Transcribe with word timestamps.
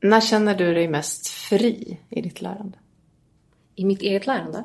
När 0.00 0.20
känner 0.20 0.54
du 0.54 0.74
dig 0.74 0.88
mest 0.88 1.28
fri 1.28 2.00
i 2.08 2.20
ditt 2.20 2.40
lärande? 2.40 2.78
I 3.74 3.84
mitt 3.84 4.02
eget 4.02 4.26
lärande? 4.26 4.64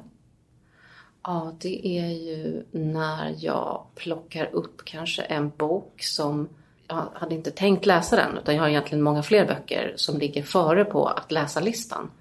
Ja, 1.23 1.55
det 1.59 1.87
är 1.87 2.09
ju 2.09 2.63
när 2.71 3.35
jag 3.39 3.85
plockar 3.95 4.45
upp 4.45 4.85
kanske 4.85 5.21
en 5.21 5.49
bok 5.49 6.03
som 6.03 6.49
jag 6.87 7.07
hade 7.13 7.35
inte 7.35 7.51
tänkt 7.51 7.85
läsa 7.85 8.15
den 8.15 8.37
utan 8.37 8.55
jag 8.55 8.61
har 8.61 8.69
egentligen 8.69 9.03
många 9.03 9.23
fler 9.23 9.45
böcker 9.45 9.93
som 9.95 10.17
ligger 10.17 10.43
före 10.43 10.85
på 10.85 11.07
att 11.07 11.31
läsa-listan. 11.31 12.11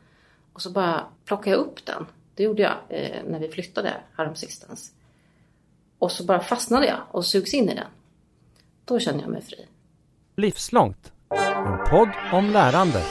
Och 0.53 0.63
så 0.63 0.71
bara 0.71 1.07
plockar 1.25 1.51
jag 1.51 1.61
upp 1.61 1.87
den. 1.87 2.07
Det 2.35 2.43
gjorde 2.43 2.63
jag 2.63 2.77
eh, 2.89 3.23
när 3.27 3.39
vi 3.41 3.49
flyttade 3.49 3.95
häromsistens. 4.17 4.93
Och 5.99 6.13
så 6.13 6.25
bara 6.25 6.41
fastnade 6.41 6.87
jag 6.87 6.99
och 7.11 7.27
sugs 7.27 7.55
in 7.55 7.69
i 7.69 7.75
den. 7.75 7.89
Då 8.85 8.99
känner 8.99 9.21
jag 9.21 9.31
mig 9.31 9.43
fri. 9.43 9.67
Livslångt. 10.37 11.13
En 11.37 11.79
podd 11.91 12.09
om 12.33 12.51
lärande. 12.51 13.03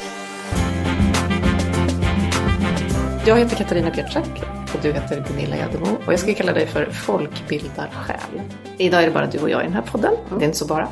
Jag 3.26 3.38
heter 3.38 3.56
Katarina 3.56 3.92
Pietrzak 3.92 4.44
och 4.76 4.82
du 4.82 4.92
heter 4.92 5.26
Gunilla 5.28 5.56
Jädermo 5.56 5.98
och 6.06 6.14
jag 6.14 6.20
ska 6.20 6.34
kalla 6.34 6.54
dig 6.54 6.68
för 6.68 6.86
folkbildarsjäl. 6.86 8.42
Idag 8.78 9.02
är 9.02 9.08
det 9.08 9.14
bara 9.14 9.28
du 9.28 9.40
och 9.40 9.50
jag 9.50 9.62
i 9.62 9.64
den 9.64 9.74
här 9.74 9.82
podden. 9.82 10.14
Det 10.30 10.36
är 10.36 10.46
inte 10.46 10.58
så 10.58 10.66
bara. 10.66 10.88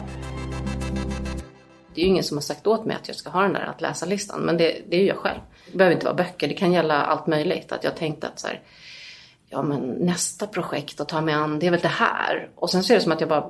Det 1.95 2.01
är 2.01 2.05
ju 2.05 2.09
ingen 2.09 2.23
som 2.23 2.37
har 2.37 2.41
sagt 2.41 2.67
åt 2.67 2.85
mig 2.85 2.95
att 2.95 3.07
jag 3.07 3.17
ska 3.17 3.29
ha 3.29 3.41
den 3.41 3.53
där 3.53 3.65
att 3.65 3.81
läsa-listan, 3.81 4.41
men 4.41 4.57
det, 4.57 4.81
det 4.89 4.95
är 4.95 5.01
ju 5.01 5.07
jag 5.07 5.17
själv. 5.17 5.39
Det 5.71 5.77
behöver 5.77 5.93
inte 5.93 6.05
vara 6.05 6.15
böcker, 6.15 6.47
det 6.47 6.53
kan 6.53 6.73
gälla 6.73 7.01
allt 7.01 7.27
möjligt. 7.27 7.71
Att 7.71 7.83
jag 7.83 7.95
tänkte 7.95 8.27
att 8.27 8.39
så 8.39 8.47
här, 8.47 8.61
ja 9.49 9.61
men 9.61 9.79
nästa 9.79 10.47
projekt 10.47 10.99
att 10.99 11.09
ta 11.09 11.21
mig 11.21 11.33
an, 11.33 11.59
det 11.59 11.67
är 11.67 11.71
väl 11.71 11.79
det 11.79 11.87
här. 11.87 12.49
Och 12.55 12.69
sen 12.69 12.83
så 12.83 12.93
är 12.93 12.97
det 12.97 13.03
som 13.03 13.11
att 13.11 13.19
jag 13.19 13.29
bara 13.29 13.45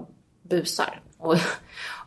busar. 0.50 1.02
Och, 1.18 1.36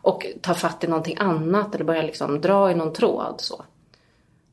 och 0.03 0.25
tar 0.41 0.53
fatt 0.53 0.83
i 0.83 0.87
någonting 0.87 1.17
annat 1.19 1.75
eller 1.75 1.85
börjar 1.85 2.03
liksom 2.03 2.41
dra 2.41 2.71
i 2.71 2.75
någon 2.75 2.93
tråd. 2.93 3.35
Så. 3.37 3.65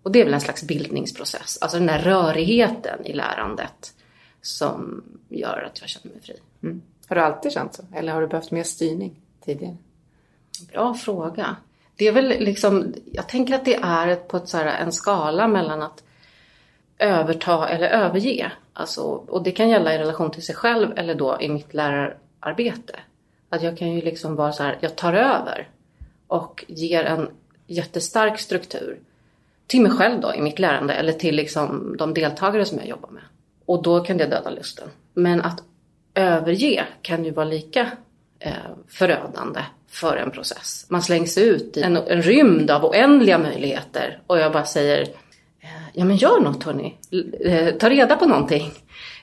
Och 0.02 0.12
det 0.12 0.20
är 0.20 0.24
väl 0.24 0.34
en 0.34 0.40
slags 0.40 0.62
bildningsprocess. 0.62 1.58
Alltså 1.60 1.78
den 1.78 1.86
där 1.86 1.98
rörigheten 1.98 3.06
i 3.06 3.12
lärandet 3.12 3.94
som 4.42 5.04
gör 5.28 5.68
att 5.70 5.80
jag 5.80 5.88
känner 5.88 6.14
mig 6.14 6.22
fri. 6.22 6.36
Mm. 6.62 6.82
Har 7.08 7.16
du 7.16 7.22
alltid 7.22 7.52
känt 7.52 7.74
så? 7.74 7.82
Eller 7.94 8.12
har 8.12 8.20
du 8.20 8.26
behövt 8.26 8.50
mer 8.50 8.62
styrning 8.62 9.20
tidigare? 9.44 9.76
Bra 10.72 10.94
fråga. 10.94 11.56
Det 11.96 12.08
är 12.08 12.12
väl 12.12 12.28
liksom, 12.28 12.94
jag 13.12 13.28
tänker 13.28 13.54
att 13.54 13.64
det 13.64 13.74
är 13.74 14.16
på 14.16 14.36
ett, 14.36 14.48
så 14.48 14.56
här, 14.56 14.66
en 14.66 14.92
skala 14.92 15.48
mellan 15.48 15.82
att 15.82 16.02
överta 16.98 17.68
eller 17.68 17.88
överge. 17.88 18.52
Alltså, 18.72 19.02
och 19.02 19.42
det 19.42 19.52
kan 19.52 19.68
gälla 19.68 19.94
i 19.94 19.98
relation 19.98 20.30
till 20.30 20.42
sig 20.42 20.54
själv 20.54 20.92
eller 20.96 21.14
då 21.14 21.40
i 21.40 21.48
mitt 21.48 21.74
lärararbete. 21.74 23.00
Att 23.50 23.62
jag 23.62 23.78
kan 23.78 23.92
ju 23.92 24.00
liksom 24.00 24.36
vara 24.36 24.52
så 24.52 24.62
här, 24.62 24.78
jag 24.80 24.96
tar 24.96 25.12
över 25.12 25.68
och 26.26 26.64
ger 26.68 27.04
en 27.04 27.28
jättestark 27.66 28.38
struktur 28.38 28.98
till 29.66 29.80
mig 29.82 29.92
själv 29.92 30.20
då 30.20 30.34
i 30.34 30.40
mitt 30.40 30.58
lärande 30.58 30.94
eller 30.94 31.12
till 31.12 31.36
liksom 31.36 31.96
de 31.98 32.14
deltagare 32.14 32.64
som 32.64 32.78
jag 32.78 32.86
jobbar 32.86 33.10
med. 33.10 33.22
Och 33.64 33.82
då 33.82 34.00
kan 34.00 34.16
det 34.16 34.26
döda 34.26 34.50
lusten. 34.50 34.88
Men 35.14 35.40
att 35.40 35.62
överge 36.14 36.84
kan 37.02 37.24
ju 37.24 37.30
vara 37.30 37.46
lika 37.46 37.90
eh, 38.38 38.52
förödande 38.88 39.60
för 39.88 40.16
en 40.16 40.30
process. 40.30 40.86
Man 40.88 41.02
slängs 41.02 41.38
ut 41.38 41.76
i 41.76 41.82
en, 41.82 41.96
en 41.96 42.22
rymd 42.22 42.70
av 42.70 42.84
oändliga 42.84 43.38
möjligheter 43.38 44.20
och 44.26 44.38
jag 44.38 44.52
bara 44.52 44.64
säger 44.64 45.00
eh, 45.60 45.68
Ja 45.92 46.04
men 46.04 46.16
gör 46.16 46.40
något 46.40 46.64
hörni. 46.64 46.94
Eh, 47.44 47.74
ta 47.74 47.90
reda 47.90 48.16
på 48.16 48.26
någonting. 48.26 48.72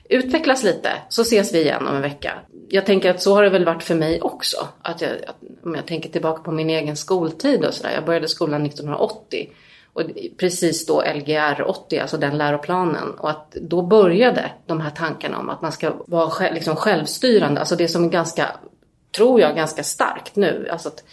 Utvecklas 0.08 0.64
lite 0.64 0.90
så 1.08 1.22
ses 1.22 1.54
vi 1.54 1.60
igen 1.60 1.86
om 1.86 1.96
en 1.96 2.02
vecka. 2.02 2.32
Jag 2.68 2.86
tänker 2.86 3.10
att 3.10 3.22
så 3.22 3.34
har 3.34 3.42
det 3.42 3.50
väl 3.50 3.64
varit 3.64 3.82
för 3.82 3.94
mig 3.94 4.20
också. 4.20 4.68
Att 4.82 5.00
jag, 5.00 5.10
att, 5.10 5.36
om 5.64 5.74
jag 5.74 5.86
tänker 5.86 6.08
tillbaka 6.08 6.42
på 6.42 6.52
min 6.52 6.70
egen 6.70 6.96
skoltid 6.96 7.64
och 7.64 7.74
sådär. 7.74 7.92
Jag 7.94 8.04
började 8.04 8.28
skolan 8.28 8.66
1980. 8.66 9.48
Och 9.92 10.02
precis 10.36 10.86
då 10.86 11.02
Lgr 11.14 11.62
80, 11.68 11.98
alltså 11.98 12.16
den 12.16 12.38
läroplanen. 12.38 13.10
Och 13.10 13.30
att 13.30 13.50
då 13.50 13.82
började 13.82 14.50
de 14.66 14.80
här 14.80 14.90
tankarna 14.90 15.38
om 15.38 15.50
att 15.50 15.62
man 15.62 15.72
ska 15.72 15.92
vara 16.06 16.50
liksom 16.50 16.76
självstyrande. 16.76 17.60
Alltså 17.60 17.76
det 17.76 17.88
som 17.88 18.04
är 18.04 18.08
ganska, 18.08 18.46
tror 19.16 19.40
jag, 19.40 19.56
ganska 19.56 19.82
starkt 19.82 20.36
nu. 20.36 20.68
Alltså 20.70 20.88
att 20.88 21.04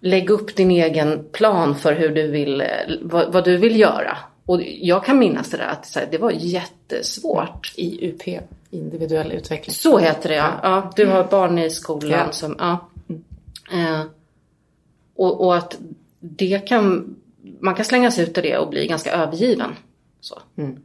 lägga 0.00 0.34
upp 0.34 0.56
din 0.56 0.70
egen 0.70 1.24
plan 1.32 1.74
för 1.74 1.92
hur 1.92 2.08
du 2.08 2.26
vill, 2.26 2.60
eh, 2.60 2.66
vad, 3.02 3.32
vad 3.32 3.44
du 3.44 3.56
vill 3.56 3.80
göra. 3.80 4.18
Och 4.48 4.62
jag 4.62 5.04
kan 5.04 5.18
minnas 5.18 5.50
det 5.50 5.56
där 5.56 5.66
att 5.66 5.94
här, 5.94 6.08
det 6.10 6.18
var 6.18 6.30
jättesvårt. 6.30 7.72
I 7.76 8.08
UP, 8.08 8.42
individuell 8.70 9.32
utveckling. 9.32 9.74
Så 9.74 9.98
heter 9.98 10.28
det 10.28 10.34
ja. 10.34 10.60
ja 10.62 10.92
du 10.96 11.06
har 11.06 11.24
barn 11.24 11.58
i 11.58 11.70
skolan 11.70 12.10
ja. 12.10 12.32
som, 12.32 12.56
ja. 12.58 12.88
Eh, 13.72 14.02
och, 15.16 15.40
och 15.40 15.56
att 15.56 15.78
det 16.20 16.68
kan 16.68 17.16
man 17.60 17.74
kan 17.74 17.84
slängas 17.84 18.18
ut 18.18 18.38
i 18.38 18.40
det 18.40 18.58
och 18.58 18.70
bli 18.70 18.86
ganska 18.86 19.12
övergiven. 19.12 19.70
Så, 20.20 20.38
mm. 20.56 20.76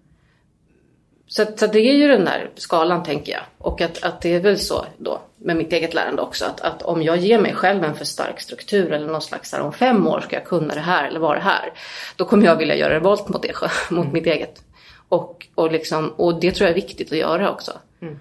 Så, 1.34 1.46
så, 1.56 1.68
det 1.68 1.80
är 1.80 1.94
ju 1.94 2.08
den 2.08 2.26
där 2.26 2.50
skalan 2.56 3.04
tänker 3.04 3.32
jag. 3.32 3.42
Och 3.58 3.82
att, 3.82 4.04
att 4.04 4.22
det 4.22 4.36
är 4.36 4.40
väl 4.40 4.60
så 4.60 4.86
då 4.98 5.22
med 5.38 5.56
mitt 5.56 5.74
eget 5.74 5.94
lärande 5.94 6.22
också. 6.22 6.46
Att, 6.46 6.62
att 6.62 6.82
om 6.82 7.04
jag 7.04 7.18
ger 7.18 7.40
mig 7.40 7.54
själv 7.54 7.84
en 7.84 7.96
för 7.96 8.06
stark 8.06 8.42
struktur 8.42 8.92
eller 8.92 9.08
någon 9.08 9.22
slags 9.22 9.52
här, 9.52 9.62
om 9.62 9.74
fem 9.74 10.08
år 10.08 10.22
ska 10.22 10.36
jag 10.36 10.46
kunna 10.46 10.74
det 10.74 10.80
här 10.80 11.08
eller 11.08 11.20
vara 11.20 11.38
det 11.38 11.44
här. 11.44 11.74
Då 12.16 12.26
kommer 12.26 12.46
jag 12.46 12.56
vilja 12.56 12.76
göra 12.76 12.94
revolt 12.94 13.30
mot 13.30 13.42
det, 13.42 13.54
mot 13.92 14.04
mm. 14.04 14.14
mitt 14.14 14.26
eget. 14.26 14.64
Och, 15.10 15.48
och, 15.56 15.72
liksom, 15.72 16.10
och 16.10 16.40
det 16.40 16.52
tror 16.52 16.70
jag 16.70 16.78
är 16.78 16.82
viktigt 16.82 17.12
att 17.12 17.18
göra 17.18 17.52
också. 17.52 17.72
Mm. 18.02 18.20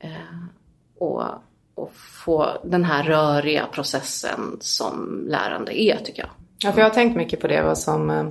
Eh, 0.00 0.10
och, 0.98 1.22
och 1.74 1.92
få 2.24 2.60
den 2.64 2.84
här 2.84 3.02
röriga 3.02 3.66
processen 3.72 4.56
som 4.60 5.24
lärande 5.28 5.82
är 5.82 5.96
tycker 5.96 6.22
jag. 6.22 6.30
Ja, 6.64 6.72
för 6.72 6.78
jag 6.78 6.86
har 6.86 6.94
tänkt 6.94 7.16
mycket 7.16 7.40
på 7.40 7.46
det, 7.46 7.62
vad 7.62 7.78
som, 7.78 8.10
eh, 8.10 8.26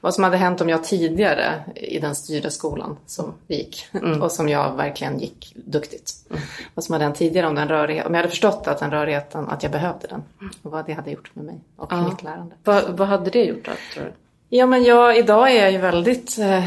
vad 0.00 0.14
som 0.14 0.24
hade 0.24 0.36
hänt 0.36 0.60
om 0.60 0.68
jag 0.68 0.84
tidigare 0.84 1.64
i 1.74 1.98
den 1.98 2.14
styrda 2.14 2.50
skolan 2.50 2.96
som 3.06 3.34
gick 3.46 3.88
mm. 3.92 4.22
och 4.22 4.32
som 4.32 4.48
jag 4.48 4.76
verkligen 4.76 5.18
gick 5.18 5.52
duktigt. 5.56 6.12
Mm. 6.30 6.42
Vad 6.74 6.84
som 6.84 6.92
hade 6.92 7.04
hänt 7.04 7.16
tidigare 7.16 7.46
om 7.46 7.54
den 7.54 7.68
rörigheten, 7.68 8.06
om 8.06 8.14
jag 8.14 8.18
hade 8.18 8.30
förstått 8.30 8.66
att 8.66 8.78
den 8.78 8.90
rörigheten, 8.90 9.48
att 9.48 9.62
jag 9.62 9.72
behövde 9.72 10.06
den 10.08 10.22
och 10.62 10.70
vad 10.70 10.86
det 10.86 10.92
hade 10.92 11.10
gjort 11.10 11.30
med 11.34 11.44
mig 11.44 11.60
och 11.76 11.92
ja. 11.92 12.08
mitt 12.08 12.22
lärande. 12.22 12.54
Va, 12.64 12.82
vad 12.88 13.08
hade 13.08 13.30
det 13.30 13.44
gjort 13.44 13.64
då, 13.64 13.72
tror 13.94 14.04
du? 14.04 14.12
Ja, 14.48 14.66
men 14.66 14.84
jag, 14.84 15.18
idag 15.18 15.50
är 15.50 15.62
jag 15.62 15.72
ju 15.72 15.78
väldigt 15.78 16.38
eh, 16.38 16.64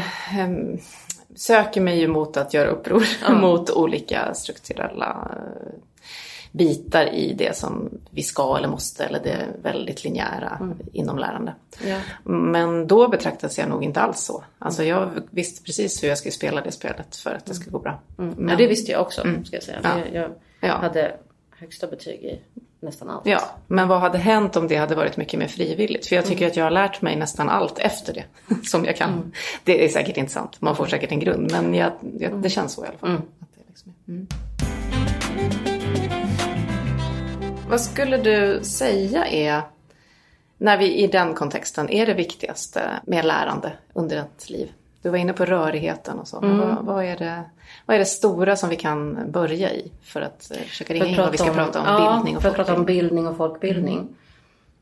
söker 1.36 1.80
mig 1.80 2.00
ju 2.00 2.08
mot 2.08 2.36
att 2.36 2.54
göra 2.54 2.68
uppror 2.68 3.04
ja. 3.22 3.32
mot 3.40 3.70
olika 3.70 4.34
strukturella 4.34 5.30
eh, 5.30 5.72
bitar 6.52 7.06
i 7.14 7.32
det 7.32 7.56
som 7.56 7.90
vi 8.10 8.22
ska 8.22 8.56
eller 8.56 8.68
måste 8.68 9.04
eller 9.04 9.20
det 9.20 9.46
väldigt 9.62 10.04
linjära 10.04 10.58
mm. 10.60 10.78
inom 10.92 11.18
lärande. 11.18 11.54
Ja. 11.86 11.98
Men 12.24 12.86
då 12.86 13.08
betraktas 13.08 13.58
jag 13.58 13.68
nog 13.68 13.84
inte 13.84 14.00
alls 14.00 14.20
så. 14.20 14.44
Alltså 14.58 14.84
jag 14.84 15.10
visste 15.30 15.62
precis 15.62 16.02
hur 16.02 16.08
jag 16.08 16.18
skulle 16.18 16.32
spela 16.32 16.60
det 16.60 16.72
spelet 16.72 17.16
för 17.16 17.30
att 17.30 17.46
det 17.46 17.54
skulle 17.54 17.70
gå 17.70 17.78
bra. 17.78 18.00
Mm. 18.18 18.34
Men... 18.38 18.48
Ja, 18.48 18.56
det 18.56 18.66
visste 18.66 18.92
jag 18.92 19.00
också, 19.00 19.20
mm. 19.20 19.44
ska 19.44 19.56
jag 19.56 19.62
säga. 19.62 19.80
Ja. 19.82 19.98
Jag, 20.12 20.30
jag 20.60 20.78
hade 20.78 21.16
högsta 21.50 21.86
betyg 21.86 22.24
i 22.24 22.40
nästan 22.80 23.10
allt. 23.10 23.26
Ja, 23.26 23.40
men 23.66 23.88
vad 23.88 24.00
hade 24.00 24.18
hänt 24.18 24.56
om 24.56 24.68
det 24.68 24.76
hade 24.76 24.94
varit 24.94 25.16
mycket 25.16 25.38
mer 25.38 25.48
frivilligt? 25.48 26.06
För 26.06 26.16
jag 26.16 26.24
tycker 26.24 26.42
mm. 26.42 26.50
att 26.50 26.56
jag 26.56 26.64
har 26.64 26.70
lärt 26.70 27.02
mig 27.02 27.16
nästan 27.16 27.48
allt 27.48 27.78
efter 27.78 28.14
det 28.14 28.24
som 28.68 28.84
jag 28.84 28.96
kan. 28.96 29.12
Mm. 29.12 29.32
Det 29.64 29.84
är 29.84 29.88
säkert 29.88 30.16
inte 30.16 30.32
sant, 30.32 30.56
man 30.60 30.76
får 30.76 30.86
säkert 30.86 31.12
en 31.12 31.20
grund, 31.20 31.52
men 31.52 31.74
jag, 31.74 31.92
jag, 32.18 32.42
det 32.42 32.50
känns 32.50 32.72
så 32.72 32.84
i 32.84 32.88
alla 32.88 32.98
fall. 32.98 33.20
Mm. 34.08 34.26
Vad 37.70 37.80
skulle 37.80 38.16
du 38.16 38.64
säga 38.64 39.26
är, 39.26 39.62
när 40.58 40.78
vi 40.78 40.94
i 40.94 41.06
den 41.06 41.34
kontexten, 41.34 41.90
är 41.90 42.06
det 42.06 42.14
viktigaste 42.14 43.00
med 43.04 43.24
lärande 43.24 43.72
under 43.92 44.16
ett 44.16 44.50
liv? 44.50 44.72
Du 45.02 45.10
var 45.10 45.18
inne 45.18 45.32
på 45.32 45.44
rörigheten 45.44 46.18
och 46.18 46.28
så. 46.28 46.38
Mm. 46.38 46.58
Vad, 46.58 46.84
vad, 46.84 47.04
är 47.04 47.16
det, 47.16 47.42
vad 47.86 47.94
är 47.94 47.98
det 47.98 48.04
stora 48.04 48.56
som 48.56 48.68
vi 48.68 48.76
kan 48.76 49.30
börja 49.32 49.72
i 49.72 49.92
för 50.02 50.20
att 50.20 50.50
eh, 50.50 50.56
försöka 50.56 50.94
ringa 50.94 51.06
in 51.06 51.16
vad 51.16 51.30
vi 51.30 51.38
ska 51.38 51.50
om, 51.50 51.56
prata 51.56 51.80
om? 51.80 51.86
Ja, 51.86 52.14
bildning 52.14 52.36
och 52.36 52.42
för 52.42 52.48
att 52.48 52.56
prata 52.56 52.74
om 52.74 52.84
bildning 52.84 53.26
och 53.26 53.36
folkbildning. 53.36 53.98
Mm. 53.98 54.14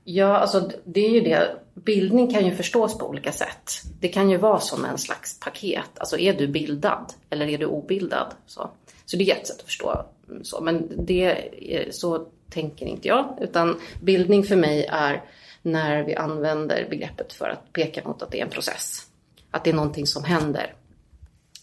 Ja, 0.04 0.38
alltså 0.38 0.70
det 0.84 1.06
är 1.06 1.10
ju 1.10 1.20
det. 1.20 1.56
Bildning 1.74 2.32
kan 2.34 2.46
ju 2.46 2.54
förstås 2.54 2.98
på 2.98 3.08
olika 3.08 3.32
sätt. 3.32 3.82
Det 4.00 4.08
kan 4.08 4.30
ju 4.30 4.36
vara 4.36 4.60
som 4.60 4.84
en 4.84 4.98
slags 4.98 5.40
paket. 5.40 5.90
Alltså 5.98 6.18
är 6.18 6.32
du 6.32 6.48
bildad 6.48 7.12
eller 7.30 7.46
är 7.46 7.58
du 7.58 7.66
obildad? 7.66 8.34
Så, 8.46 8.70
så 9.04 9.16
det 9.16 9.30
är 9.30 9.36
ett 9.36 9.46
sätt 9.46 9.58
att 9.58 9.66
förstå. 9.66 10.04
Så, 10.42 10.60
men 10.60 10.90
det 10.96 11.24
är, 11.60 11.90
så 11.90 12.26
tänker 12.50 12.86
inte 12.86 13.08
jag. 13.08 13.38
Utan 13.40 13.80
bildning 14.00 14.44
för 14.44 14.56
mig 14.56 14.84
är 14.84 15.22
när 15.62 16.02
vi 16.02 16.14
använder 16.14 16.86
begreppet 16.90 17.32
för 17.32 17.48
att 17.48 17.72
peka 17.72 18.08
mot 18.08 18.22
att 18.22 18.30
det 18.30 18.40
är 18.40 18.44
en 18.44 18.50
process. 18.50 19.06
Att 19.50 19.64
det 19.64 19.70
är 19.70 19.74
någonting 19.74 20.06
som 20.06 20.24
händer 20.24 20.74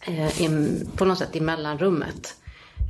eh, 0.08 0.42
i, 0.42 0.50
på 0.96 1.06
något 1.06 1.18
sätt 1.18 1.36
i 1.36 1.42
mellanrummet 1.42 2.36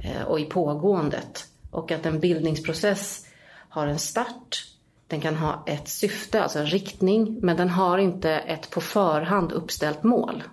eh, 0.03 0.21
och 0.21 0.39
i 0.39 0.45
pågåendet. 0.45 1.47
Och 1.71 1.91
att 1.91 2.05
en 2.05 2.19
bildningsprocess 2.19 3.25
har 3.69 3.87
en 3.87 3.99
start, 3.99 4.67
den 5.07 5.21
kan 5.21 5.35
ha 5.35 5.63
ett 5.67 5.87
syfte, 5.87 6.43
alltså 6.43 6.59
en 6.59 6.65
riktning, 6.65 7.39
men 7.41 7.57
den 7.57 7.69
har 7.69 7.97
inte 7.97 8.31
ett 8.31 8.69
på 8.69 8.81
förhand 8.81 9.51
uppställt 9.51 10.03
mål. 10.03 10.43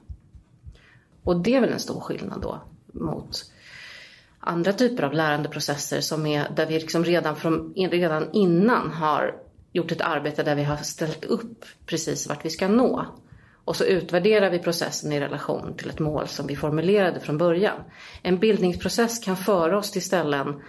Och 1.24 1.36
det 1.36 1.54
är 1.54 1.60
väl 1.60 1.72
en 1.72 1.80
stor 1.80 2.00
skillnad 2.00 2.40
då 2.40 2.60
mot 2.92 3.51
andra 4.44 4.72
typer 4.72 5.02
av 5.02 5.12
lärandeprocesser 5.12 6.00
som 6.00 6.26
är 6.26 6.48
där 6.56 6.66
vi 6.66 6.80
liksom 6.80 7.04
redan, 7.04 7.36
från, 7.36 7.74
redan 7.74 8.32
innan 8.32 8.92
har 8.92 9.34
gjort 9.72 9.92
ett 9.92 10.00
arbete 10.00 10.42
där 10.42 10.54
vi 10.54 10.64
har 10.64 10.76
ställt 10.76 11.24
upp 11.24 11.64
precis 11.86 12.28
vart 12.28 12.44
vi 12.44 12.50
ska 12.50 12.68
nå. 12.68 13.06
Och 13.64 13.76
så 13.76 13.84
utvärderar 13.84 14.50
vi 14.50 14.58
processen 14.58 15.12
i 15.12 15.20
relation 15.20 15.74
till 15.76 15.90
ett 15.90 15.98
mål 15.98 16.28
som 16.28 16.46
vi 16.46 16.56
formulerade 16.56 17.20
från 17.20 17.38
början. 17.38 17.80
En 18.22 18.38
bildningsprocess 18.38 19.18
kan 19.18 19.36
föra 19.36 19.78
oss 19.78 19.90
till 19.90 20.02
ställen 20.02 20.62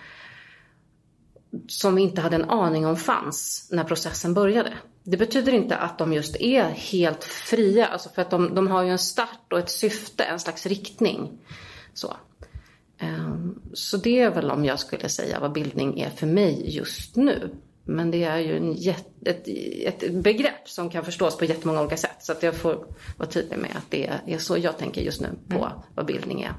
som 1.68 1.96
vi 1.96 2.02
inte 2.02 2.22
hade 2.22 2.36
en 2.36 2.50
aning 2.50 2.86
om 2.86 2.96
fanns 2.96 3.70
när 3.72 3.84
processen 3.84 4.34
började. 4.34 4.74
Det 5.04 5.18
betyder 5.18 5.52
inte 5.52 5.78
att 5.78 5.98
de 5.98 6.14
just 6.14 6.36
är 6.36 6.64
helt 6.64 7.24
fria, 7.24 7.86
alltså 7.86 8.10
för 8.10 8.22
att 8.22 8.30
de, 8.30 8.56
de 8.56 8.68
har 8.68 8.84
ju 8.84 8.90
en 8.90 9.00
start 9.00 9.54
och 9.54 9.60
ett 9.60 9.70
syfte, 9.70 10.24
en 10.24 10.40
slags 10.40 10.66
riktning. 10.66 11.40
Så. 11.94 12.14
Ehm. 12.98 13.53
Så 13.74 13.98
det 13.98 14.20
är 14.20 14.30
väl 14.30 14.52
om 14.52 14.66
jag 14.66 14.80
skulle 14.80 15.10
säga 15.10 15.40
vad 15.40 15.52
bildning 15.52 16.00
är 16.00 16.10
för 16.10 16.28
mig 16.28 16.76
just 16.76 17.16
nu. 17.16 17.50
Men 17.86 18.12
det 18.12 18.24
är 18.24 18.38
ju 18.38 18.58
en 18.58 18.96
ett, 19.26 19.48
ett 19.86 20.14
begrepp 20.14 20.70
som 20.70 20.90
kan 20.90 21.06
förstås 21.06 21.38
på 21.38 21.46
jättemånga 21.46 21.82
olika 21.82 21.98
sätt. 21.98 22.18
Så 22.20 22.32
att 22.32 22.44
jag 22.44 22.56
får 22.56 22.86
vara 23.18 23.30
tydlig 23.30 23.58
med 23.58 23.72
att 23.76 23.86
det 23.90 24.10
är 24.26 24.38
så 24.38 24.58
jag 24.58 24.78
tänker 24.78 25.02
just 25.02 25.22
nu 25.22 25.30
på 25.50 25.58
mm. 25.58 25.70
vad 25.96 26.06
bildning 26.06 26.42
är. 26.42 26.54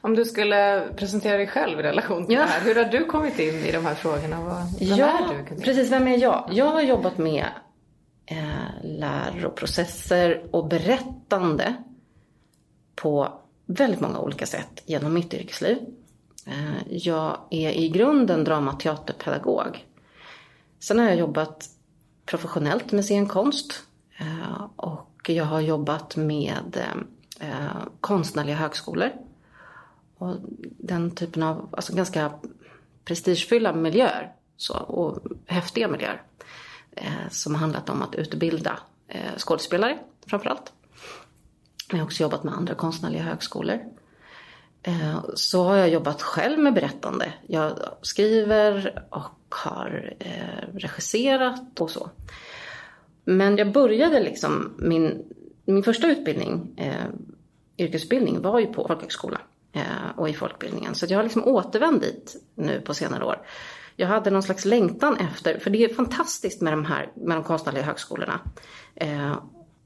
Om 0.00 0.14
du 0.14 0.24
skulle 0.24 0.88
presentera 0.96 1.36
dig 1.36 1.46
själv 1.46 1.80
i 1.80 1.82
relation 1.82 2.26
till 2.26 2.34
ja. 2.34 2.42
det 2.42 2.48
här. 2.48 2.60
Hur 2.60 2.74
har 2.74 2.84
du 2.84 3.04
kommit 3.04 3.38
in 3.38 3.54
i 3.54 3.72
de 3.72 3.86
här 3.86 3.94
frågorna? 3.94 4.66
Vem 4.78 4.88
ja, 4.88 5.06
är 5.06 5.44
du? 5.48 5.60
Precis, 5.60 5.92
vem 5.92 6.08
är 6.08 6.18
jag? 6.18 6.50
Jag 6.52 6.66
har 6.66 6.82
jobbat 6.82 7.18
med 7.18 7.46
eh, 8.26 8.38
läroprocesser 8.82 10.46
och 10.50 10.68
berättande 10.68 11.74
på 12.94 13.40
väldigt 13.66 14.00
många 14.00 14.18
olika 14.18 14.46
sätt 14.46 14.82
genom 14.86 15.14
mitt 15.14 15.34
yrkesliv. 15.34 15.78
Eh, 16.46 16.88
jag 16.88 17.38
är 17.50 17.70
i 17.70 17.88
grunden 17.88 18.44
dramateaterpedagog. 18.44 19.86
Sen 20.78 20.98
har 20.98 21.06
jag 21.06 21.16
jobbat 21.16 21.68
professionellt 22.26 22.92
med 22.92 23.04
scenkonst 23.04 23.82
eh, 24.18 24.66
och 24.76 25.30
jag 25.30 25.44
har 25.44 25.60
jobbat 25.60 26.16
med 26.16 26.84
eh, 27.40 27.86
konstnärliga 28.00 28.56
högskolor. 28.56 29.10
Och 30.18 30.36
den 30.78 31.10
typen 31.10 31.42
av 31.42 31.68
alltså 31.72 31.94
ganska 31.94 32.32
prestigefyllda 33.04 33.72
miljöer 33.72 34.32
så, 34.56 34.78
och 34.78 35.22
häftiga 35.46 35.88
miljöer. 35.88 36.22
Som 37.30 37.54
har 37.54 37.60
handlat 37.60 37.88
om 37.88 38.02
att 38.02 38.14
utbilda 38.14 38.78
skådespelare 39.36 39.98
framförallt. 40.26 40.72
Jag 41.90 41.98
har 41.98 42.04
också 42.04 42.22
jobbat 42.22 42.44
med 42.44 42.54
andra 42.54 42.74
konstnärliga 42.74 43.22
högskolor. 43.22 43.80
Eh, 44.86 45.20
så 45.34 45.64
har 45.64 45.76
jag 45.76 45.88
jobbat 45.88 46.22
själv 46.22 46.58
med 46.58 46.74
berättande. 46.74 47.32
Jag 47.46 47.72
skriver 48.02 49.02
och 49.10 49.54
har 49.54 50.14
eh, 50.18 50.74
regisserat 50.74 51.80
och 51.80 51.90
så. 51.90 52.10
Men 53.24 53.56
jag 53.56 53.72
började 53.72 54.20
liksom 54.20 54.74
min, 54.78 55.24
min 55.64 55.82
första 55.82 56.06
utbildning, 56.06 56.74
eh, 56.76 57.06
yrkesutbildning, 57.78 58.42
var 58.42 58.58
ju 58.58 58.66
på 58.66 58.86
folkhögskola 58.88 59.40
eh, 59.72 59.82
och 60.16 60.28
i 60.28 60.32
folkbildningen. 60.32 60.94
Så 60.94 61.06
jag 61.08 61.18
har 61.18 61.22
liksom 61.22 61.44
återvänt 61.44 62.02
dit 62.02 62.36
nu 62.54 62.80
på 62.80 62.94
senare 62.94 63.24
år. 63.24 63.46
Jag 63.96 64.08
hade 64.08 64.30
någon 64.30 64.42
slags 64.42 64.64
längtan 64.64 65.16
efter, 65.16 65.58
för 65.58 65.70
det 65.70 65.84
är 65.84 65.94
fantastiskt 65.94 66.60
med 66.60 66.72
de 66.72 66.84
här 66.84 67.12
med 67.14 67.36
de 67.36 67.44
konstnärliga 67.44 67.82
högskolorna. 67.82 68.40
Eh, 68.94 69.36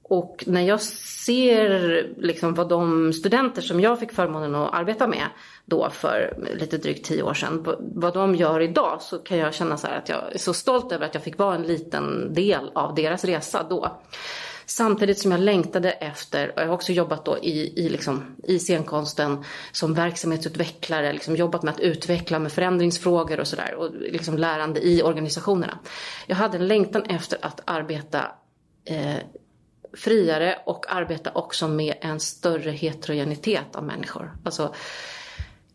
och 0.08 0.44
när 0.46 0.60
jag 0.60 0.80
ser 0.80 2.06
liksom 2.16 2.54
vad 2.54 2.68
de 2.68 3.12
studenter 3.12 3.62
som 3.62 3.80
jag 3.80 4.00
fick 4.00 4.12
förmånen 4.12 4.54
att 4.54 4.74
arbeta 4.74 5.06
med 5.06 5.26
då 5.64 5.90
för 5.90 6.36
lite 6.54 6.78
drygt 6.78 7.06
tio 7.06 7.22
år 7.22 7.34
sedan, 7.34 7.66
vad 7.94 8.14
de 8.14 8.34
gör 8.34 8.60
idag 8.60 9.02
så 9.02 9.18
kan 9.18 9.38
jag 9.38 9.54
känna 9.54 9.76
så 9.76 9.86
att 9.86 10.08
jag 10.08 10.34
är 10.34 10.38
så 10.38 10.54
stolt 10.54 10.92
över 10.92 11.06
att 11.06 11.14
jag 11.14 11.22
fick 11.22 11.38
vara 11.38 11.54
en 11.54 11.62
liten 11.62 12.34
del 12.34 12.70
av 12.74 12.94
deras 12.94 13.24
resa 13.24 13.66
då. 13.70 14.00
Samtidigt 14.66 15.18
som 15.18 15.30
jag 15.30 15.40
längtade 15.40 15.90
efter, 15.90 16.52
och 16.56 16.62
jag 16.62 16.66
har 16.66 16.74
också 16.74 16.92
jobbat 16.92 17.24
då 17.24 17.38
i, 17.38 17.84
i, 17.84 17.88
liksom, 17.88 18.36
i 18.44 18.58
scenkonsten 18.58 19.44
som 19.72 19.94
verksamhetsutvecklare, 19.94 21.12
liksom 21.12 21.36
jobbat 21.36 21.62
med 21.62 21.74
att 21.74 21.80
utveckla 21.80 22.38
med 22.38 22.52
förändringsfrågor 22.52 23.40
och 23.40 23.46
sådär 23.46 23.74
och 23.74 23.90
liksom 23.94 24.38
lärande 24.38 24.86
i 24.86 25.02
organisationerna. 25.02 25.78
Jag 26.26 26.36
hade 26.36 26.58
en 26.58 26.68
längtan 26.68 27.02
efter 27.02 27.38
att 27.42 27.60
arbeta 27.64 28.20
eh, 28.84 29.16
friare 29.92 30.58
och 30.66 30.92
arbeta 30.92 31.30
också 31.34 31.68
med 31.68 31.94
en 32.00 32.20
större 32.20 32.70
heterogenitet 32.70 33.76
av 33.76 33.84
människor. 33.84 34.32
Alltså, 34.44 34.74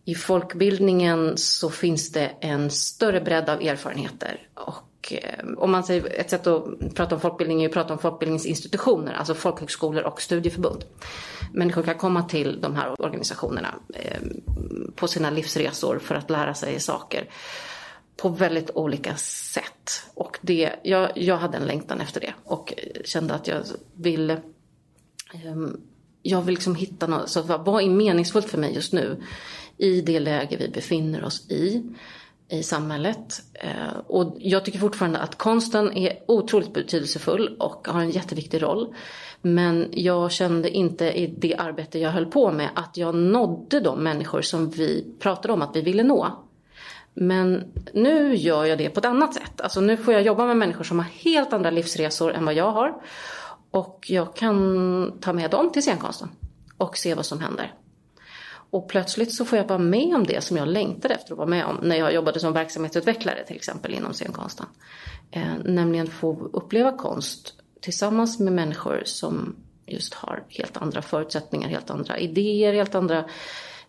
I 0.06 0.16
folkbildningen 0.16 1.38
så 1.38 1.70
finns 1.70 2.12
det 2.12 2.32
en 2.40 2.70
större 2.70 3.22
bredd 3.22 3.50
av 3.50 3.62
erfarenheter. 3.62 4.48
Och 4.54 5.14
eh, 5.14 5.46
om 5.58 5.72
man 5.72 5.84
säger, 5.84 6.20
ett 6.20 6.30
sätt 6.30 6.48
att 6.48 6.66
prata 6.96 7.16
om 7.16 7.22
folkbildning 7.22 7.64
är 7.64 7.68
att 7.68 7.74
prata 7.74 7.94
om 7.94 8.00
folkbildningsinstitutioner, 8.00 9.14
alltså 9.14 9.34
folkhögskolor 9.34 10.04
och 10.04 10.22
studieförbund. 10.22 10.86
Människor 11.54 11.84
kan 11.84 11.98
komma 11.98 12.24
till 12.24 12.62
de 12.62 12.76
här 12.76 13.02
organisationerna 13.02 13.76
eh, 13.94 14.22
på 14.96 15.08
sina 15.08 15.30
livsresor 15.30 16.00
för 16.00 16.16
att 16.16 16.30
lära 16.30 16.54
sig 16.54 16.80
saker 16.80 17.30
på 18.18 18.30
väldigt 18.30 18.70
olika 18.76 19.16
sätt. 19.16 20.04
Och 20.14 20.38
det, 20.42 20.76
jag, 20.84 21.12
jag 21.16 21.38
hade 21.38 21.58
en 21.58 21.66
längtan 21.66 22.02
efter 22.02 22.22
det 22.22 22.34
och 22.44 22.74
kände 23.06 23.34
att 23.34 23.48
jag 23.48 23.64
ville 23.94 24.42
um, 25.46 25.82
jag 26.22 26.42
vill 26.42 26.54
liksom 26.56 26.76
hitta 26.76 27.08
något, 27.08 27.30
så 27.30 27.42
vad 27.42 27.84
är 27.84 27.90
meningsfullt 27.90 28.50
för 28.50 28.58
mig 28.58 28.76
just 28.76 28.94
nu 28.94 29.24
i 29.78 30.02
det 30.02 30.20
läge 30.20 30.58
vi 30.58 30.70
befinner 30.70 31.24
oss 31.24 31.52
i, 31.52 31.84
i 32.50 32.64
samhället. 32.64 33.42
Uh, 33.64 34.00
och 34.08 34.36
jag 34.40 34.66
tycker 34.66 34.80
fortfarande 34.80 35.20
att 35.20 35.38
konsten 35.38 35.98
är 35.98 36.20
otroligt 36.28 36.74
betydelsefull 36.74 37.56
och 37.60 37.88
har 37.88 38.02
en 38.02 38.12
jätteviktig 38.12 38.62
roll. 38.62 38.96
Men 39.42 39.88
jag 39.92 40.32
kände 40.32 40.70
inte 40.70 41.06
i 41.06 41.28
det 41.28 41.56
arbete 41.56 42.00
jag 42.00 42.12
höll 42.12 42.26
på 42.26 42.52
med 42.52 42.70
att 42.76 42.98
jag 42.98 43.16
nådde 43.16 43.80
de 43.80 44.04
människor 44.04 44.42
som 44.42 44.70
vi 44.70 45.06
pratade 45.20 45.54
om 45.54 45.62
att 45.62 45.76
vi 45.76 45.82
ville 45.82 46.04
nå. 46.04 46.44
Men 47.14 47.64
nu 47.94 48.36
gör 48.36 48.66
jag 48.66 48.78
det 48.78 48.90
på 48.90 49.00
ett 49.00 49.06
annat 49.06 49.34
sätt. 49.34 49.62
Alltså 49.62 49.82
nu 49.82 49.98
får 49.98 50.14
jag 50.14 50.24
jobba 50.24 50.46
med 50.46 50.58
människor 50.58 50.84
som 50.84 51.00
har 51.00 51.06
helt 51.06 51.54
andra 51.54 51.70
livsresor 51.70 52.34
än 52.34 52.46
vad 52.46 52.54
jag 52.54 52.72
har. 52.72 53.02
Och 53.72 54.06
jag 54.08 54.36
kan 54.36 55.20
ta 55.22 55.34
med 55.34 55.52
dem 55.52 55.72
till 55.72 55.82
scenkonsten 55.82 56.30
och 56.78 56.98
se 56.98 57.16
vad 57.16 57.26
som 57.26 57.40
händer. 57.40 57.74
Och 58.70 58.90
plötsligt 58.90 59.34
så 59.34 59.46
får 59.46 59.58
jag 59.58 59.68
vara 59.68 59.80
med 59.80 60.16
om 60.16 60.24
det 60.24 60.44
som 60.44 60.58
jag 60.58 60.68
längtade 60.68 61.14
efter 61.14 61.32
att 61.32 61.38
vara 61.38 61.48
med 61.48 61.66
om 61.66 61.80
när 61.82 61.96
jag 61.96 62.14
jobbade 62.14 62.40
som 62.40 62.54
verksamhetsutvecklare 62.54 63.44
till 63.48 63.56
exempel 63.56 63.94
inom 63.94 64.14
scenkonsten. 64.14 64.66
Eh, 65.32 65.54
nämligen 65.66 66.08
få 66.08 66.50
uppleva 66.54 66.98
konst 66.98 67.54
tillsammans 67.82 68.40
med 68.40 68.54
människor 68.54 69.02
som 69.06 69.56
just 69.86 70.14
har 70.14 70.44
helt 70.50 70.78
andra 70.78 71.02
förutsättningar, 71.02 71.70
helt 71.70 71.90
andra 71.90 72.20
idéer, 72.20 72.74
helt 72.74 72.96
andra 72.96 73.26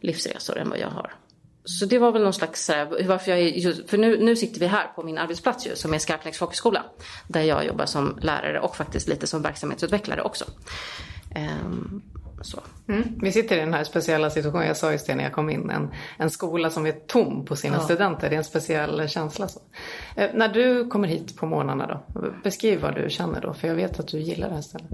livsresor 0.01 0.59
än 0.59 0.71
vad 0.71 0.79
jag 0.79 0.91
har. 0.91 1.15
Så 1.65 1.87
det 1.87 1.99
var 1.99 2.13
väl 2.13 2.23
någon 2.23 2.33
slags, 2.33 2.71
eh, 2.71 2.89
varför 3.07 3.31
jag 3.31 3.75
för 3.89 3.99
nu, 3.99 4.25
nu 4.25 4.37
sitter 4.37 4.61
vi 4.61 4.67
här 4.67 4.87
på 4.87 5.03
min 5.03 5.19
arbetsplats 5.19 5.67
ju, 5.67 5.77
som 5.77 5.95
är 5.95 5.99
Skarpnäcks 5.99 6.39
folkhögskola. 6.39 6.85
Där 7.29 7.43
jag 7.43 7.67
jobbar 7.67 7.87
som 7.87 8.19
lärare 8.23 8.61
och 8.61 8.77
faktiskt 8.77 9.09
lite 9.09 9.27
som 9.27 9.43
verksamhetsutvecklare 9.43 10.23
också. 10.23 10.45
Um, 11.37 12.03
så. 12.45 12.61
Mm. 12.89 13.19
Vi 13.23 13.33
sitter 13.33 13.57
i 13.57 13.61
den 13.61 13.75
här 13.75 13.85
speciella 13.85 14.31
situationen, 14.31 14.67
jag 14.67 14.77
sa 14.77 14.93
just 14.93 15.07
det 15.07 15.15
när 15.15 15.25
jag 15.25 15.33
kom 15.33 15.51
in, 15.51 15.71
en, 15.71 15.91
en 16.19 16.31
skola 16.31 16.71
som 16.71 16.87
är 16.87 16.93
tom 16.93 17.45
på 17.45 17.57
sina 17.57 17.77
ja. 17.77 17.81
studenter. 17.81 18.29
Det 18.31 18.37
är 18.37 18.39
en 18.39 18.45
speciell 18.45 19.09
känsla. 19.09 19.49
Så. 19.49 19.61
Eh, 20.17 20.31
när 20.35 20.49
du 20.49 20.87
kommer 20.87 21.09
hit 21.09 21.37
på 21.37 21.47
morgnarna 21.47 21.87
då, 21.87 22.21
beskriv 22.43 22.81
vad 22.81 22.95
du 22.95 23.11
känner 23.11 23.41
då, 23.41 23.55
för 23.55 23.69
jag 23.69 23.75
vet 23.75 24.01
att 24.01 24.09
du 24.09 24.19
gillar 24.19 24.49
det 24.49 24.55
här 24.55 24.63
stället. 24.63 24.91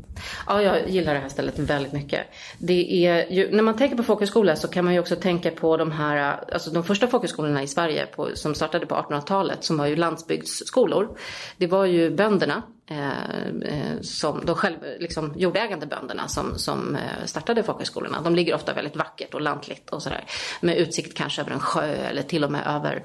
Ja, 0.47 0.62
jag 0.62 0.88
gillar 0.88 1.14
det 1.14 1.21
här 1.21 1.28
stället 1.28 1.59
väldigt 1.59 1.92
mycket. 1.92 2.21
Det 2.59 3.07
är 3.07 3.33
ju, 3.33 3.50
när 3.57 3.62
man 3.62 3.76
tänker 3.76 3.97
på 3.97 4.02
folkhögskola 4.02 4.57
så 4.57 4.69
kan 4.69 4.85
man 4.85 4.95
ju 4.95 5.00
också 5.00 5.16
tänka 5.16 5.50
på 5.50 5.76
de 5.76 5.92
här, 5.92 6.45
alltså 6.52 6.71
de 6.71 6.85
första 6.85 7.07
folkhögskolorna 7.07 7.62
i 7.62 7.66
Sverige 7.66 8.07
på, 8.07 8.28
som 8.35 8.54
startade 8.54 8.87
på 8.87 8.95
1800-talet, 8.95 9.64
som 9.64 9.76
var 9.76 9.87
ju 9.87 9.97
landsbygdsskolor. 9.97 11.19
Det 11.57 11.66
var 11.66 11.85
ju 11.85 12.11
bönderna 12.11 12.62
Eh, 12.90 13.47
eh, 13.62 14.00
som 14.00 14.47
de 14.47 14.56
själv, 14.56 14.76
liksom, 14.99 15.35
jordägande 15.37 15.87
bönderna 15.87 16.28
som, 16.28 16.59
som 16.59 16.97
eh, 16.97 17.25
startade 17.25 17.62
folkhögskolorna. 17.62 18.20
De 18.20 18.35
ligger 18.35 18.54
ofta 18.54 18.75
väldigt 18.75 18.97
vackert 18.97 19.35
och 19.35 19.40
lantligt 19.40 19.90
och 19.90 20.02
sådär. 20.02 20.25
Med 20.61 20.76
utsikt 20.76 21.16
kanske 21.16 21.40
över 21.40 21.50
en 21.50 21.61
sjö 21.61 21.87
eller 21.87 22.23
till 22.23 22.44
och 22.44 22.52
med 22.52 22.66
över, 22.66 23.04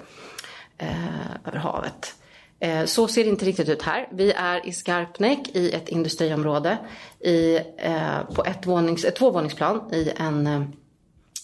eh, 0.77 1.47
över 1.47 1.57
havet. 1.57 2.15
Eh, 2.59 2.85
så 2.85 3.07
ser 3.07 3.23
det 3.23 3.29
inte 3.29 3.45
riktigt 3.45 3.69
ut 3.69 3.81
här. 3.81 4.07
Vi 4.11 4.31
är 4.31 4.67
i 4.67 4.71
Skarpnäck 4.71 5.55
i 5.55 5.71
ett 5.71 5.89
industriområde 5.89 6.77
i, 7.19 7.55
eh, 7.77 8.23
på 8.33 8.45
ett, 8.45 8.65
vånings, 8.65 9.05
ett 9.05 9.15
tvåvåningsplan 9.15 9.93
i 9.93 10.11
en 10.17 10.47
eh, 10.47 10.61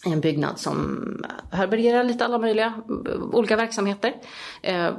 en 0.05 0.21
byggnad 0.21 0.59
som 0.59 1.05
härbärgerar 1.51 2.03
lite 2.03 2.25
alla 2.25 2.37
möjliga 2.37 2.73
eh, 3.07 3.21
olika 3.31 3.55
verksamheter. 3.55 4.13
Eh, 4.61 4.89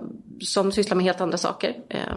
som 0.41 0.73
sysslar 0.73 0.97
med 0.97 1.05
helt 1.05 1.21
andra 1.21 1.39
saker. 1.39 1.77
Eh, 1.89 2.17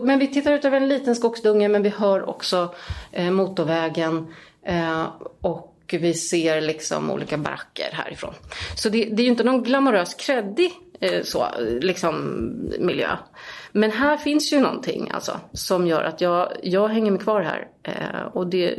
men 0.00 0.18
vi 0.18 0.26
tittar 0.26 0.52
ut 0.52 0.64
över 0.64 0.76
en 0.76 0.88
liten 0.88 1.16
skogsdunge 1.16 1.68
men 1.68 1.82
vi 1.82 1.88
hör 1.88 2.28
också 2.28 2.74
eh, 3.12 3.30
motorvägen 3.30 4.26
eh, 4.62 5.06
och 5.40 5.94
vi 5.98 6.14
ser 6.14 6.60
liksom 6.60 7.10
olika 7.10 7.38
baracker 7.38 7.88
härifrån. 7.92 8.34
Så 8.76 8.88
det, 8.88 9.04
det 9.04 9.22
är 9.22 9.24
ju 9.24 9.30
inte 9.30 9.44
någon 9.44 9.62
glamorös 9.62 10.14
kreddig 10.14 10.72
eh, 11.00 11.22
så, 11.22 11.46
liksom 11.80 12.44
miljö. 12.78 13.08
Men 13.72 13.90
här 13.90 14.16
finns 14.16 14.52
ju 14.52 14.60
någonting 14.60 15.10
alltså, 15.10 15.40
som 15.52 15.86
gör 15.86 16.02
att 16.02 16.20
jag, 16.20 16.52
jag 16.62 16.88
hänger 16.88 17.10
mig 17.10 17.20
kvar 17.20 17.40
här 17.40 17.68
eh, 17.82 18.26
och 18.32 18.46
det, 18.46 18.78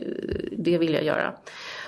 det 0.58 0.78
vill 0.78 0.94
jag 0.94 1.04
göra. 1.04 1.34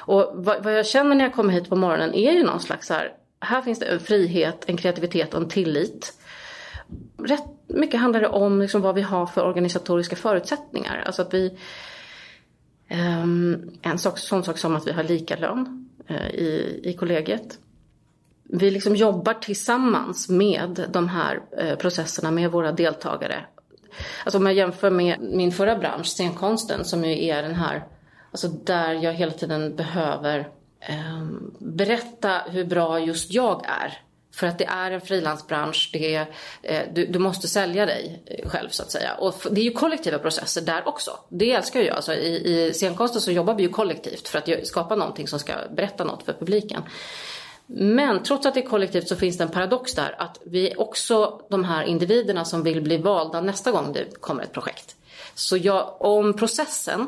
Och 0.06 0.32
vad, 0.34 0.64
vad 0.64 0.78
jag 0.78 0.86
känner 0.86 1.16
när 1.16 1.24
jag 1.26 1.34
kommer 1.34 1.54
hit 1.54 1.70
på 1.70 1.76
morgonen 1.76 2.14
är 2.14 2.32
ju 2.32 2.44
någon 2.44 2.60
slags 2.60 2.90
här, 2.90 3.14
här 3.40 3.62
finns 3.62 3.80
det 3.80 3.86
en 3.86 4.00
frihet, 4.00 4.64
en 4.68 4.78
kreativitet 4.78 5.34
och 5.34 5.42
en 5.42 5.50
tillit. 5.50 6.14
Rätt 7.18 7.44
mycket 7.68 8.00
handlar 8.00 8.22
det 8.22 8.28
om 8.28 8.62
liksom 8.62 8.82
vad 8.82 8.96
vi 8.96 9.02
har 9.02 9.26
för 9.26 9.46
organisatoriska 9.46 10.16
förutsättningar. 10.16 11.04
Alltså 11.06 11.22
att 11.22 11.34
vi, 11.34 11.58
ehm, 12.88 13.72
en 13.82 13.98
sak, 13.98 14.18
sån 14.18 14.44
sak 14.44 14.58
som 14.58 14.76
att 14.76 14.88
vi 14.88 14.92
har 14.92 15.04
lika 15.04 15.36
lön 15.36 15.90
eh, 16.08 16.28
i, 16.28 16.80
i 16.84 16.94
kollegiet. 16.94 17.58
Vi 18.44 18.72
liksom 18.72 18.96
jobbar 18.96 19.34
tillsammans 19.34 20.30
med 20.30 20.86
de 20.92 21.10
här 21.10 21.42
eh, 21.58 21.76
processerna 21.76 22.32
med 22.32 22.52
våra 22.52 22.72
deltagare. 22.72 23.46
Alltså 24.24 24.38
om 24.38 24.46
jag 24.46 24.56
jämför 24.56 24.90
med 24.90 25.22
min 25.22 25.52
förra 25.52 25.76
bransch, 25.76 26.06
scenkonsten, 26.06 26.86
som 26.86 27.06
ju 27.06 27.26
är 27.26 27.44
den 27.44 27.56
här 27.56 27.84
Alltså 28.34 28.48
där 28.48 28.94
jag 28.94 29.14
hela 29.14 29.32
tiden 29.32 29.76
behöver 29.76 30.40
eh, 30.80 31.26
berätta 31.60 32.42
hur 32.48 32.66
bra 32.66 33.00
just 33.00 33.32
jag 33.32 33.66
är. 33.66 34.02
För 34.36 34.48
att 34.48 34.58
det 34.58 34.66
är 34.66 34.92
en 34.92 35.02
frilansbransch, 35.02 35.90
det 35.94 36.16
är, 36.16 36.36
eh, 36.62 36.82
du, 36.94 37.06
du, 37.06 37.20
måste 37.20 37.48
sälja 37.48 37.86
dig 37.86 38.24
eh, 38.26 38.50
själv 38.50 38.70
så 38.70 38.84
att 38.84 38.92
säga. 38.92 39.14
Och 39.16 39.36
det 39.52 39.62
är 39.62 39.66
ju 39.66 39.72
kollektiva 39.72 40.20
processer 40.20 40.62
där 40.62 40.88
också. 40.88 41.12
Det 41.30 41.52
älskar 41.52 41.80
jag. 41.80 41.96
Alltså, 41.96 42.14
i, 42.14 42.68
I 42.68 42.74
scenkonsten 42.74 43.22
så 43.22 43.32
jobbar 43.32 43.54
vi 43.54 43.64
ju 43.64 43.70
kollektivt 43.70 44.28
för 44.28 44.38
att 44.38 44.68
skapa 44.68 44.96
någonting 44.96 45.28
som 45.28 45.40
ska 45.40 45.54
berätta 45.76 46.04
något 46.04 46.24
för 46.24 46.34
publiken. 46.34 46.82
Men 47.68 48.24
trots 48.24 48.46
att 48.46 48.54
det 48.54 48.60
är 48.60 48.70
kollektivt 48.70 49.08
så 49.08 49.16
finns 49.16 49.38
det 49.38 49.44
en 49.44 49.50
paradox 49.50 49.94
där 49.94 50.16
att 50.18 50.40
vi 50.46 50.72
är 50.72 50.80
också 50.80 51.42
de 51.50 51.64
här 51.64 51.84
individerna 51.84 52.46
som 52.46 52.64
vill 52.64 52.82
bli 52.82 52.98
valda 52.98 53.42
nästa 53.42 53.72
gång 53.72 53.94
det 53.94 54.22
kommer 54.22 54.44
ett 54.44 54.54
projekt. 54.54 54.96
Så 55.36 55.58
jag, 55.58 55.96
om 56.00 56.34
processen 56.34 57.08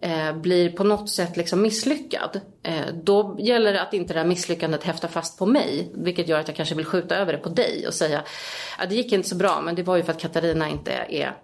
eh, 0.00 0.36
blir 0.36 0.70
på 0.70 0.84
något 0.84 1.10
sätt 1.10 1.36
liksom 1.36 1.62
misslyckad. 1.62 2.40
Eh, 2.62 2.86
då 3.02 3.36
gäller 3.38 3.72
det 3.72 3.82
att 3.82 3.94
inte 3.94 4.12
det 4.12 4.18
här 4.18 4.26
misslyckandet 4.26 4.84
häftar 4.84 5.08
fast 5.08 5.38
på 5.38 5.46
mig. 5.46 5.90
Vilket 5.94 6.28
gör 6.28 6.40
att 6.40 6.48
jag 6.48 6.56
kanske 6.56 6.74
vill 6.74 6.86
skjuta 6.86 7.16
över 7.16 7.32
det 7.32 7.38
på 7.38 7.48
dig 7.48 7.86
och 7.86 7.94
säga 7.94 8.24
att 8.78 8.88
det 8.88 8.94
gick 8.94 9.12
inte 9.12 9.28
så 9.28 9.36
bra 9.36 9.60
men 9.60 9.74
det 9.74 9.82
var 9.82 9.96
ju 9.96 10.02
för 10.02 10.12
att 10.12 10.20
Katarina 10.20 10.68
inte 10.68 10.92
är 10.92 11.36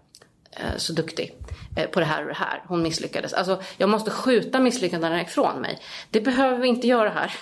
eh, 0.51 0.77
så 0.77 0.93
duktig 0.93 1.35
Eh, 1.77 1.87
på 1.87 2.01
det 2.01 2.07
här 2.07 2.23
och 2.23 2.29
det 2.29 2.35
här. 2.35 2.63
Hon 2.69 2.83
misslyckades. 2.83 3.33
Alltså 3.33 3.63
jag 3.77 3.89
måste 3.89 4.11
skjuta 4.11 4.61
misslyckandena 4.61 5.23
ifrån 5.23 5.61
mig. 5.61 5.79
Det 6.11 6.21
behöver 6.21 6.59
vi 6.59 6.69
inte 6.69 6.87
göra 6.87 7.11
här. 7.11 7.35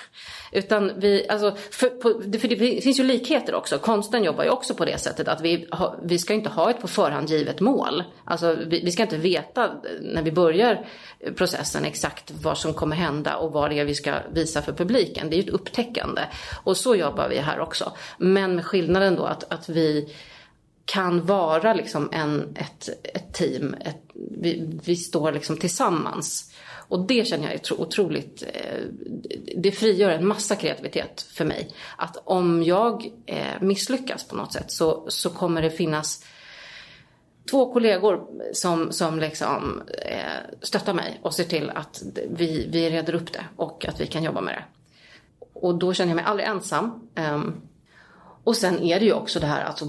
Utan 0.52 0.92
vi, 0.96 1.28
alltså, 1.28 1.56
för, 1.70 1.88
på, 1.88 2.38
för 2.38 2.48
det 2.48 2.56
finns 2.56 3.00
ju 3.00 3.04
likheter 3.04 3.54
också. 3.54 3.78
Konsten 3.78 4.24
jobbar 4.24 4.44
ju 4.44 4.50
också 4.50 4.74
på 4.74 4.84
det 4.84 4.98
sättet 4.98 5.28
att 5.28 5.40
vi, 5.40 5.68
ha, 5.70 5.96
vi 6.02 6.18
ska 6.18 6.34
inte 6.34 6.50
ha 6.50 6.70
ett 6.70 6.80
på 6.80 6.88
förhand 6.88 7.30
givet 7.30 7.60
mål. 7.60 8.02
Alltså, 8.24 8.56
vi, 8.66 8.80
vi, 8.84 8.90
ska 8.90 9.02
inte 9.02 9.16
veta 9.16 9.70
när 10.00 10.22
vi 10.22 10.32
börjar 10.32 10.86
processen 11.36 11.84
exakt 11.84 12.30
vad 12.42 12.58
som 12.58 12.74
kommer 12.74 12.96
hända 12.96 13.36
och 13.36 13.52
vad 13.52 13.70
det 13.70 13.78
är 13.78 13.84
vi 13.84 13.94
ska 13.94 14.14
visa 14.32 14.62
för 14.62 14.72
publiken. 14.72 15.30
Det 15.30 15.36
är 15.36 15.38
ju 15.38 15.48
ett 15.48 15.54
upptäckande. 15.54 16.22
Och 16.64 16.76
så 16.76 16.94
jobbar 16.94 17.28
vi 17.28 17.38
här 17.38 17.60
också. 17.60 17.92
Men 18.18 18.54
med 18.56 18.64
skillnaden 18.64 19.16
då 19.16 19.24
att, 19.24 19.52
att 19.52 19.68
vi 19.68 20.14
kan 20.84 21.26
vara 21.26 21.74
liksom 21.74 22.08
en, 22.12 22.56
ett, 22.56 22.88
ett 23.04 23.34
team. 23.34 23.74
Ett, 23.80 24.02
vi, 24.14 24.80
vi 24.84 24.96
står 24.96 25.32
liksom 25.32 25.56
tillsammans 25.56 26.54
och 26.88 27.06
det 27.06 27.26
känner 27.26 27.44
jag 27.44 27.54
är 27.54 27.80
otroligt, 27.80 28.42
eh, 28.52 28.82
det 29.56 29.72
frigör 29.72 30.10
en 30.10 30.26
massa 30.26 30.56
kreativitet 30.56 31.22
för 31.22 31.44
mig. 31.44 31.74
Att 31.96 32.16
om 32.24 32.62
jag 32.62 33.12
eh, 33.26 33.60
misslyckas 33.60 34.28
på 34.28 34.36
något 34.36 34.52
sätt 34.52 34.70
så, 34.70 35.04
så 35.08 35.30
kommer 35.30 35.62
det 35.62 35.70
finnas 35.70 36.24
två 37.50 37.72
kollegor 37.72 38.26
som, 38.52 38.92
som 38.92 39.18
liksom, 39.18 39.82
eh, 40.02 40.56
stöttar 40.62 40.94
mig 40.94 41.20
och 41.22 41.34
ser 41.34 41.44
till 41.44 41.70
att 41.70 42.02
vi, 42.30 42.68
vi 42.70 42.90
reder 42.90 43.14
upp 43.14 43.32
det 43.32 43.44
och 43.56 43.88
att 43.88 44.00
vi 44.00 44.06
kan 44.06 44.24
jobba 44.24 44.40
med 44.40 44.54
det. 44.54 44.64
Och 45.52 45.78
då 45.78 45.94
känner 45.94 46.10
jag 46.10 46.16
mig 46.16 46.24
aldrig 46.24 46.48
ensam. 46.48 47.08
Um, 47.16 47.60
och 48.44 48.56
sen 48.56 48.82
är 48.82 49.00
det 49.00 49.06
ju 49.06 49.12
också 49.12 49.40
det 49.40 49.46
här 49.46 49.64
alltså, 49.64 49.86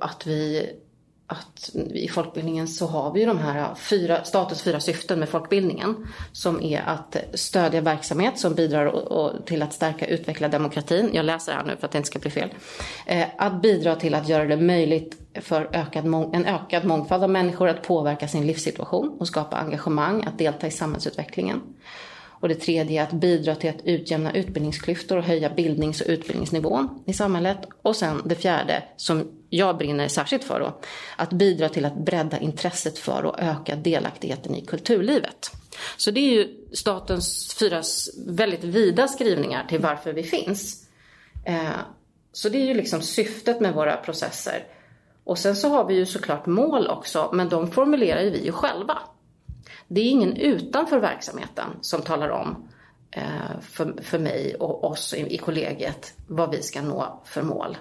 att 0.00 0.26
vi 0.26 0.72
att 1.28 1.70
i 1.94 2.08
folkbildningen 2.08 2.68
så 2.68 2.86
har 2.86 3.12
vi 3.12 3.20
ju 3.20 3.26
de 3.26 3.38
här 3.38 3.74
fyra, 3.74 4.24
statens 4.24 4.62
fyra 4.62 4.80
syften 4.80 5.18
med 5.18 5.28
folkbildningen. 5.28 6.06
Som 6.32 6.62
är 6.62 6.82
att 6.86 7.16
stödja 7.34 7.80
verksamhet 7.80 8.38
som 8.38 8.54
bidrar 8.54 9.42
till 9.46 9.62
att 9.62 9.72
stärka 9.72 10.04
och 10.04 10.10
utveckla 10.10 10.48
demokratin. 10.48 11.10
Jag 11.12 11.24
läser 11.24 11.52
här 11.52 11.64
nu 11.64 11.76
för 11.76 11.86
att 11.86 11.92
det 11.92 11.98
inte 11.98 12.06
ska 12.06 12.18
bli 12.18 12.30
fel. 12.30 12.48
Eh, 13.06 13.26
att 13.38 13.62
bidra 13.62 13.96
till 13.96 14.14
att 14.14 14.28
göra 14.28 14.44
det 14.44 14.56
möjligt 14.56 15.16
för 15.34 15.68
ökad, 15.72 16.04
en 16.06 16.46
ökad 16.46 16.84
mångfald 16.84 17.22
av 17.22 17.30
människor 17.30 17.68
att 17.68 17.82
påverka 17.82 18.28
sin 18.28 18.46
livssituation 18.46 19.16
och 19.20 19.28
skapa 19.28 19.56
engagemang, 19.56 20.24
att 20.24 20.38
delta 20.38 20.66
i 20.66 20.70
samhällsutvecklingen. 20.70 21.62
Och 22.40 22.48
det 22.48 22.54
tredje 22.54 23.00
är 23.00 23.04
att 23.04 23.12
bidra 23.12 23.54
till 23.54 23.70
att 23.70 23.84
utjämna 23.84 24.32
utbildningsklyftor 24.32 25.16
och 25.16 25.24
höja 25.24 25.50
bildnings 25.50 26.00
och 26.00 26.06
utbildningsnivån 26.08 27.02
i 27.06 27.12
samhället. 27.12 27.58
Och 27.82 27.96
sen 27.96 28.22
det 28.24 28.34
fjärde, 28.34 28.82
som 28.96 29.28
jag 29.50 29.78
brinner 29.78 30.08
särskilt 30.08 30.44
för 30.44 30.60
då, 30.60 30.80
att 31.16 31.30
bidra 31.30 31.68
till 31.68 31.84
att 31.84 31.96
bredda 31.96 32.38
intresset 32.38 32.98
för 32.98 33.24
och 33.24 33.40
öka 33.40 33.76
delaktigheten 33.76 34.54
i 34.54 34.64
kulturlivet. 34.64 35.50
Så 35.96 36.10
det 36.10 36.20
är 36.20 36.34
ju 36.34 36.48
statens 36.72 37.54
fyra 37.58 37.82
väldigt 38.26 38.64
vida 38.64 39.08
skrivningar 39.08 39.66
till 39.68 39.80
varför 39.80 40.12
vi 40.12 40.22
finns. 40.22 40.88
Eh, 41.44 41.70
så 42.32 42.48
det 42.48 42.58
är 42.58 42.66
ju 42.66 42.74
liksom 42.74 43.02
syftet 43.02 43.60
med 43.60 43.74
våra 43.74 43.96
processer. 43.96 44.64
Och 45.24 45.38
sen 45.38 45.56
så 45.56 45.68
har 45.68 45.84
vi 45.84 45.94
ju 45.94 46.06
såklart 46.06 46.46
mål 46.46 46.88
också, 46.88 47.30
men 47.32 47.48
de 47.48 47.70
formulerar 47.70 48.20
ju 48.20 48.30
vi 48.30 48.44
ju 48.44 48.52
själva. 48.52 48.98
Det 49.88 50.00
är 50.00 50.10
ingen 50.10 50.36
utanför 50.36 50.98
verksamheten 50.98 51.66
som 51.80 52.02
talar 52.02 52.28
om 52.28 52.68
eh, 53.10 53.60
för, 53.60 53.94
för 54.02 54.18
mig 54.18 54.54
och 54.54 54.84
oss 54.84 55.14
i, 55.14 55.34
i 55.34 55.38
kollegiet 55.38 56.14
vad 56.26 56.50
vi 56.50 56.62
ska 56.62 56.82
nå 56.82 57.22
för 57.24 57.42
mål. 57.42 57.76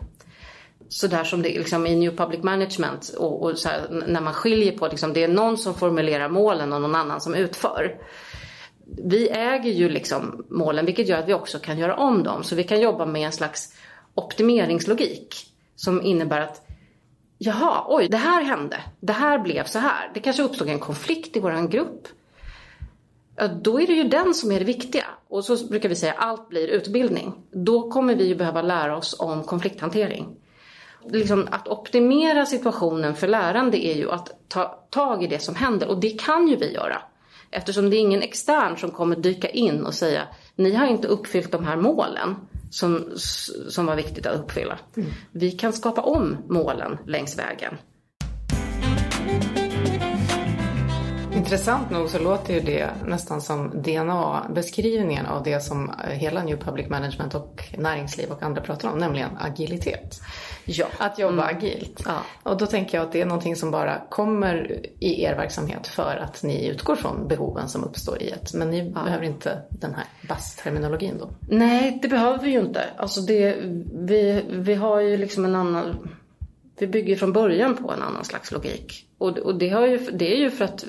Så 0.90 1.08
där 1.08 1.24
som 1.24 1.42
det 1.42 1.50
liksom 1.50 1.88
i 1.88 1.96
New 1.96 2.16
Public 2.16 2.44
Management 2.44 3.10
och, 3.18 3.44
och 3.44 3.54
här, 3.66 4.04
när 4.08 4.22
man 4.22 4.34
skiljer 4.34 4.78
på 4.78 4.88
liksom, 4.88 5.14
det 5.14 5.24
är 5.24 5.28
någon 5.28 5.58
som 5.58 5.74
formulerar 5.74 6.30
målen 6.30 6.74
och 6.74 6.82
någon 6.82 6.96
annan 6.96 7.22
som 7.22 7.36
utför. 7.36 7.98
Vi 8.86 9.30
äger 9.30 9.72
ju 9.72 9.90
liksom 9.90 10.46
målen 10.50 10.86
vilket 10.86 11.08
gör 11.08 11.20
att 11.20 11.28
vi 11.28 11.34
också 11.34 11.60
kan 11.60 11.78
göra 11.78 11.96
om 11.96 12.24
dem. 12.24 12.44
Så 12.44 12.56
vi 12.56 12.64
kan 12.64 12.82
jobba 12.82 13.06
med 13.06 13.26
en 13.26 13.32
slags 13.32 13.74
optimeringslogik 14.14 15.36
som 15.76 16.02
innebär 16.02 16.42
att 16.42 16.65
Jaha, 17.38 17.86
oj, 17.88 18.08
det 18.08 18.18
här 18.18 18.44
hände. 18.44 18.82
Det 19.00 19.14
här 19.14 19.40
blev 19.40 19.64
så 19.64 19.80
här. 19.80 20.12
Det 20.14 20.20
kanske 20.20 20.44
uppstod 20.44 20.70
en 20.70 20.80
konflikt 20.80 21.38
i 21.38 21.40
vår 21.40 21.68
grupp. 21.68 22.08
Ja, 23.36 23.48
då 23.48 23.82
är 23.82 23.88
det 23.88 23.94
ju 23.94 24.04
den 24.04 24.34
som 24.34 24.52
är 24.52 24.60
det 24.60 24.66
viktiga. 24.66 25.06
Och 25.28 25.46
så 25.46 25.68
brukar 25.68 25.90
vi 25.90 25.96
säga 25.96 26.14
allt 26.14 26.50
blir 26.50 26.68
utbildning. 26.68 27.34
Då 27.52 27.90
kommer 27.90 28.16
vi 28.16 28.28
ju 28.28 28.36
behöva 28.36 28.62
lära 28.62 28.98
oss 28.98 29.16
om 29.20 29.44
konflikthantering. 29.44 30.36
Liksom 31.10 31.48
att 31.52 31.68
optimera 31.68 32.46
situationen 32.46 33.16
för 33.16 33.28
lärande 33.28 33.86
är 33.86 33.96
ju 33.96 34.12
att 34.12 34.32
ta 34.48 34.64
tag 34.90 35.24
i 35.24 35.28
det 35.28 35.40
som 35.40 35.56
händer 35.56 35.88
och 35.88 36.00
det 36.00 36.10
kan 36.10 36.48
ju 36.48 36.56
vi 36.56 36.74
göra. 36.74 37.02
Eftersom 37.52 37.90
det 37.90 37.98
är 37.98 38.00
ingen 38.00 38.22
extern 38.22 38.78
som 38.78 38.92
kommer 38.92 39.16
dyka 39.16 39.50
in 39.50 39.86
och 39.86 39.94
säga 39.94 40.28
ni 40.56 40.74
har 40.74 40.88
inte 40.88 41.08
uppfyllt 41.08 41.52
de 41.52 41.66
här 41.66 41.78
målen 41.78 42.36
som, 42.76 43.14
som 43.70 43.86
var 43.86 43.96
viktigt 43.96 44.26
att 44.26 44.40
uppfylla. 44.40 44.80
Mm. 44.98 45.10
Vi 45.32 45.52
kan 45.52 45.74
skapa 45.74 46.02
om 46.02 46.38
målen 46.50 46.98
längs 47.06 47.38
vägen. 47.38 47.78
Intressant 51.36 51.90
nog 51.92 52.10
så 52.10 52.20
låter 52.20 52.54
ju 52.54 52.60
det 52.60 52.90
nästan 53.06 53.42
som 53.42 53.82
DNA-beskrivningen 53.82 55.26
av 55.26 55.44
det 55.44 55.60
som 55.60 55.92
hela 56.10 56.44
New 56.44 56.58
Public 56.58 56.90
Management 56.90 57.36
och 57.36 57.64
näringsliv 57.78 58.32
och 58.32 58.44
andra 58.44 58.62
pratar 58.62 58.90
om, 58.90 58.98
nämligen 58.98 59.30
agilitet. 59.38 60.22
Ja. 60.66 60.86
Att 60.98 61.20
jobba 61.20 61.44
mm. 61.44 61.58
agilt. 61.58 62.02
Ja. 62.06 62.22
Och 62.44 62.58
då 62.58 62.66
tänker 62.66 62.98
jag 62.98 63.06
att 63.06 63.12
det 63.12 63.22
är 63.22 63.26
någonting 63.26 63.56
som 63.56 63.72
bara 63.72 64.02
kommer 64.10 64.86
i 65.00 65.24
er 65.24 65.36
verksamhet 65.36 65.88
för 65.88 66.16
att 66.16 66.44
ni 66.44 66.68
utgår 66.68 66.96
från 66.96 67.28
behoven 67.28 67.70
som 67.70 67.84
uppstår 67.84 68.22
i 68.22 68.30
ett. 68.30 68.54
Men 68.54 68.70
ni 68.70 68.92
ja. 68.96 69.04
behöver 69.04 69.26
inte 69.26 69.62
den 69.70 69.94
här 69.94 70.06
BAS-terminologin 70.28 71.18
då? 71.20 71.30
Nej, 71.50 72.00
det 72.02 72.08
behöver 72.08 72.44
vi 72.44 72.52
ju 72.52 72.60
inte. 72.60 72.84
Alltså 72.98 73.22
det, 73.22 73.56
vi, 73.94 74.44
vi 74.50 74.74
har 74.74 75.00
ju 75.00 75.18
liksom 75.18 75.46
en 75.46 75.56
annan... 75.56 76.10
Vi 76.78 76.88
bygger 76.88 77.16
från 77.16 77.34
början 77.34 77.78
på 77.78 77.92
en 77.92 78.02
annan 78.02 78.26
slags 78.26 78.52
logik. 78.52 79.08
Och, 79.18 79.38
och 79.38 79.56
det, 79.56 79.70
har 79.70 79.88
ju, 79.88 79.98
det 79.98 80.34
är 80.34 80.38
ju 80.38 80.52
för 80.52 80.66
att 80.66 80.86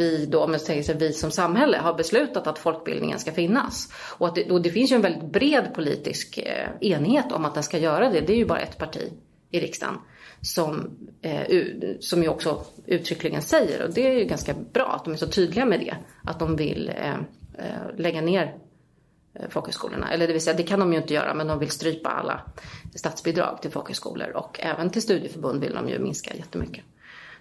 vi 0.00 0.26
då, 0.26 0.40
om 0.44 0.52
jag 0.52 0.60
säger 0.60 0.82
så, 0.82 0.92
vi 0.92 1.12
som 1.12 1.30
samhälle 1.30 1.78
har 1.78 1.94
beslutat 1.94 2.46
att 2.46 2.58
folkbildningen 2.58 3.18
ska 3.18 3.32
finnas. 3.32 3.92
Och, 4.18 4.28
att 4.28 4.34
det, 4.34 4.50
och 4.50 4.62
det 4.62 4.70
finns 4.70 4.92
ju 4.92 4.96
en 4.96 5.02
väldigt 5.02 5.32
bred 5.32 5.74
politisk 5.74 6.38
eh, 6.38 6.68
enighet 6.80 7.32
om 7.32 7.44
att 7.44 7.54
den 7.54 7.62
ska 7.62 7.78
göra 7.78 8.10
det. 8.10 8.20
Det 8.20 8.32
är 8.32 8.36
ju 8.36 8.46
bara 8.46 8.60
ett 8.60 8.78
parti 8.78 9.12
i 9.50 9.60
riksdagen 9.60 9.98
som, 10.40 10.90
eh, 11.22 11.60
som 12.00 12.22
ju 12.22 12.28
också 12.28 12.64
uttryckligen 12.86 13.42
säger, 13.42 13.82
och 13.82 13.94
det 13.94 14.06
är 14.06 14.18
ju 14.18 14.24
ganska 14.24 14.54
bra 14.72 14.86
att 14.86 15.04
de 15.04 15.12
är 15.12 15.16
så 15.16 15.26
tydliga 15.26 15.64
med 15.64 15.80
det, 15.80 15.94
att 16.24 16.38
de 16.38 16.56
vill 16.56 16.88
eh, 16.88 17.14
eh 17.58 17.96
lägga 17.96 18.20
ner 18.20 18.54
eh, 19.34 19.48
folkhögskolorna. 19.48 20.12
Eller 20.12 20.26
det 20.26 20.32
vill 20.32 20.42
säga, 20.42 20.56
det 20.56 20.62
kan 20.62 20.80
de 20.80 20.92
ju 20.92 20.98
inte 20.98 21.14
göra, 21.14 21.34
men 21.34 21.46
de 21.46 21.58
vill 21.58 21.70
strypa 21.70 22.10
alla 22.10 22.40
statsbidrag 22.94 23.62
till 23.62 23.70
folkhögskolor 23.70 24.30
och 24.36 24.60
även 24.60 24.90
till 24.90 25.02
studieförbund 25.02 25.60
vill 25.60 25.74
de 25.74 25.88
ju 25.88 25.98
minska 25.98 26.34
jättemycket. 26.34 26.84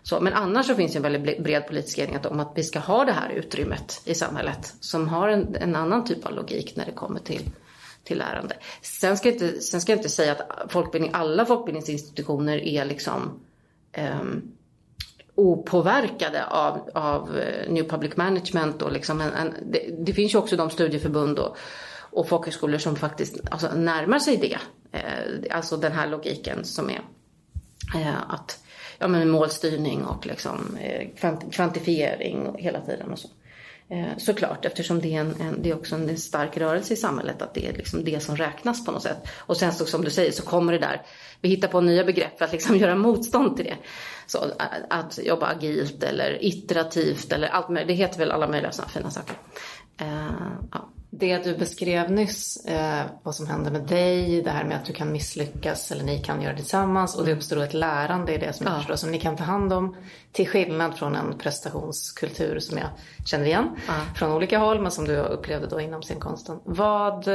Så, 0.03 0.19
men 0.19 0.33
annars 0.33 0.67
så 0.67 0.75
finns 0.75 0.91
det 0.91 0.97
en 0.97 1.03
väldigt 1.03 1.43
bred 1.43 1.67
politisk 1.67 1.97
enighet 1.97 2.25
om 2.25 2.39
att 2.39 2.51
vi 2.55 2.63
ska 2.63 2.79
ha 2.79 3.05
det 3.05 3.11
här 3.11 3.29
utrymmet 3.29 4.01
i 4.05 4.15
samhället 4.15 4.73
som 4.79 5.07
har 5.07 5.29
en, 5.29 5.55
en 5.55 5.75
annan 5.75 6.05
typ 6.05 6.25
av 6.25 6.33
logik 6.33 6.75
när 6.75 6.85
det 6.85 6.91
kommer 6.91 7.19
till, 7.19 7.41
till 8.03 8.17
lärande. 8.17 8.55
Sen 8.81 9.17
ska, 9.17 9.27
jag 9.27 9.35
inte, 9.35 9.61
sen 9.61 9.81
ska 9.81 9.91
jag 9.91 9.99
inte 9.99 10.09
säga 10.09 10.31
att 10.31 10.71
folkbildning, 10.71 11.11
alla 11.13 11.45
folkbildningsinstitutioner 11.45 12.57
är 12.57 12.85
liksom 12.85 13.39
um, 14.21 14.51
opåverkade 15.39 16.45
av, 16.45 16.89
av 16.93 17.37
eh, 17.37 17.71
New 17.71 17.89
Public 17.89 18.17
Management. 18.17 18.81
Och 18.81 18.91
liksom 18.91 19.21
en, 19.21 19.33
en, 19.33 19.53
det, 19.71 19.89
det, 19.99 20.13
finns 20.13 20.33
ju 20.33 20.37
också 20.37 20.57
de 20.57 20.69
studieförbund 20.69 21.39
och, 21.39 21.57
och 22.11 22.29
folkhögskolor 22.29 22.77
som 22.77 22.95
faktiskt 22.95 23.37
alltså, 23.51 23.67
närmar 23.75 24.19
sig 24.19 24.37
det. 24.37 24.57
Eh, 24.91 25.57
alltså 25.57 25.77
den 25.77 25.91
här 25.91 26.07
logiken 26.07 26.63
som 26.63 26.89
är 26.89 27.01
eh, 27.95 28.33
att 28.33 28.63
ja, 28.99 29.07
men 29.07 29.29
målstyrning 29.29 30.05
och 30.05 30.25
liksom, 30.25 30.77
eh, 30.81 31.07
kvantifiering 31.51 32.55
hela 32.57 32.81
tiden 32.81 33.11
och 33.11 33.19
så. 33.19 33.29
Eh, 33.91 34.17
såklart, 34.17 34.65
eftersom 34.65 35.01
det 35.01 35.15
är, 35.15 35.19
en, 35.19 35.35
en, 35.41 35.61
det 35.61 35.69
är 35.69 35.75
också 35.75 35.95
en 35.95 36.17
stark 36.17 36.57
rörelse 36.57 36.93
i 36.93 36.97
samhället 36.97 37.41
att 37.41 37.53
det 37.53 37.67
är 37.67 37.73
liksom 37.73 38.03
det 38.03 38.19
som 38.19 38.35
räknas 38.35 38.85
på 38.85 38.91
något 38.91 39.03
sätt. 39.03 39.27
Och 39.37 39.57
sen 39.57 39.73
så, 39.73 39.85
som 39.85 40.03
du 40.03 40.09
säger 40.11 40.31
så 40.31 40.43
kommer 40.43 40.73
det 40.73 40.79
där, 40.79 41.01
vi 41.41 41.49
hittar 41.49 41.67
på 41.67 41.81
nya 41.81 42.03
begrepp 42.03 42.37
för 42.37 42.45
att 42.45 42.51
liksom 42.51 42.75
göra 42.77 42.95
motstånd 42.95 43.55
till 43.55 43.65
det. 43.65 43.77
Så 44.27 44.43
eh, 44.43 44.65
att 44.89 45.19
jobba 45.23 45.47
agilt 45.47 46.03
eller 46.03 46.45
iterativt 46.45 47.31
eller 47.31 47.47
allt 47.47 47.69
möjligt, 47.69 47.87
det 47.87 47.93
heter 47.93 48.19
väl 48.19 48.31
alla 48.31 48.47
möjliga 48.47 48.71
sådana 48.71 48.89
fina 48.89 49.11
saker. 49.11 49.35
Uh, 50.01 50.51
ja. 50.71 50.89
Det 51.11 51.43
du 51.43 51.57
beskrev 51.57 52.11
nyss, 52.11 52.65
eh, 52.65 53.05
vad 53.23 53.35
som 53.35 53.47
händer 53.47 53.71
med 53.71 53.81
dig, 53.81 54.41
det 54.41 54.49
här 54.49 54.63
med 54.63 54.77
att 54.77 54.85
du 54.85 54.93
kan 54.93 55.11
misslyckas 55.11 55.91
eller 55.91 56.03
ni 56.03 56.23
kan 56.23 56.41
göra 56.41 56.53
det 56.53 56.59
tillsammans 56.59 57.15
och 57.15 57.25
det 57.25 57.33
uppstår 57.33 57.63
ett 57.63 57.73
lärande 57.73 58.33
i 58.33 58.37
det 58.37 58.53
som 58.53 58.65
ja. 58.65 58.75
förstår 58.75 58.95
som 58.95 59.11
ni 59.11 59.19
kan 59.19 59.35
ta 59.35 59.43
hand 59.43 59.73
om. 59.73 59.95
Till 60.31 60.47
skillnad 60.47 60.97
från 60.97 61.15
en 61.15 61.37
prestationskultur 61.37 62.59
som 62.59 62.77
jag 62.77 62.87
känner 63.25 63.45
igen 63.45 63.69
ja. 63.87 63.93
från 64.15 64.31
olika 64.31 64.59
håll 64.59 64.81
men 64.81 64.91
som 64.91 65.05
du 65.05 65.15
upplevde 65.15 65.67
då 65.67 65.81
inom 65.81 66.01
scenkonsten. 66.01 66.59
Vad, 66.63 67.27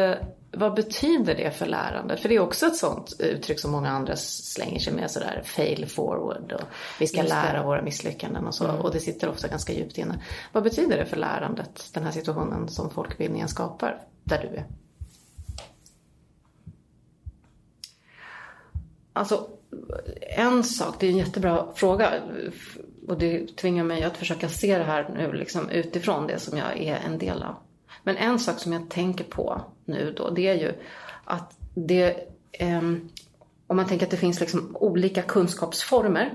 vad 0.57 0.75
betyder 0.75 1.35
det 1.35 1.51
för 1.51 1.67
lärandet? 1.67 2.21
För 2.21 2.29
det 2.29 2.35
är 2.35 2.41
också 2.41 2.67
ett 2.67 2.77
sånt 2.77 3.17
uttryck 3.19 3.61
som 3.61 3.73
många 3.73 3.91
andra 3.91 4.17
slänger 4.17 4.79
sig 4.79 4.93
med 4.93 5.11
sådär 5.11 5.43
fail 5.45 5.87
forward 5.87 6.53
och 6.53 6.67
vi 7.01 7.07
ska 7.07 7.23
lära 7.23 7.63
våra 7.63 7.83
misslyckanden 7.83 8.47
och 8.47 8.55
så. 8.55 8.65
Mm. 8.65 8.81
Och 8.81 8.93
det 8.93 9.01
sitter 9.01 9.29
ofta 9.29 9.49
ganska 9.49 9.73
djupt 9.73 9.99
inne. 9.99 10.23
Vad 10.53 10.63
betyder 10.63 10.97
det 10.97 11.07
för 11.07 11.17
lärandet, 11.17 11.91
den 11.93 12.05
här 12.05 12.11
situationen 12.11 12.69
som 12.69 12.91
folkbildningen 12.91 13.49
skapar 13.49 14.03
där 14.25 14.39
du 14.39 14.57
är? 14.57 14.67
Alltså, 19.13 19.49
en 20.37 20.65
sak, 20.65 20.95
det 21.01 21.07
är 21.07 21.11
en 21.11 21.17
jättebra 21.17 21.67
fråga 21.75 22.13
och 23.09 23.19
det 23.19 23.57
tvingar 23.57 23.85
mig 23.85 24.03
att 24.03 24.17
försöka 24.17 24.49
se 24.49 24.79
det 24.79 24.85
här 24.85 25.09
nu 25.17 25.33
liksom 25.33 25.71
utifrån 25.71 26.27
det 26.27 26.39
som 26.39 26.59
jag 26.59 26.79
är 26.79 26.97
en 26.97 27.19
del 27.19 27.43
av. 27.43 27.55
Men 28.05 28.17
en 28.17 28.39
sak 28.39 28.59
som 28.59 28.73
jag 28.73 28.91
tänker 28.91 29.25
på 29.25 29.61
nu 29.85 30.15
då, 30.17 30.31
det 30.31 30.49
är 30.49 30.55
ju 30.55 30.73
att 31.25 31.57
det, 31.75 32.29
eh, 32.53 32.83
om 33.67 33.77
man 33.77 33.87
tänker 33.87 34.07
att 34.07 34.11
det 34.11 34.17
finns 34.17 34.41
liksom 34.41 34.77
olika 34.77 35.23
kunskapsformer. 35.23 36.35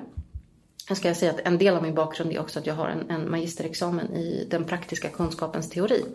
Jag 0.88 0.98
ska 0.98 1.16
säga 1.16 1.32
att 1.32 1.40
en 1.40 1.58
del 1.58 1.76
av 1.76 1.84
min 1.84 1.96
bakgrund 1.96 2.32
är 2.32 2.40
också 2.40 2.60
att 2.60 2.68
jag 2.68 2.74
har 2.74 2.88
en, 2.88 3.10
en 3.10 3.32
magisterexamen 3.32 4.14
i 4.14 4.48
den 4.50 4.64
praktiska 4.64 5.10
kunskapens 5.10 5.70
teori 5.70 6.06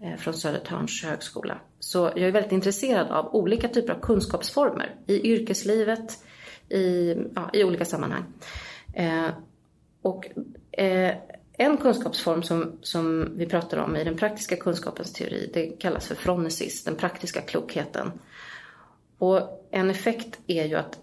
eh, 0.00 0.16
från 0.16 0.34
Södertörns 0.34 1.04
högskola. 1.04 1.58
Så 1.80 1.98
jag 1.98 2.18
är 2.20 2.32
väldigt 2.32 2.52
intresserad 2.52 3.10
av 3.10 3.34
olika 3.34 3.68
typer 3.68 3.92
av 3.92 4.00
kunskapsformer 4.00 4.94
i 5.06 5.32
yrkeslivet, 5.32 6.24
i, 6.68 7.14
ja, 7.34 7.50
i 7.52 7.64
olika 7.64 7.84
sammanhang. 7.84 8.24
Eh, 8.94 9.28
och 10.02 10.28
eh, 10.78 11.14
en 11.60 11.76
kunskapsform 11.76 12.42
som, 12.42 12.72
som 12.82 13.32
vi 13.36 13.46
pratar 13.46 13.78
om 13.78 13.96
i 13.96 14.04
den 14.04 14.16
praktiska 14.16 14.56
kunskapens 14.56 15.12
teori, 15.12 15.50
det 15.54 15.66
kallas 15.66 16.06
för 16.06 16.14
fronesis, 16.14 16.84
den 16.84 16.96
praktiska 16.96 17.40
klokheten. 17.40 18.12
Och 19.18 19.68
en 19.70 19.90
effekt 19.90 20.38
är 20.46 20.64
ju 20.64 20.74
att, 20.74 20.98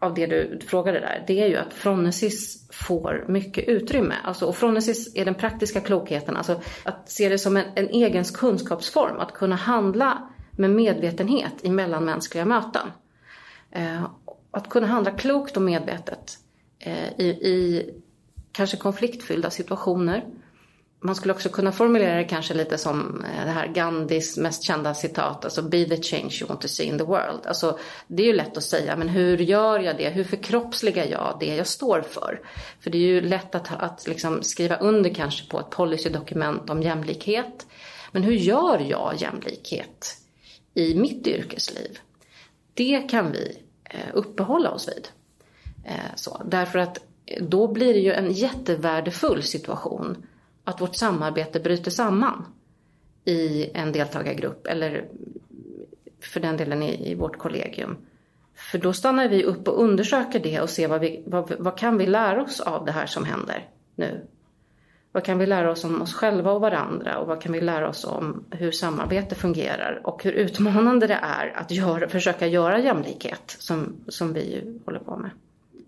av 0.00 0.14
det 0.14 0.26
du 0.26 0.60
frågade 0.66 1.00
där, 1.00 1.24
det 1.26 1.40
är 1.40 1.46
ju 1.46 1.56
att 1.56 1.74
fronesis 1.74 2.68
får 2.72 3.24
mycket 3.28 3.68
utrymme. 3.68 4.14
Alltså, 4.24 4.46
och 4.46 4.56
fronesis 4.56 5.16
är 5.16 5.24
den 5.24 5.34
praktiska 5.34 5.80
klokheten, 5.80 6.36
alltså 6.36 6.60
att 6.82 7.10
se 7.10 7.28
det 7.28 7.38
som 7.38 7.56
en, 7.56 7.64
en 7.74 7.88
egen 7.88 8.24
kunskapsform, 8.24 9.18
att 9.18 9.32
kunna 9.32 9.56
handla 9.56 10.28
med 10.50 10.70
medvetenhet 10.70 11.54
i 11.62 11.70
mellanmänskliga 11.70 12.44
möten. 12.44 12.86
Eh, 13.70 14.04
att 14.50 14.68
kunna 14.68 14.86
handla 14.86 15.10
klokt 15.10 15.56
och 15.56 15.62
medvetet 15.62 16.38
eh, 16.78 17.08
i, 17.16 17.26
i 17.26 17.90
kanske 18.58 18.76
konfliktfyllda 18.76 19.50
situationer. 19.50 20.24
Man 21.00 21.14
skulle 21.14 21.34
också 21.34 21.48
kunna 21.48 21.72
formulera 21.72 22.16
det 22.16 22.24
kanske 22.24 22.54
lite 22.54 22.78
som 22.78 23.24
eh, 23.24 23.44
det 23.44 23.50
här 23.50 23.66
Gandhis 23.66 24.36
mest 24.36 24.62
kända 24.62 24.94
citat, 24.94 25.44
alltså 25.44 25.62
be 25.62 25.84
the 25.84 26.02
change 26.02 26.38
you 26.40 26.48
want 26.48 26.60
to 26.60 26.68
see 26.68 26.84
in 26.84 26.98
the 26.98 27.04
world. 27.04 27.46
Alltså, 27.46 27.78
det 28.06 28.22
är 28.22 28.26
ju 28.26 28.32
lätt 28.32 28.56
att 28.56 28.62
säga, 28.62 28.96
men 28.96 29.08
hur 29.08 29.38
gör 29.38 29.80
jag 29.80 29.96
det? 29.96 30.08
Hur 30.08 30.24
förkroppsligar 30.24 31.04
jag 31.04 31.36
det 31.40 31.56
jag 31.56 31.66
står 31.66 32.00
för? 32.00 32.40
För 32.80 32.90
det 32.90 32.98
är 32.98 33.02
ju 33.02 33.20
lätt 33.20 33.54
att, 33.54 33.72
att 33.78 34.06
liksom 34.06 34.42
skriva 34.42 34.76
under 34.76 35.14
kanske 35.14 35.50
på 35.50 35.60
ett 35.60 35.70
policydokument 35.70 36.70
om 36.70 36.82
jämlikhet. 36.82 37.66
Men 38.12 38.22
hur 38.22 38.34
gör 38.34 38.78
jag 38.78 39.14
jämlikhet 39.18 40.16
i 40.74 40.94
mitt 40.94 41.26
yrkesliv? 41.26 41.98
Det 42.74 43.10
kan 43.10 43.32
vi 43.32 43.58
eh, 43.84 44.14
uppehålla 44.14 44.70
oss 44.70 44.88
vid. 44.88 45.08
Eh, 45.84 46.14
så, 46.16 46.42
därför 46.46 46.78
att 46.78 47.07
då 47.40 47.68
blir 47.68 47.94
det 47.94 48.00
ju 48.00 48.12
en 48.12 48.32
jättevärdefull 48.32 49.42
situation 49.42 50.26
att 50.64 50.80
vårt 50.80 50.96
samarbete 50.96 51.60
bryter 51.60 51.90
samman 51.90 52.44
i 53.24 53.70
en 53.74 53.92
deltagargrupp 53.92 54.66
eller 54.66 55.08
för 56.20 56.40
den 56.40 56.56
delen 56.56 56.82
i, 56.82 57.10
i 57.10 57.14
vårt 57.14 57.38
kollegium. 57.38 57.96
För 58.54 58.78
då 58.78 58.92
stannar 58.92 59.28
vi 59.28 59.44
upp 59.44 59.68
och 59.68 59.82
undersöker 59.82 60.38
det 60.38 60.60
och 60.60 60.70
ser 60.70 60.88
vad, 60.88 61.00
vi, 61.00 61.22
vad, 61.26 61.52
vad 61.58 61.78
kan 61.78 61.98
vi 61.98 62.06
lära 62.06 62.42
oss 62.42 62.60
av 62.60 62.84
det 62.84 62.92
här 62.92 63.06
som 63.06 63.24
händer 63.24 63.68
nu. 63.94 64.26
Vad 65.12 65.24
kan 65.24 65.38
vi 65.38 65.46
lära 65.46 65.70
oss 65.70 65.84
om 65.84 66.02
oss 66.02 66.14
själva 66.14 66.52
och 66.52 66.60
varandra 66.60 67.18
och 67.18 67.26
vad 67.26 67.42
kan 67.42 67.52
vi 67.52 67.60
lära 67.60 67.88
oss 67.88 68.04
om 68.04 68.44
hur 68.50 68.70
samarbete 68.70 69.34
fungerar 69.34 70.00
och 70.04 70.24
hur 70.24 70.32
utmanande 70.32 71.06
det 71.06 71.18
är 71.22 71.52
att 71.56 71.70
göra, 71.70 72.08
försöka 72.08 72.46
göra 72.46 72.78
jämlikhet 72.78 73.56
som, 73.58 73.96
som 74.08 74.32
vi 74.32 74.54
ju 74.54 74.78
håller 74.84 75.00
på 75.00 75.16
med 75.16 75.30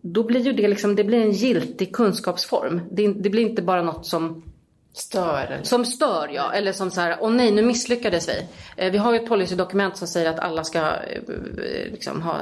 då 0.00 0.22
blir 0.22 0.40
ju 0.40 0.52
det 0.52 0.68
liksom, 0.68 0.96
det 0.96 1.04
blir 1.04 1.20
en 1.20 1.32
giltig 1.32 1.94
kunskapsform. 1.94 2.80
Det, 2.90 3.08
det 3.08 3.30
blir 3.30 3.42
inte 3.42 3.62
bara 3.62 3.82
något 3.82 4.06
som 4.06 4.42
Stör? 4.92 5.46
Eller? 5.46 5.62
Som 5.62 5.84
stör, 5.84 6.28
ja. 6.32 6.52
Eller 6.52 6.72
som 6.72 6.90
så 6.90 7.00
här, 7.00 7.16
åh 7.20 7.30
nej, 7.30 7.50
nu 7.50 7.62
misslyckades 7.62 8.28
vi. 8.28 8.46
Eh, 8.76 8.92
vi 8.92 8.98
har 8.98 9.12
ju 9.12 9.18
ett 9.18 9.28
policydokument 9.28 9.96
som 9.96 10.08
säger 10.08 10.30
att 10.30 10.38
alla 10.38 10.64
ska 10.64 10.78
eh, 10.78 11.92
liksom, 11.92 12.22
ha 12.22 12.36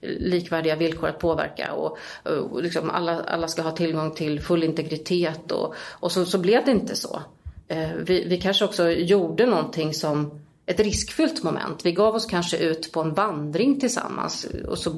likvärdiga 0.00 0.76
villkor 0.76 1.08
att 1.08 1.18
påverka. 1.18 1.72
Och, 1.72 1.98
och 2.24 2.62
liksom, 2.62 2.90
alla, 2.90 3.20
alla 3.20 3.48
ska 3.48 3.62
ha 3.62 3.70
tillgång 3.70 4.14
till 4.14 4.40
full 4.40 4.64
integritet. 4.64 5.52
Och, 5.52 5.74
och 5.90 6.12
så, 6.12 6.24
så 6.24 6.38
blev 6.38 6.64
det 6.64 6.70
inte 6.70 6.96
så. 6.96 7.22
Eh, 7.68 7.90
vi, 7.98 8.24
vi 8.24 8.40
kanske 8.40 8.64
också 8.64 8.90
gjorde 8.90 9.46
någonting 9.46 9.94
som 9.94 10.40
ett 10.70 10.80
riskfyllt 10.80 11.42
moment. 11.42 11.86
Vi 11.86 11.92
gav 11.92 12.14
oss 12.14 12.26
kanske 12.26 12.56
ut 12.56 12.92
på 12.92 13.00
en 13.00 13.14
vandring 13.14 13.80
tillsammans 13.80 14.46
och 14.68 14.78
så 14.78 14.90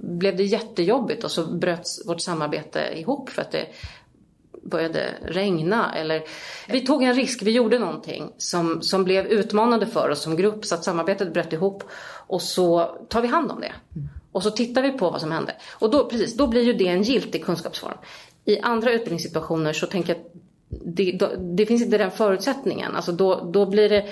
blev 0.00 0.36
det 0.36 0.42
jättejobbigt 0.42 1.24
och 1.24 1.30
så 1.30 1.46
bröt 1.46 1.86
vårt 2.06 2.20
samarbete 2.20 2.80
ihop 2.94 3.30
för 3.30 3.42
att 3.42 3.50
det 3.50 3.66
började 4.62 5.14
regna. 5.22 5.94
Eller, 5.94 6.22
vi 6.68 6.86
tog 6.86 7.02
en 7.02 7.14
risk, 7.14 7.42
vi 7.42 7.50
gjorde 7.50 7.78
någonting 7.78 8.32
som, 8.38 8.82
som 8.82 9.04
blev 9.04 9.26
utmanande 9.26 9.86
för 9.86 10.10
oss 10.10 10.22
som 10.22 10.36
grupp 10.36 10.64
så 10.64 10.74
att 10.74 10.84
samarbetet 10.84 11.32
bröt 11.32 11.52
ihop 11.52 11.84
och 12.26 12.42
så 12.42 12.96
tar 13.08 13.22
vi 13.22 13.28
hand 13.28 13.50
om 13.50 13.60
det. 13.60 13.72
Och 14.32 14.42
så 14.42 14.50
tittar 14.50 14.82
vi 14.82 14.90
på 14.90 15.10
vad 15.10 15.20
som 15.20 15.32
hände. 15.32 15.54
Och 15.70 15.90
då, 15.90 16.08
precis, 16.08 16.36
då 16.36 16.46
blir 16.46 16.62
ju 16.62 16.72
det 16.72 16.88
en 16.88 17.02
giltig 17.02 17.44
kunskapsform. 17.44 17.98
I 18.44 18.60
andra 18.60 18.92
utbildningssituationer 18.92 19.72
så 19.72 19.86
tänker 19.86 20.14
jag 20.14 20.20
att 20.20 20.32
det, 20.68 21.12
då, 21.12 21.28
det 21.38 21.66
finns 21.66 21.82
inte 21.82 21.98
den 21.98 22.10
förutsättningen. 22.10 22.96
Alltså 22.96 23.12
då, 23.12 23.50
då 23.52 23.66
blir 23.66 23.88
det 23.88 24.06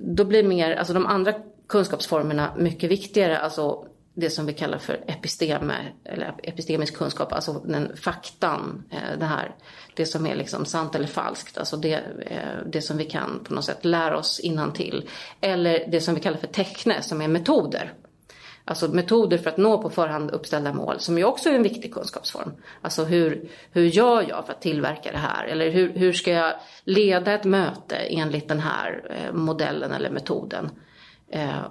då 0.00 0.24
blir 0.24 0.42
mer, 0.42 0.76
alltså 0.76 0.94
de 0.94 1.06
andra 1.06 1.34
kunskapsformerna 1.68 2.54
mycket 2.56 2.90
viktigare. 2.90 3.38
Alltså 3.38 3.84
det 4.14 4.30
som 4.30 4.46
vi 4.46 4.52
kallar 4.52 4.78
för 4.78 5.04
episteme, 5.06 5.74
eller 6.04 6.34
epistemisk 6.42 6.96
kunskap, 6.96 7.32
alltså 7.32 7.52
den 7.52 7.96
faktan, 7.96 8.84
eh, 8.90 9.18
det 9.18 9.24
här, 9.24 9.54
det 9.94 10.06
som 10.06 10.26
är 10.26 10.36
liksom 10.36 10.64
sant 10.64 10.94
eller 10.94 11.06
falskt, 11.06 11.58
alltså 11.58 11.76
det, 11.76 11.94
eh, 12.26 12.66
det 12.66 12.82
som 12.82 12.96
vi 12.96 13.04
kan 13.04 13.44
på 13.44 13.54
något 13.54 13.64
sätt 13.64 13.84
lära 13.84 14.18
oss 14.18 14.40
innan 14.40 14.72
till. 14.72 15.08
Eller 15.40 15.84
det 15.90 16.00
som 16.00 16.14
vi 16.14 16.20
kallar 16.20 16.38
för 16.38 16.46
teckne, 16.46 17.02
som 17.02 17.22
är 17.22 17.28
metoder. 17.28 17.92
Alltså 18.68 18.88
metoder 18.88 19.38
för 19.38 19.50
att 19.50 19.56
nå 19.56 19.82
på 19.82 19.90
förhand 19.90 20.30
uppställda 20.30 20.72
mål 20.72 20.98
som 20.98 21.18
ju 21.18 21.24
också 21.24 21.48
är 21.48 21.54
en 21.54 21.62
viktig 21.62 21.94
kunskapsform. 21.94 22.52
Alltså 22.80 23.04
hur, 23.04 23.48
hur 23.72 23.84
gör 23.84 24.24
jag 24.28 24.46
för 24.46 24.52
att 24.52 24.60
tillverka 24.60 25.12
det 25.12 25.18
här? 25.18 25.44
Eller 25.44 25.70
hur, 25.70 25.92
hur 25.92 26.12
ska 26.12 26.30
jag 26.30 26.52
leda 26.84 27.32
ett 27.32 27.44
möte 27.44 27.96
enligt 27.96 28.48
den 28.48 28.60
här 28.60 29.02
eh, 29.10 29.32
modellen 29.32 29.92
eller 29.92 30.10
metoden? 30.10 30.70
Eh, 31.30 31.62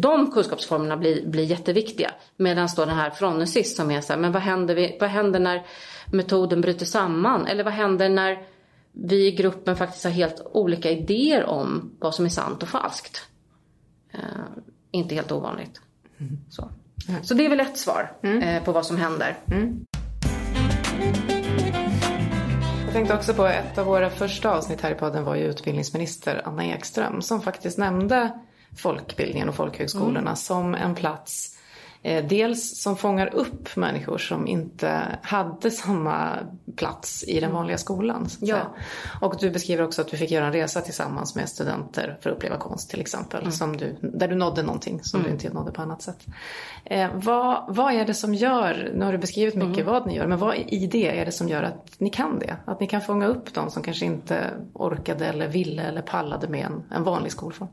de 0.00 0.30
kunskapsformerna 0.32 0.96
blir, 0.96 1.26
blir 1.26 1.44
jätteviktiga. 1.44 2.10
Medan 2.36 2.68
då 2.76 2.84
den 2.84 2.96
här 2.96 3.10
fronesis 3.10 3.76
som 3.76 3.90
är 3.90 4.00
så 4.00 4.12
här, 4.12 4.20
men 4.20 4.32
vad 4.32 4.42
händer, 4.42 4.74
vi, 4.74 4.96
vad 5.00 5.10
händer 5.10 5.40
när 5.40 5.66
metoden 6.12 6.60
bryter 6.60 6.86
samman? 6.86 7.46
Eller 7.46 7.64
vad 7.64 7.72
händer 7.72 8.08
när 8.08 8.42
vi 8.92 9.26
i 9.26 9.30
gruppen 9.30 9.76
faktiskt 9.76 10.04
har 10.04 10.10
helt 10.10 10.42
olika 10.52 10.90
idéer 10.90 11.44
om 11.44 11.96
vad 11.98 12.14
som 12.14 12.24
är 12.24 12.28
sant 12.28 12.62
och 12.62 12.68
falskt? 12.68 13.26
Eh, 14.12 14.18
inte 14.90 15.14
helt 15.14 15.32
ovanligt. 15.32 15.80
Så. 16.48 16.70
Så 17.22 17.34
det 17.34 17.44
är 17.44 17.48
väl 17.48 17.60
ett 17.60 17.78
svar 17.78 18.12
mm. 18.22 18.42
eh, 18.42 18.64
på 18.64 18.72
vad 18.72 18.86
som 18.86 18.96
händer. 18.96 19.36
Mm. 19.50 19.86
Jag 22.84 22.92
tänkte 22.92 23.14
också 23.14 23.34
på 23.34 23.46
ett 23.46 23.78
av 23.78 23.86
våra 23.86 24.10
första 24.10 24.50
avsnitt 24.50 24.80
här 24.80 24.90
i 24.90 24.94
podden 24.94 25.24
var 25.24 25.34
ju 25.34 25.44
utbildningsminister 25.44 26.42
Anna 26.44 26.64
Ekström 26.64 27.22
som 27.22 27.42
faktiskt 27.42 27.78
nämnde 27.78 28.30
folkbildningen 28.76 29.48
och 29.48 29.54
folkhögskolorna 29.54 30.20
mm. 30.20 30.36
som 30.36 30.74
en 30.74 30.94
plats 30.94 31.56
dels 32.02 32.82
som 32.82 32.96
fångar 32.96 33.34
upp 33.34 33.76
människor 33.76 34.18
som 34.18 34.46
inte 34.46 35.18
hade 35.22 35.70
samma 35.70 36.38
plats 36.76 37.24
i 37.24 37.40
den 37.40 37.52
vanliga 37.52 37.78
skolan. 37.78 38.28
Ja. 38.40 38.74
Och 39.20 39.36
du 39.40 39.50
beskriver 39.50 39.84
också 39.84 40.02
att 40.02 40.08
du 40.08 40.16
fick 40.16 40.30
göra 40.30 40.46
en 40.46 40.52
resa 40.52 40.80
tillsammans 40.80 41.34
med 41.34 41.48
studenter 41.48 42.18
för 42.20 42.30
att 42.30 42.36
uppleva 42.36 42.56
konst 42.56 42.90
till 42.90 43.00
exempel. 43.00 43.40
Mm. 43.40 43.52
Som 43.52 43.76
du, 43.76 43.96
där 44.00 44.28
du 44.28 44.34
nådde 44.34 44.62
någonting 44.62 45.00
som 45.02 45.20
mm. 45.20 45.28
du 45.28 45.34
inte 45.34 45.54
nådde 45.54 45.72
på 45.72 45.82
annat 45.82 46.02
sätt. 46.02 46.26
Eh, 46.84 47.10
vad, 47.14 47.64
vad 47.68 47.92
är 47.92 48.04
det 48.04 48.14
som 48.14 48.34
gör, 48.34 48.90
nu 48.94 49.04
har 49.04 49.12
du 49.12 49.18
beskrivit 49.18 49.54
mycket 49.54 49.82
mm. 49.82 49.86
vad 49.86 50.06
ni 50.06 50.16
gör, 50.16 50.26
men 50.26 50.38
vad 50.38 50.56
i 50.56 50.86
det 50.86 51.20
är 51.20 51.24
det 51.24 51.32
som 51.32 51.48
gör 51.48 51.62
att 51.62 51.94
ni 51.98 52.10
kan 52.10 52.38
det? 52.38 52.56
Att 52.64 52.80
ni 52.80 52.86
kan 52.86 53.00
fånga 53.00 53.26
upp 53.26 53.54
de 53.54 53.70
som 53.70 53.82
kanske 53.82 54.04
inte 54.04 54.50
orkade 54.72 55.26
eller 55.26 55.48
ville 55.48 55.82
eller 55.82 56.02
pallade 56.02 56.48
med 56.48 56.66
en, 56.66 56.82
en 56.90 57.04
vanlig 57.04 57.32
skolform? 57.32 57.68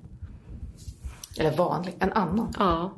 Eller 1.40 1.52
vanlig, 1.52 1.96
en 2.00 2.13
annan. 2.13 2.54
Ja. 2.60 2.92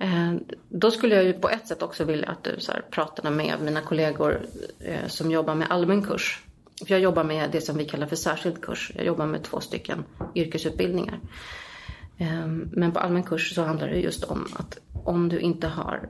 Eh, 0.00 0.34
då 0.68 0.90
skulle 0.90 1.14
jag 1.14 1.24
ju 1.24 1.32
på 1.32 1.48
ett 1.48 1.66
sätt 1.66 1.82
också 1.82 2.04
vilja 2.04 2.28
att 2.28 2.44
du 2.44 2.60
så 2.60 2.72
här, 2.72 2.82
pratade 2.90 3.30
med 3.30 3.60
mina 3.62 3.80
kollegor 3.80 4.46
eh, 4.80 5.06
som 5.06 5.30
jobbar 5.30 5.54
med 5.54 5.70
allmän 5.70 6.02
kurs. 6.02 6.44
För 6.86 6.94
jag 6.94 7.00
jobbar 7.00 7.24
med 7.24 7.50
det 7.50 7.60
som 7.60 7.76
vi 7.76 7.84
kallar 7.84 8.06
för 8.06 8.16
särskild 8.16 8.62
kurs. 8.62 8.92
Jag 8.94 9.04
jobbar 9.04 9.26
med 9.26 9.42
två 9.42 9.60
stycken 9.60 10.04
yrkesutbildningar. 10.34 11.20
Eh, 12.18 12.46
men 12.72 12.92
på 12.92 12.98
allmän 12.98 13.22
kurs 13.22 13.54
så 13.54 13.62
handlar 13.62 13.88
det 13.88 14.00
just 14.00 14.24
om 14.24 14.46
att 14.56 14.78
om 15.04 15.28
du 15.28 15.38
inte 15.38 15.68
har 15.68 16.08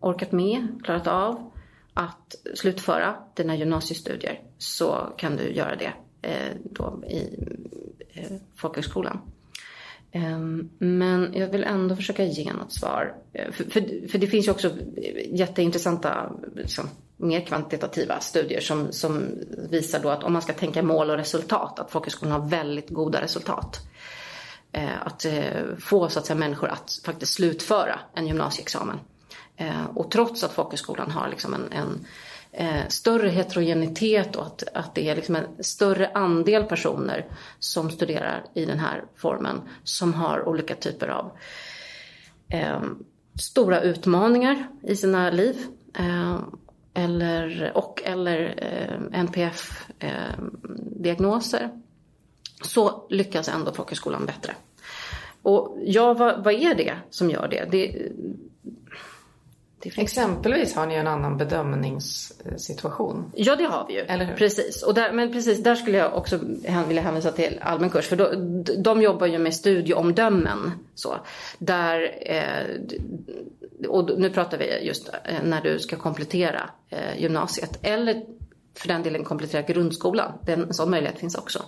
orkat 0.00 0.32
med, 0.32 0.66
klarat 0.84 1.06
av 1.06 1.50
att 1.94 2.34
slutföra 2.54 3.14
dina 3.34 3.56
gymnasiestudier 3.56 4.40
så 4.58 5.12
kan 5.16 5.36
du 5.36 5.52
göra 5.52 5.76
det 5.76 5.92
då 6.64 7.04
i 7.04 7.26
folkhögskolan. 8.56 9.20
Ehm, 10.12 10.70
men 10.78 11.34
jag 11.34 11.48
vill 11.48 11.64
ändå 11.64 11.96
försöka 11.96 12.24
ge 12.24 12.52
något 12.52 12.72
svar. 12.72 13.14
Eh, 13.32 13.52
för, 13.52 13.64
för, 13.64 14.08
för 14.08 14.18
det 14.18 14.26
finns 14.26 14.46
ju 14.46 14.50
också 14.50 14.68
eh, 14.68 15.34
jätteintressanta, 15.38 16.32
liksom, 16.56 16.88
mer 17.16 17.40
kvantitativa 17.40 18.20
studier 18.20 18.60
som, 18.60 18.92
som 18.92 19.28
visar 19.70 20.00
då 20.02 20.08
att 20.08 20.24
om 20.24 20.32
man 20.32 20.42
ska 20.42 20.52
tänka 20.52 20.82
mål 20.82 21.10
och 21.10 21.16
resultat, 21.16 21.78
att 21.78 21.90
folkhögskolan 21.90 22.40
har 22.40 22.48
väldigt 22.48 22.90
goda 22.90 23.22
resultat. 23.22 23.80
Eh, 24.72 25.06
att 25.06 25.26
få 25.78 26.08
så 26.08 26.18
att 26.18 26.26
säga, 26.26 26.38
människor 26.38 26.68
att 26.68 27.00
faktiskt 27.04 27.32
slutföra 27.32 28.00
en 28.14 28.26
gymnasieexamen. 28.26 28.98
Och 29.94 30.10
trots 30.10 30.44
att 30.44 30.52
folkhögskolan 30.52 31.10
har 31.10 31.28
liksom 31.28 31.54
en, 31.54 31.72
en 31.72 32.06
eh, 32.52 32.88
större 32.88 33.28
heterogenitet 33.28 34.36
och 34.36 34.46
att, 34.46 34.64
att 34.74 34.94
det 34.94 35.08
är 35.08 35.16
liksom 35.16 35.36
en 35.36 35.64
större 35.64 36.10
andel 36.14 36.64
personer 36.64 37.26
som 37.58 37.90
studerar 37.90 38.44
i 38.54 38.64
den 38.64 38.78
här 38.78 39.04
formen 39.16 39.60
som 39.84 40.14
har 40.14 40.48
olika 40.48 40.74
typer 40.74 41.08
av 41.08 41.30
eh, 42.48 42.82
stora 43.40 43.80
utmaningar 43.80 44.68
i 44.82 44.96
sina 44.96 45.30
liv. 45.30 45.66
Eh, 45.94 46.38
eller, 46.94 47.72
och 47.74 48.02
eller 48.04 48.54
eh, 48.56 49.00
NPF-diagnoser. 49.20 51.62
Eh, 51.62 51.68
så 52.62 53.06
lyckas 53.10 53.48
ändå 53.48 53.72
folkhögskolan 53.72 54.26
bättre. 54.26 54.54
Och 55.42 55.78
ja, 55.84 56.14
vad, 56.14 56.44
vad, 56.44 56.54
är 56.54 56.74
det 56.74 56.96
som 57.10 57.30
gör 57.30 57.48
det? 57.48 57.68
det 57.70 58.12
Exempelvis 59.96 60.74
har 60.74 60.86
ni 60.86 60.94
en 60.94 61.06
annan 61.06 61.36
bedömningssituation. 61.36 63.32
Ja, 63.34 63.56
det 63.56 63.64
har 63.64 63.86
vi 63.88 63.94
ju. 63.94 64.00
Eller 64.00 64.24
hur? 64.24 64.36
Precis. 64.36 64.82
Och 64.82 64.94
där, 64.94 65.12
men 65.12 65.32
precis, 65.32 65.62
där 65.62 65.74
skulle 65.74 65.98
jag 65.98 66.16
också 66.16 66.38
vilja 66.88 67.02
hänvisa 67.02 67.32
till 67.32 67.58
allmän 67.62 67.90
kurs. 67.90 68.06
För 68.06 68.16
då, 68.16 68.32
de 68.82 69.02
jobbar 69.02 69.26
ju 69.26 69.38
med 69.38 69.54
studieomdömen. 69.54 70.72
Så, 70.94 71.16
där, 71.58 72.18
eh, 72.20 73.88
och 73.88 74.18
nu 74.18 74.30
pratar 74.30 74.58
vi 74.58 74.86
just 74.86 75.08
eh, 75.08 75.42
när 75.44 75.60
du 75.60 75.78
ska 75.78 75.96
komplettera 75.96 76.70
eh, 76.88 77.20
gymnasiet. 77.20 77.78
Eller 77.82 78.22
för 78.74 78.88
den 78.88 79.02
delen 79.02 79.24
komplettera 79.24 79.62
grundskolan. 79.62 80.32
Den, 80.42 80.64
en 80.64 80.74
sån 80.74 80.90
möjlighet 80.90 81.18
finns 81.18 81.34
också. 81.34 81.62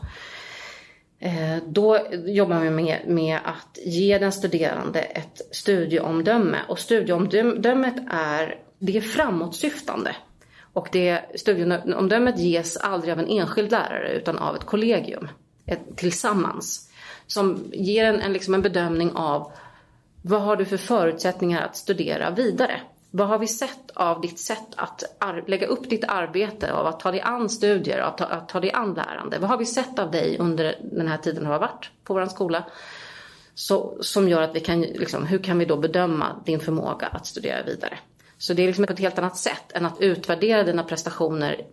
Eh, 1.25 1.57
då 1.67 1.99
jobbar 2.27 2.61
vi 2.61 2.71
med, 2.71 3.01
med 3.07 3.39
att 3.45 3.79
ge 3.85 4.19
den 4.19 4.33
studerande 4.33 5.01
ett 5.01 5.41
studieomdöme. 5.51 6.59
Och 6.69 6.79
studieomdömet 6.79 7.95
är, 8.11 8.59
det 8.79 8.97
är 8.97 9.01
framåtsyftande. 9.01 10.17
Och 10.73 10.89
det 10.93 11.21
studieomdömet 11.35 12.39
ges 12.39 12.77
aldrig 12.77 13.13
av 13.13 13.19
en 13.19 13.29
enskild 13.29 13.71
lärare 13.71 14.13
utan 14.13 14.39
av 14.39 14.57
ett 14.57 14.65
kollegium 14.65 15.29
ett, 15.67 15.97
tillsammans. 15.97 16.91
Som 17.27 17.71
ger 17.73 18.05
en, 18.05 18.21
en, 18.21 18.33
liksom 18.33 18.55
en 18.55 18.63
bedömning 18.63 19.11
av 19.13 19.53
vad 20.23 20.43
har 20.43 20.57
du 20.57 20.65
för 20.65 20.77
förutsättningar 20.77 21.63
att 21.63 21.77
studera 21.77 22.31
vidare. 22.31 22.81
Vad 23.15 23.29
har 23.29 23.39
vi 23.39 23.47
sett 23.47 23.91
av 23.95 24.21
ditt 24.21 24.39
sätt 24.39 24.67
att 24.77 25.05
lägga 25.47 25.67
upp 25.67 25.91
ditt 25.91 26.05
arbete, 26.05 26.73
av 26.73 26.87
att 26.87 27.01
ta 27.01 27.11
dig 27.11 27.21
an 27.21 27.49
studier, 27.49 27.99
att 27.99 28.19
ta, 28.19 28.25
att 28.25 28.49
ta 28.49 28.61
dig 28.61 28.73
an 28.73 28.95
lärande? 28.95 29.39
Vad 29.39 29.51
har 29.51 29.57
vi 29.57 29.67
sett 29.67 29.99
av 29.99 30.11
dig 30.11 30.39
under 30.39 30.77
den 30.83 31.09
här 31.09 31.19
tiden 31.19 31.45
du 31.45 31.51
har 31.51 31.59
varit 31.59 31.91
på 32.05 32.15
vår 32.15 32.27
skola? 32.27 32.65
Så, 33.55 33.97
som 34.01 34.29
gör 34.29 34.43
att 34.43 34.57
vi 34.57 34.61
kan, 34.61 34.81
liksom, 34.81 35.27
hur 35.27 35.39
kan 35.39 35.59
vi 35.59 35.65
då 35.65 35.77
bedöma 35.77 36.43
din 36.45 36.61
förmåga 36.61 37.07
att 37.07 37.27
studera 37.27 37.63
vidare? 37.63 37.99
Så 38.39 38.55
det 38.55 38.63
är 38.63 38.67
liksom 38.67 38.87
på 38.87 38.93
ett 38.93 38.99
helt 38.99 39.19
annat 39.19 39.37
sätt 39.37 39.73
än 39.73 39.87
att 39.87 40.01
utvärdera 40.01 40.63
dina 40.63 40.85
prestationer 40.85 41.67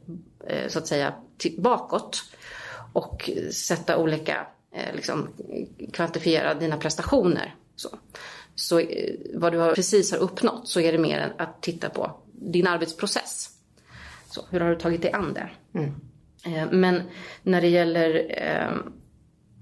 eh, 0.47 0.67
så 0.67 0.79
att 0.79 0.87
säga 0.87 1.13
bakåt 1.57 2.23
och 2.93 3.29
sätta 3.51 3.97
olika, 3.97 4.47
eh, 4.75 4.95
liksom, 4.95 5.27
kvantifiera 5.93 6.53
dina 6.53 6.77
prestationer. 6.77 7.55
Så 7.75 7.89
så 8.59 8.79
eh, 8.79 9.15
vad 9.33 9.53
du 9.53 9.73
precis 9.75 10.11
har 10.11 10.19
uppnått 10.19 10.67
så 10.67 10.79
är 10.79 10.91
det 10.91 10.97
mer 10.97 11.33
att 11.37 11.61
titta 11.61 11.89
på 11.89 12.11
din 12.31 12.67
arbetsprocess. 12.67 13.49
Så, 14.29 14.41
hur 14.49 14.59
har 14.59 14.69
du 14.69 14.75
tagit 14.75 15.01
dig 15.01 15.11
an 15.11 15.33
det? 15.33 15.49
Mm. 15.79 15.95
Eh, 16.45 16.71
men 16.71 17.01
när 17.43 17.61
det 17.61 17.67
gäller 17.67 18.35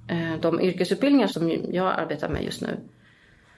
eh, 0.08 0.40
de 0.42 0.62
yrkesutbildningar 0.62 1.28
som 1.28 1.50
jag 1.72 1.94
arbetar 2.00 2.30
med 2.30 2.44
just 2.44 2.62
nu. 2.62 2.80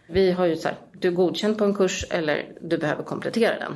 Vi 0.08 0.32
har 0.32 0.46
ju 0.46 0.56
så 0.56 0.68
här, 0.68 0.78
du 0.94 1.08
är 1.08 1.12
godkänd 1.12 1.58
på 1.58 1.64
en 1.64 1.76
kurs 1.76 2.06
eller 2.10 2.58
du 2.62 2.78
behöver 2.78 3.04
komplettera 3.04 3.60
den. 3.60 3.76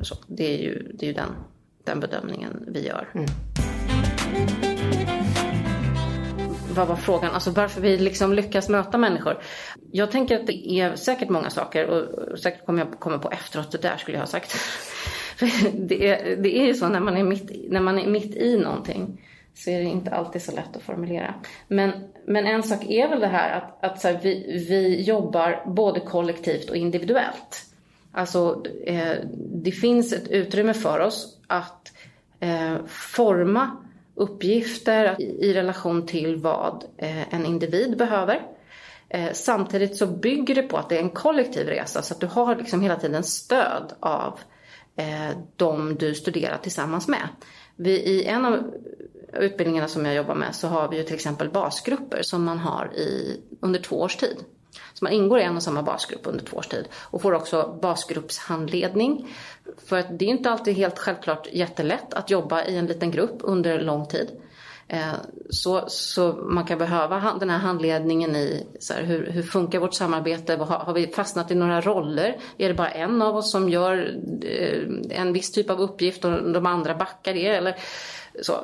Så 0.00 0.14
det 0.26 0.54
är 0.54 0.62
ju, 0.62 0.92
det 0.94 1.06
är 1.06 1.08
ju 1.08 1.14
den, 1.14 1.30
den 1.84 2.00
bedömningen 2.00 2.64
vi 2.66 2.86
gör. 2.86 3.08
Mm 3.14 4.73
vad 6.74 6.88
var 6.88 6.96
frågan? 6.96 7.34
Alltså 7.34 7.50
varför 7.50 7.80
vi 7.80 7.98
liksom 7.98 8.32
lyckas 8.32 8.68
möta 8.68 8.98
människor. 8.98 9.38
Jag 9.92 10.10
tänker 10.10 10.40
att 10.40 10.46
det 10.46 10.70
är 10.70 10.96
säkert 10.96 11.28
många 11.28 11.50
saker 11.50 11.86
och 11.86 12.38
säkert 12.38 12.66
kommer 12.66 12.84
jag 12.84 13.00
komma 13.00 13.18
på 13.18 13.30
efteråt, 13.30 13.72
det 13.72 13.78
där 13.78 13.96
skulle 13.96 14.16
jag 14.16 14.22
ha 14.22 14.26
sagt. 14.26 14.54
det, 15.74 16.08
är, 16.08 16.36
det 16.36 16.58
är 16.58 16.66
ju 16.66 16.74
så 16.74 16.88
när 16.88 17.00
man, 17.00 17.16
är 17.16 17.24
mitt, 17.24 17.70
när 17.70 17.80
man 17.80 17.98
är 17.98 18.06
mitt 18.06 18.36
i 18.36 18.58
någonting 18.58 19.20
så 19.54 19.70
är 19.70 19.78
det 19.78 19.84
inte 19.84 20.10
alltid 20.10 20.42
så 20.42 20.52
lätt 20.52 20.76
att 20.76 20.82
formulera. 20.82 21.34
Men, 21.68 21.92
men 22.26 22.46
en 22.46 22.62
sak 22.62 22.84
är 22.88 23.08
väl 23.08 23.20
det 23.20 23.26
här 23.26 23.58
att, 23.58 23.84
att 23.84 24.02
här, 24.02 24.18
vi, 24.22 24.64
vi 24.68 25.02
jobbar 25.02 25.62
både 25.66 26.00
kollektivt 26.00 26.70
och 26.70 26.76
individuellt. 26.76 27.64
Alltså 28.12 28.62
eh, 28.86 29.16
det 29.36 29.72
finns 29.72 30.12
ett 30.12 30.28
utrymme 30.28 30.74
för 30.74 30.98
oss 30.98 31.38
att 31.46 31.92
eh, 32.40 32.76
forma 32.86 33.76
uppgifter 34.14 35.20
i 35.20 35.52
relation 35.52 36.06
till 36.06 36.36
vad 36.36 36.84
eh, 36.96 37.34
en 37.34 37.46
individ 37.46 37.96
behöver. 37.96 38.42
Eh, 39.08 39.32
samtidigt 39.32 39.96
så 39.96 40.06
bygger 40.06 40.54
det 40.54 40.62
på 40.62 40.76
att 40.76 40.88
det 40.88 40.96
är 40.96 41.02
en 41.02 41.10
kollektiv 41.10 41.66
resa 41.66 42.02
så 42.02 42.14
att 42.14 42.20
du 42.20 42.26
har 42.26 42.56
liksom 42.56 42.80
hela 42.80 42.96
tiden 42.96 43.22
stöd 43.22 43.92
av 44.00 44.40
eh, 44.96 45.36
de 45.56 45.94
du 45.94 46.14
studerar 46.14 46.58
tillsammans 46.58 47.08
med. 47.08 47.28
Vi, 47.76 47.90
I 47.90 48.24
en 48.24 48.44
av 48.44 48.74
utbildningarna 49.32 49.88
som 49.88 50.06
jag 50.06 50.14
jobbar 50.14 50.34
med 50.34 50.54
så 50.54 50.68
har 50.68 50.88
vi 50.88 50.96
ju 50.96 51.02
till 51.02 51.14
exempel 51.14 51.50
basgrupper 51.50 52.22
som 52.22 52.44
man 52.44 52.58
har 52.58 52.92
i, 52.94 53.40
under 53.60 53.80
två 53.80 54.00
års 54.00 54.16
tid. 54.16 54.36
Så 54.94 55.04
man 55.04 55.12
ingår 55.12 55.38
i 55.38 55.42
en 55.42 55.56
och 55.56 55.62
samma 55.62 55.82
basgrupp 55.82 56.26
under 56.26 56.44
två 56.44 56.56
års 56.56 56.66
tid 56.66 56.88
och 56.94 57.22
får 57.22 57.32
också 57.32 57.78
basgruppshandledning. 57.82 59.34
För 59.86 59.98
att 59.98 60.18
det 60.18 60.24
är 60.24 60.28
inte 60.28 60.50
alltid 60.50 60.74
helt 60.74 60.98
självklart 60.98 61.46
jättelätt 61.52 62.14
att 62.14 62.30
jobba 62.30 62.64
i 62.64 62.76
en 62.76 62.86
liten 62.86 63.10
grupp 63.10 63.36
under 63.40 63.80
lång 63.80 64.06
tid. 64.06 64.30
Eh, 64.88 65.12
så, 65.50 65.84
så 65.86 66.32
man 66.32 66.64
kan 66.64 66.78
behöva 66.78 67.36
den 67.40 67.50
här 67.50 67.58
handledningen 67.58 68.36
i 68.36 68.66
så 68.78 68.94
här, 68.94 69.02
hur, 69.02 69.30
hur 69.30 69.42
funkar 69.42 69.78
vårt 69.78 69.94
samarbete? 69.94 70.56
Har, 70.56 70.78
har, 70.78 70.92
vi 70.92 71.06
fastnat 71.06 71.50
i 71.50 71.54
några 71.54 71.80
roller? 71.80 72.36
Är 72.58 72.68
det 72.68 72.74
bara 72.74 72.90
en 72.90 73.22
av 73.22 73.36
oss 73.36 73.50
som 73.50 73.68
gör 73.68 74.18
eh, 74.42 75.18
en 75.20 75.32
viss 75.32 75.52
typ 75.52 75.70
av 75.70 75.80
uppgift 75.80 76.24
och 76.24 76.52
de 76.52 76.66
andra 76.66 76.94
backar 76.94 77.34
det? 77.34 77.46
Eller 77.46 77.76
så. 78.40 78.54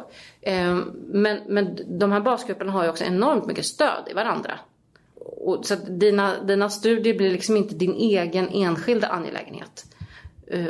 Eh, 0.40 0.78
men, 1.06 1.40
men 1.48 1.78
de 1.98 2.12
här 2.12 2.20
basgrupperna 2.20 2.72
har 2.72 2.84
ju 2.84 2.90
också 2.90 3.04
enormt 3.04 3.46
mycket 3.46 3.66
stöd 3.66 4.08
i 4.10 4.14
varandra. 4.14 4.58
Och, 5.36 5.66
så 5.66 5.74
att 5.74 6.00
dina, 6.00 6.42
dina 6.42 6.70
studier 6.70 7.14
blir 7.14 7.30
liksom 7.30 7.56
inte 7.56 7.74
din 7.74 7.94
egen 7.94 8.48
enskilda 8.48 9.08
angelägenhet. 9.08 9.86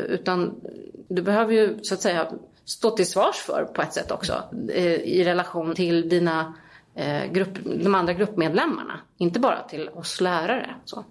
Utan 0.09 0.61
du 1.09 1.23
behöver 1.23 1.53
ju 1.53 1.79
så 1.83 1.95
att 1.95 2.01
säga 2.01 2.33
stå 2.65 2.91
till 2.91 3.07
svars 3.07 3.37
för 3.37 3.65
på 3.65 3.83
ett 3.83 3.93
sätt 3.93 4.11
också 4.11 4.43
eh, 4.73 4.95
i 4.95 5.25
relation 5.25 5.75
till 5.75 6.09
dina 6.09 6.55
eh, 6.95 7.33
grupp, 7.33 7.59
de 7.65 7.95
andra 7.95 8.13
gruppmedlemmarna. 8.13 9.01
Inte 9.19 9.41
bara 9.41 9.63
till 9.63 9.89
oss 9.89 10.21
lärare. 10.21 10.75
Så. 10.85 11.05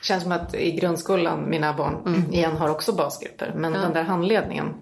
Det 0.00 0.06
känns 0.06 0.22
som 0.22 0.32
att 0.32 0.54
i 0.54 0.70
grundskolan, 0.70 1.50
mina 1.50 1.72
barn 1.72 1.96
mm. 2.06 2.32
igen 2.32 2.56
har 2.56 2.68
också 2.68 2.92
basgrupper. 2.92 3.52
Men 3.56 3.74
ja. 3.74 3.80
den 3.80 3.92
där 3.92 4.02
handledningen 4.02 4.74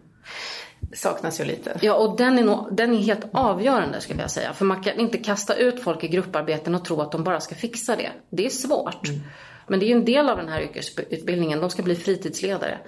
saknas 0.92 1.40
ju 1.40 1.44
lite. 1.44 1.78
Ja, 1.82 1.94
och 1.94 2.16
den 2.16 2.38
är, 2.38 2.44
nog, 2.44 2.68
den 2.70 2.94
är 2.94 2.98
helt 2.98 3.26
avgörande 3.32 4.00
skulle 4.00 4.20
jag 4.20 4.30
säga. 4.30 4.52
För 4.52 4.64
man 4.64 4.82
kan 4.82 5.00
inte 5.00 5.18
kasta 5.18 5.54
ut 5.54 5.82
folk 5.82 6.04
i 6.04 6.08
grupparbeten 6.08 6.74
och 6.74 6.84
tro 6.84 7.00
att 7.00 7.12
de 7.12 7.24
bara 7.24 7.40
ska 7.40 7.54
fixa 7.54 7.96
det. 7.96 8.10
Det 8.30 8.46
är 8.46 8.50
svårt. 8.50 9.08
Mm. 9.08 9.20
Men 9.66 9.80
det 9.80 9.86
är 9.86 9.88
ju 9.88 9.94
en 9.94 10.04
del 10.04 10.28
av 10.28 10.36
den 10.36 10.48
här 10.48 10.62
yrkesutbildningen, 10.62 11.60
de 11.60 11.70
ska 11.70 11.82
bli 11.82 11.94
fritidsledare 11.94 12.78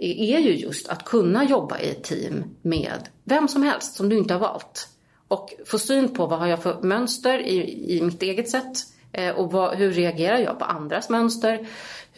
är 0.00 0.38
ju 0.38 0.56
just 0.56 0.88
att 0.88 1.04
kunna 1.04 1.44
jobba 1.44 1.78
i 1.78 1.90
ett 1.90 2.04
team 2.04 2.44
med 2.62 3.08
vem 3.24 3.48
som 3.48 3.62
helst 3.62 3.94
som 3.94 4.08
du 4.08 4.18
inte 4.18 4.34
har 4.34 4.40
valt. 4.40 4.88
Och 5.28 5.54
få 5.66 5.78
syn 5.78 6.14
på 6.14 6.26
vad 6.26 6.38
har 6.38 6.46
jag 6.46 6.62
för 6.62 6.82
mönster 6.82 7.38
i, 7.38 7.96
i 7.96 8.02
mitt 8.02 8.22
eget 8.22 8.50
sätt 8.50 8.76
eh, 9.12 9.30
och 9.34 9.52
vad, 9.52 9.76
hur 9.76 9.92
reagerar 9.92 10.38
jag 10.38 10.58
på 10.58 10.64
andras 10.64 11.08
mönster? 11.08 11.66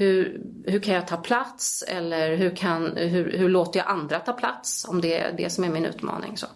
Hur, 0.01 0.41
hur 0.65 0.81
kan 0.81 0.95
jag 0.95 1.09
ta 1.09 1.17
plats 1.17 1.85
eller 1.89 2.37
hur, 2.37 2.57
kan, 2.57 2.97
hur, 2.97 3.39
hur 3.39 3.49
låter 3.49 3.81
jag 3.81 3.89
andra 3.89 4.19
ta 4.19 4.33
plats 4.33 4.87
om 4.89 5.01
det 5.01 5.19
är 5.19 5.33
det 5.37 5.51
som 5.51 5.65
är 5.65 5.69
min 5.69 5.85
utmaning. 5.85 6.37
Så, 6.37 6.47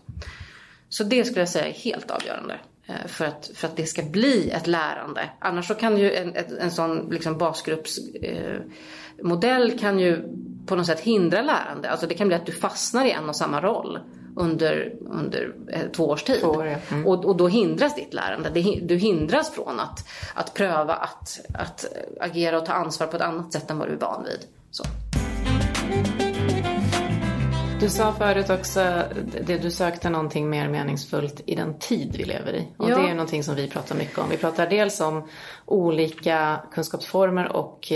så 0.88 1.04
det 1.04 1.24
skulle 1.24 1.40
jag 1.40 1.48
säga 1.48 1.66
är 1.66 1.72
helt 1.72 2.10
avgörande 2.10 2.60
eh, 2.86 3.06
för 3.06 3.24
att, 3.24 3.50
för 3.54 3.68
att 3.68 3.76
det 3.76 3.86
ska 3.86 4.02
bli 4.02 4.50
ett 4.50 4.66
lärande. 4.66 5.30
Annars 5.38 5.68
så 5.68 5.74
kan 5.74 5.98
ju 5.98 6.14
en, 6.14 6.36
en, 6.36 6.58
en 6.58 6.70
sån 6.70 7.08
liksom 7.10 7.38
basgruppsmodell 7.38 9.72
eh, 9.72 9.78
kan 9.78 9.98
ju 9.98 10.24
på 10.66 10.76
något 10.76 10.86
sätt 10.86 11.00
hindra 11.00 11.42
lärande. 11.42 11.90
Alltså 11.90 12.06
det 12.06 12.14
kan 12.14 12.28
bli 12.28 12.36
att 12.36 12.46
du 12.46 12.52
fastnar 12.52 13.04
i 13.04 13.10
en 13.10 13.28
och 13.28 13.36
samma 13.36 13.60
roll 13.60 13.98
under, 14.36 14.92
under 15.00 15.54
eh, 15.68 15.80
två 15.96 16.08
års 16.08 16.22
tid. 16.22 16.40
Två 16.40 16.48
år, 16.48 16.66
ja. 16.66 16.76
mm. 16.90 17.06
och, 17.06 17.24
och 17.24 17.36
då 17.36 17.48
hindras 17.48 17.94
ditt 17.94 18.14
lärande. 18.14 18.50
Du 18.82 18.96
hindras 18.96 19.50
från 19.50 19.80
att, 19.80 20.08
att 20.34 20.54
pröva 20.54 20.94
att, 20.94 21.40
att 21.54 21.84
agera 22.20 22.58
och 22.58 22.66
ta 22.66 22.72
ansvar 22.72 23.06
på 23.06 23.16
ett 23.16 23.22
annat 23.22 23.52
sätt 23.52 23.70
än 23.70 23.78
vad 23.78 23.88
du 23.88 23.92
är 23.92 23.98
van 23.98 24.24
vid. 24.24 24.40
Så. 24.70 24.84
Du 27.80 27.90
sa 27.90 28.12
förut 28.12 28.50
också 28.50 29.02
det 29.46 29.58
du 29.58 29.70
sökte 29.70 30.10
någonting 30.10 30.50
mer 30.50 30.68
meningsfullt 30.68 31.40
i 31.46 31.54
den 31.54 31.78
tid 31.78 32.14
vi 32.18 32.24
lever 32.24 32.52
i. 32.52 32.68
Och 32.76 32.90
ja. 32.90 32.98
det 32.98 33.08
är 33.08 33.14
någonting 33.14 33.44
som 33.44 33.54
vi 33.54 33.68
pratar 33.68 33.94
mycket 33.94 34.18
om. 34.18 34.28
Vi 34.30 34.36
pratar 34.36 34.66
dels 34.66 35.00
om 35.00 35.28
olika 35.66 36.60
kunskapsformer 36.72 37.52
och 37.52 37.92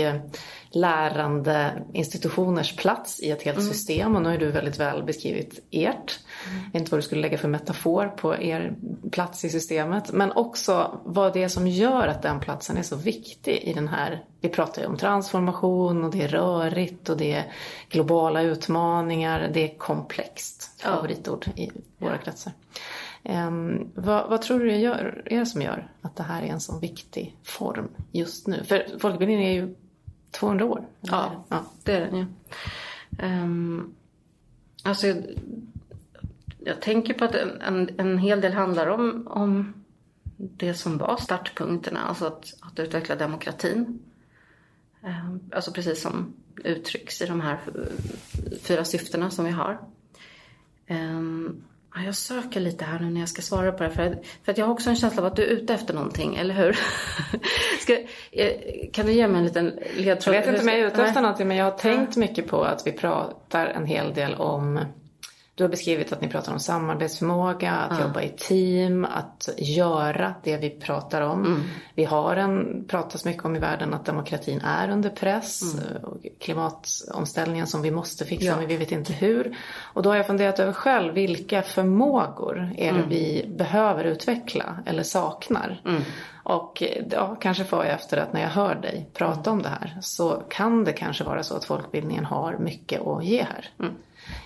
lärande 0.71 1.83
institutioners 1.93 2.75
plats 2.75 3.19
i 3.19 3.31
ett 3.31 3.41
helt 3.41 3.57
mm. 3.57 3.69
system. 3.69 4.15
Och 4.15 4.21
nu 4.21 4.29
har 4.29 4.37
du 4.37 4.51
väldigt 4.51 4.79
väl 4.79 5.03
beskrivit 5.03 5.67
ert. 5.71 6.19
Mm. 6.47 6.63
Jag 6.63 6.71
vet 6.71 6.81
inte 6.81 6.91
vad 6.91 6.97
du 6.97 7.01
skulle 7.01 7.21
lägga 7.21 7.37
för 7.37 7.47
metafor 7.47 8.07
på 8.07 8.37
er 8.37 8.75
plats 9.11 9.45
i 9.45 9.49
systemet. 9.49 10.11
Men 10.11 10.31
också 10.31 10.99
vad 11.05 11.33
det 11.33 11.43
är 11.43 11.47
som 11.47 11.67
gör 11.67 12.07
att 12.07 12.21
den 12.21 12.39
platsen 12.39 12.77
är 12.77 12.83
så 12.83 12.95
viktig 12.95 13.61
i 13.63 13.73
den 13.73 13.87
här. 13.87 14.23
Vi 14.41 14.49
pratar 14.49 14.81
ju 14.81 14.87
om 14.87 14.97
transformation 14.97 16.03
och 16.03 16.11
det 16.11 16.21
är 16.21 16.27
rörigt 16.27 17.09
och 17.09 17.17
det 17.17 17.33
är 17.33 17.51
globala 17.89 18.41
utmaningar. 18.41 19.49
Det 19.53 19.73
är 19.73 19.77
komplext. 19.77 20.81
Favoritord 20.81 21.47
i 21.55 21.71
våra 21.97 22.17
kretsar. 22.17 22.53
Um, 23.23 23.91
vad, 23.95 24.29
vad, 24.29 24.41
tror 24.41 24.59
du 24.59 24.69
det 24.69 24.77
gör, 24.77 25.21
är 25.25 25.39
det 25.39 25.45
som 25.45 25.61
gör 25.61 25.91
att 26.01 26.15
det 26.15 26.23
här 26.23 26.41
är 26.41 26.47
en 26.47 26.59
så 26.59 26.79
viktig 26.79 27.35
form 27.43 27.87
just 28.11 28.47
nu? 28.47 28.63
För 28.63 28.85
folkbildningen 28.99 29.43
är 29.43 29.53
ju 29.53 29.75
200 30.31 30.65
år? 30.65 30.85
Ja, 31.01 31.43
ja, 31.49 31.65
det 31.83 31.91
är 31.95 32.01
den 32.01 32.17
ju. 32.17 32.25
Ja. 33.17 33.25
Um, 33.25 33.95
alltså, 34.83 35.07
jag, 35.07 35.17
jag, 36.59 36.81
tänker 36.81 37.13
på 37.13 37.25
att 37.25 37.35
en, 37.35 37.89
en, 37.97 38.17
hel 38.17 38.41
del 38.41 38.53
handlar 38.53 38.87
om, 38.87 39.27
om 39.27 39.73
det 40.37 40.73
som 40.73 40.97
var 40.97 41.17
startpunkterna, 41.17 41.99
alltså 41.99 42.25
att, 42.25 42.45
att 42.59 42.79
utveckla 42.79 43.15
demokratin. 43.15 43.99
Um, 45.01 45.39
alltså 45.51 45.71
precis 45.71 46.01
som 46.01 46.33
uttrycks 46.63 47.21
i 47.21 47.25
de 47.25 47.41
här 47.41 47.59
fyra 48.61 48.85
syftena 48.85 49.29
som 49.29 49.45
vi 49.45 49.51
har. 49.51 49.79
Um, 50.89 51.63
jag 52.05 52.15
söker 52.15 52.59
lite 52.59 52.85
här 52.85 52.99
nu 52.99 53.09
när 53.09 53.19
jag 53.19 53.29
ska 53.29 53.41
svara 53.41 53.71
på 53.71 53.83
det. 53.83 53.89
För, 53.89 54.17
för 54.43 54.51
att 54.51 54.57
jag 54.57 54.65
har 54.65 54.73
också 54.73 54.89
en 54.89 54.95
känsla 54.95 55.21
av 55.21 55.27
att 55.27 55.35
du 55.35 55.43
är 55.43 55.47
ute 55.47 55.73
efter 55.73 55.93
någonting, 55.93 56.35
eller 56.35 56.53
hur? 56.53 56.79
ska, 57.81 57.97
eh, 58.31 58.51
kan 58.93 59.05
du 59.05 59.11
ge 59.11 59.27
mig 59.27 59.37
en 59.37 59.45
liten 59.45 59.79
ledtråd? 59.97 60.35
Jag 60.35 60.41
vet 60.41 60.49
inte 60.49 60.61
om 60.61 60.67
jag 60.67 60.79
är 60.79 60.87
ute 60.87 61.03
efter 61.03 61.21
någonting, 61.21 61.47
men 61.47 61.57
jag 61.57 61.65
har 61.65 61.77
tänkt 61.77 62.17
mycket 62.17 62.47
på 62.47 62.63
att 62.63 62.87
vi 62.87 62.91
pratar 62.91 63.65
en 63.65 63.85
hel 63.85 64.13
del 64.13 64.35
om 64.35 64.79
du 65.59 65.63
har 65.63 65.69
beskrivit 65.69 66.13
att 66.13 66.21
ni 66.21 66.27
pratar 66.27 66.53
om 66.53 66.59
samarbetsförmåga, 66.59 67.71
att 67.71 67.99
ja. 67.99 68.05
jobba 68.05 68.21
i 68.21 68.29
team, 68.29 69.05
att 69.05 69.49
göra 69.57 70.33
det 70.43 70.57
vi 70.57 70.69
pratar 70.69 71.21
om. 71.21 71.45
Mm. 71.45 71.61
Vi 71.95 72.05
har 72.05 72.35
en, 72.35 72.85
pratas 72.87 73.25
mycket 73.25 73.45
om 73.45 73.55
i 73.55 73.59
världen 73.59 73.93
att 73.93 74.05
demokratin 74.05 74.61
är 74.61 74.89
under 74.89 75.09
press. 75.09 75.73
Mm. 75.73 76.03
Och 76.03 76.17
klimatomställningen 76.39 77.67
som 77.67 77.81
vi 77.81 77.91
måste 77.91 78.25
fixa 78.25 78.45
ja. 78.45 78.55
men 78.57 78.67
vi 78.67 78.77
vet 78.77 78.91
inte 78.91 79.13
hur. 79.13 79.57
Och 79.93 80.03
då 80.03 80.09
har 80.09 80.17
jag 80.17 80.27
funderat 80.27 80.59
över 80.59 80.73
själv, 80.73 81.13
vilka 81.13 81.61
förmågor 81.61 82.73
är 82.77 82.93
det 82.93 82.99
mm. 82.99 83.09
vi 83.09 83.45
behöver 83.57 84.03
utveckla 84.03 84.79
eller 84.85 85.03
saknar? 85.03 85.81
Mm. 85.85 86.01
Och 86.43 86.83
ja, 87.11 87.35
kanske 87.41 87.63
får 87.63 87.85
jag 87.85 87.93
efter 87.93 88.17
att 88.17 88.33
när 88.33 88.41
jag 88.41 88.49
hör 88.49 88.75
dig 88.75 89.09
prata 89.13 89.51
om 89.51 89.61
det 89.61 89.69
här 89.69 89.97
så 90.01 90.43
kan 90.49 90.83
det 90.83 90.93
kanske 90.93 91.23
vara 91.23 91.43
så 91.43 91.55
att 91.55 91.65
folkbildningen 91.65 92.25
har 92.25 92.57
mycket 92.57 93.01
att 93.01 93.25
ge 93.25 93.43
här. 93.43 93.69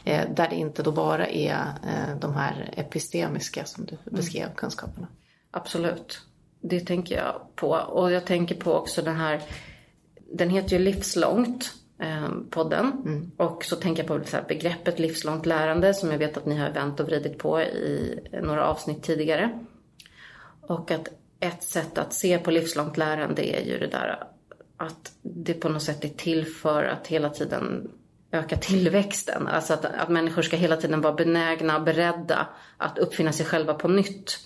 Mm. 0.03 0.19
Eh, 0.19 0.35
där 0.35 0.49
det 0.49 0.55
inte 0.55 0.83
då 0.83 0.91
bara 0.91 1.27
är 1.27 1.53
eh, 1.87 2.17
de 2.19 2.35
här 2.35 2.73
epistemiska 2.77 3.65
som 3.65 3.85
du 3.85 3.97
beskrev 4.11 4.43
mm. 4.43 4.55
kunskaperna. 4.55 5.07
Absolut. 5.51 6.21
Det 6.61 6.79
tänker 6.79 7.15
jag 7.15 7.41
på. 7.55 7.69
Och 7.69 8.11
jag 8.11 8.25
tänker 8.25 8.55
på 8.55 8.73
också 8.73 9.01
den 9.01 9.15
här, 9.15 9.41
den 10.33 10.49
heter 10.49 10.77
ju 10.77 10.79
Livslångt, 10.79 11.73
eh, 11.99 12.29
podden. 12.49 12.91
Mm. 13.05 13.31
Och 13.37 13.65
så 13.65 13.75
tänker 13.75 14.03
jag 14.03 14.07
på 14.07 14.29
så 14.29 14.37
begreppet 14.47 14.99
livslångt 14.99 15.45
lärande 15.45 15.93
som 15.93 16.11
jag 16.11 16.17
vet 16.17 16.37
att 16.37 16.45
ni 16.45 16.57
har 16.57 16.69
vänt 16.69 16.99
och 16.99 17.07
vridit 17.07 17.37
på 17.37 17.61
i 17.61 18.19
några 18.43 18.65
avsnitt 18.65 19.03
tidigare. 19.03 19.59
Och 20.61 20.91
att 20.91 21.07
ett 21.39 21.63
sätt 21.63 21.97
att 21.97 22.13
se 22.13 22.37
på 22.37 22.51
livslångt 22.51 22.97
lärande 22.97 23.55
är 23.55 23.65
ju 23.65 23.79
det 23.79 23.87
där 23.87 24.23
att 24.77 25.11
det 25.21 25.53
på 25.53 25.69
något 25.69 25.83
sätt 25.83 26.05
är 26.05 26.09
till 26.09 26.45
för 26.45 26.83
att 26.83 27.07
hela 27.07 27.29
tiden 27.29 27.91
öka 28.33 28.57
tillväxten. 28.57 29.47
Alltså 29.47 29.73
att, 29.73 29.85
att 29.85 30.09
människor 30.09 30.41
ska 30.41 30.57
hela 30.57 30.77
tiden 30.77 31.01
vara 31.01 31.13
benägna 31.13 31.77
och 31.77 31.83
beredda 31.83 32.47
att 32.77 32.97
uppfinna 32.97 33.31
sig 33.31 33.45
själva 33.45 33.73
på 33.73 33.87
nytt 33.87 34.39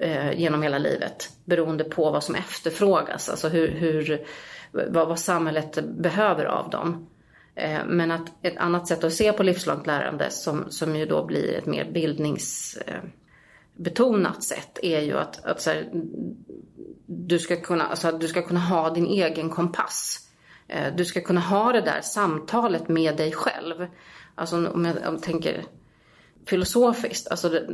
eh, 0.00 0.40
genom 0.40 0.62
hela 0.62 0.78
livet. 0.78 1.30
Beroende 1.44 1.84
på 1.84 2.10
vad 2.10 2.24
som 2.24 2.34
efterfrågas, 2.34 3.28
alltså 3.28 3.48
hur, 3.48 3.68
hur, 3.68 4.26
vad, 4.72 5.08
vad 5.08 5.18
samhället 5.18 5.84
behöver 5.84 6.44
av 6.44 6.70
dem. 6.70 7.08
Eh, 7.54 7.80
men 7.86 8.10
att 8.10 8.28
ett 8.42 8.56
annat 8.56 8.88
sätt 8.88 9.04
att 9.04 9.12
se 9.12 9.32
på 9.32 9.42
livslångt 9.42 9.86
lärande 9.86 10.30
som, 10.30 10.70
som 10.70 10.96
ju 10.96 11.06
då 11.06 11.24
blir 11.24 11.54
ett 11.54 11.66
mer 11.66 11.92
bildningsbetonat 11.92 14.36
eh, 14.36 14.40
sätt 14.40 14.78
är 14.82 15.00
ju 15.00 15.18
att, 15.18 15.44
att 15.44 15.66
här, 15.66 15.90
du, 17.06 17.38
ska 17.38 17.56
kunna, 17.56 17.86
alltså, 17.86 18.12
du 18.12 18.28
ska 18.28 18.42
kunna 18.42 18.60
ha 18.60 18.90
din 18.90 19.06
egen 19.06 19.50
kompass. 19.50 20.27
Eh, 20.68 20.94
du 20.94 21.04
ska 21.04 21.20
kunna 21.20 21.40
ha 21.40 21.72
det 21.72 21.80
där 21.80 22.00
samtalet 22.00 22.88
med 22.88 23.16
dig 23.16 23.32
själv. 23.32 23.86
Alltså 24.34 24.56
om 24.56 24.84
jag, 24.84 24.96
om 24.96 25.14
jag 25.14 25.22
tänker 25.22 25.64
filosofiskt, 26.46 27.28
alltså 27.28 27.48
det, 27.48 27.68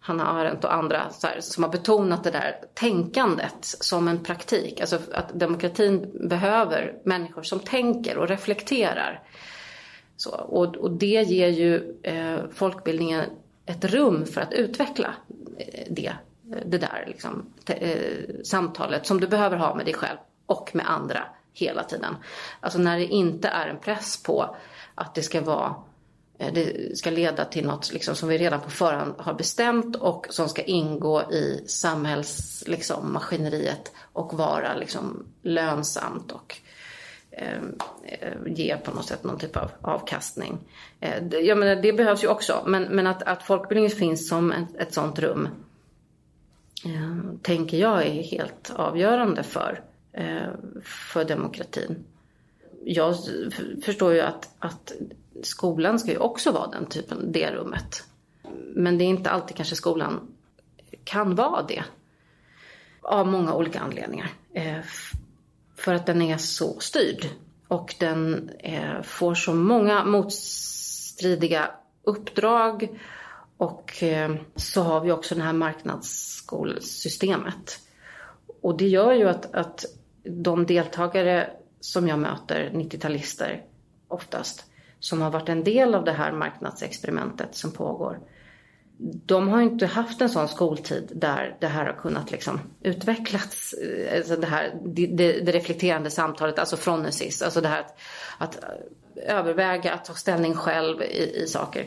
Hanna 0.00 0.26
Arendt 0.26 0.64
och 0.64 0.74
andra 0.74 1.02
här, 1.22 1.40
som 1.40 1.62
har 1.62 1.70
betonat 1.70 2.24
det 2.24 2.30
där 2.30 2.56
tänkandet 2.74 3.56
som 3.60 4.08
en 4.08 4.24
praktik. 4.24 4.80
Alltså 4.80 4.98
att 5.12 5.40
demokratin 5.40 6.28
behöver 6.28 6.94
människor 7.04 7.42
som 7.42 7.60
tänker 7.60 8.18
och 8.18 8.28
reflekterar. 8.28 9.22
Så, 10.16 10.30
och, 10.30 10.76
och 10.76 10.90
det 10.90 11.22
ger 11.22 11.48
ju 11.48 11.96
eh, 12.02 12.38
folkbildningen 12.54 13.24
ett 13.66 13.84
rum 13.84 14.26
för 14.26 14.40
att 14.40 14.52
utveckla 14.52 15.14
eh, 15.58 15.84
det, 15.90 16.06
eh, 16.06 16.58
det 16.66 16.78
där 16.78 17.04
liksom, 17.06 17.46
te, 17.64 17.74
eh, 17.74 18.42
samtalet 18.44 19.06
som 19.06 19.20
du 19.20 19.26
behöver 19.26 19.56
ha 19.56 19.74
med 19.74 19.86
dig 19.86 19.94
själv 19.94 20.18
och 20.46 20.70
med 20.74 20.90
andra 20.90 21.24
hela 21.58 21.82
tiden. 21.82 22.16
Alltså 22.60 22.78
när 22.78 22.98
det 22.98 23.06
inte 23.06 23.48
är 23.48 23.68
en 23.68 23.78
press 23.78 24.22
på 24.22 24.56
att 24.94 25.14
det 25.14 25.22
ska 25.22 25.40
vara 25.40 25.74
eh, 26.38 26.52
det 26.54 26.98
ska 26.98 27.10
leda 27.10 27.44
till 27.44 27.66
något 27.66 27.92
liksom, 27.92 28.14
som 28.14 28.28
vi 28.28 28.38
redan 28.38 28.60
på 28.60 28.70
förhand 28.70 29.14
har 29.18 29.34
bestämt 29.34 29.96
och 29.96 30.26
som 30.30 30.48
ska 30.48 30.62
ingå 30.62 31.32
i 31.32 31.64
samhällsmaskineriet 31.66 33.78
liksom, 33.78 33.92
och 34.12 34.34
vara 34.34 34.74
liksom, 34.74 35.26
lönsamt 35.42 36.32
och 36.32 36.56
eh, 37.30 37.62
ge 38.46 38.76
på 38.76 38.90
något 38.90 39.06
sätt 39.06 39.24
någon 39.24 39.38
typ 39.38 39.56
av 39.56 39.70
avkastning. 39.80 40.58
Eh, 41.00 41.26
jag 41.28 41.58
menar, 41.58 41.82
det 41.82 41.92
behövs 41.92 42.24
ju 42.24 42.28
också, 42.28 42.62
men, 42.66 42.82
men 42.82 43.06
att, 43.06 43.22
att 43.22 43.42
folkbildningen 43.42 43.90
finns 43.90 44.28
som 44.28 44.52
ett, 44.52 44.76
ett 44.78 44.94
sånt 44.94 45.18
rum 45.18 45.48
eh, 46.84 47.16
tänker 47.42 47.76
jag 47.76 48.06
är 48.06 48.22
helt 48.22 48.72
avgörande 48.76 49.42
för, 49.42 49.72
eh, 49.72 49.78
Eh, 50.16 50.48
för 50.82 51.24
demokratin. 51.24 52.04
Jag 52.84 53.16
förstår 53.84 54.14
ju 54.14 54.20
att, 54.20 54.50
att 54.58 54.92
skolan 55.42 55.98
ska 55.98 56.10
ju 56.10 56.18
också 56.18 56.52
vara 56.52 56.70
den 56.70 56.86
typen, 56.86 57.32
det 57.32 57.50
rummet. 57.50 58.04
Men 58.74 58.98
det 58.98 59.04
är 59.04 59.06
inte 59.06 59.30
alltid 59.30 59.56
kanske 59.56 59.76
skolan 59.76 60.28
kan 61.04 61.34
vara 61.34 61.62
det. 61.62 61.84
Av 63.02 63.26
många 63.26 63.54
olika 63.54 63.80
anledningar. 63.80 64.30
Eh, 64.52 64.78
för 65.76 65.94
att 65.94 66.06
den 66.06 66.22
är 66.22 66.36
så 66.36 66.80
styrd. 66.80 67.26
Och 67.68 67.94
den 68.00 68.50
eh, 68.58 69.02
får 69.02 69.34
så 69.34 69.54
många 69.54 70.04
motstridiga 70.04 71.70
uppdrag. 72.02 73.00
Och 73.56 74.04
så 74.56 74.82
har 74.82 75.00
vi 75.00 75.12
också 75.12 75.34
det 75.34 75.42
här 75.42 75.52
marknadsskolsystemet. 75.52 77.80
Och 78.60 78.76
det 78.76 78.88
gör 78.88 79.12
ju 79.12 79.28
att, 79.28 79.54
att 79.54 79.84
de 80.28 80.66
deltagare 80.66 81.50
som 81.80 82.08
jag 82.08 82.18
möter, 82.18 82.70
90-talister 82.74 83.62
oftast, 84.08 84.64
som 85.00 85.22
har 85.22 85.30
varit 85.30 85.48
en 85.48 85.64
del 85.64 85.94
av 85.94 86.04
det 86.04 86.12
här 86.12 86.32
marknadsexperimentet 86.32 87.54
som 87.54 87.72
pågår. 87.72 88.20
De 89.26 89.48
har 89.48 89.62
inte 89.62 89.86
haft 89.86 90.20
en 90.20 90.28
sån 90.28 90.48
skoltid 90.48 91.12
där 91.14 91.56
det 91.60 91.66
här 91.66 91.86
har 91.86 91.92
kunnat 91.92 92.30
liksom 92.30 92.60
utvecklas. 92.82 93.72
Eh, 93.72 94.16
alltså 94.16 94.36
det, 94.36 94.46
här, 94.46 94.74
det, 94.84 95.06
det 95.06 95.52
reflekterande 95.52 96.10
samtalet, 96.10 96.58
alltså 96.58 96.76
fronesis. 96.76 97.42
Alltså 97.42 97.60
det 97.60 97.68
här 97.68 97.80
att, 97.80 97.98
att 98.38 98.64
överväga, 99.16 99.94
att 99.94 100.04
ta 100.04 100.14
ställning 100.14 100.54
själv 100.54 101.02
i, 101.02 101.42
i 101.42 101.46
saker. 101.46 101.86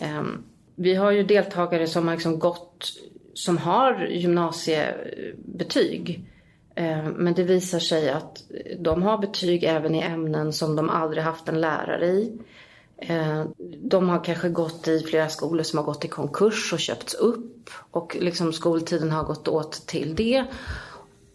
Um, 0.00 0.44
vi 0.76 0.94
har 0.94 1.10
ju 1.10 1.22
deltagare 1.22 1.86
som 1.86 2.08
har 2.08 2.14
liksom 2.14 2.38
gått, 2.38 2.92
som 3.34 3.58
har 3.58 4.06
gymnasiebetyg. 4.06 6.24
Eh, 6.74 7.04
men 7.04 7.34
det 7.34 7.42
visar 7.42 7.78
sig 7.78 8.10
att 8.10 8.42
de 8.78 9.02
har 9.02 9.18
betyg 9.18 9.64
även 9.64 9.94
i 9.94 10.02
ämnen 10.02 10.52
som 10.52 10.76
de 10.76 10.90
aldrig 10.90 11.22
haft 11.22 11.48
en 11.48 11.60
lärare 11.60 12.06
i. 12.06 12.38
Eh, 12.98 13.44
de 13.82 14.08
har 14.08 14.24
kanske 14.24 14.48
gått 14.48 14.88
i 14.88 15.00
flera 15.00 15.28
skolor 15.28 15.62
som 15.62 15.78
har 15.78 15.84
gått 15.84 16.04
i 16.04 16.08
konkurs 16.08 16.72
och 16.72 16.78
köpts 16.78 17.14
upp. 17.14 17.70
Och 17.90 18.16
liksom 18.20 18.52
skoltiden 18.52 19.10
har 19.10 19.24
gått 19.24 19.48
åt 19.48 19.86
till 19.86 20.14
det. 20.14 20.44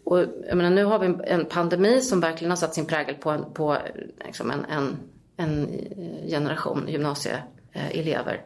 Och 0.04 0.18
jag 0.18 0.56
menar, 0.56 0.70
nu 0.70 0.84
har 0.84 0.98
vi 0.98 1.14
en 1.24 1.44
pandemi 1.44 2.00
som 2.00 2.20
verkligen 2.20 2.50
har 2.50 2.56
satt 2.56 2.74
sin 2.74 2.86
prägel 2.86 3.14
på, 3.14 3.30
en, 3.30 3.52
på 3.52 3.76
liksom 4.24 4.50
en, 4.50 4.64
en, 4.64 4.96
en 5.36 5.68
eh, 5.68 6.28
generation 6.28 6.84
gymnasieelever. 6.88 8.44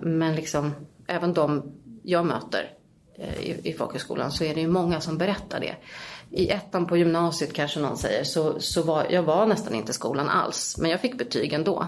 Men 0.00 0.34
liksom, 0.34 0.72
även 1.06 1.34
de 1.34 1.72
jag 2.02 2.26
möter 2.26 2.79
Eh, 3.20 3.40
i, 3.40 3.60
i 3.64 3.72
folkhögskolan 3.72 4.32
så 4.32 4.44
är 4.44 4.54
det 4.54 4.60
ju 4.60 4.68
många 4.68 5.00
som 5.00 5.18
berättar 5.18 5.60
det. 5.60 5.74
I 6.30 6.50
ettan 6.50 6.86
på 6.86 6.96
gymnasiet 6.96 7.52
kanske 7.52 7.80
någon 7.80 7.96
säger 7.96 8.24
så, 8.24 8.60
så 8.60 8.82
var 8.82 9.06
jag 9.10 9.22
var 9.22 9.46
nästan 9.46 9.74
inte 9.74 9.90
i 9.90 9.94
skolan 9.94 10.28
alls. 10.28 10.76
Men 10.78 10.90
jag 10.90 11.00
fick 11.00 11.18
betyg 11.18 11.52
ändå. 11.52 11.86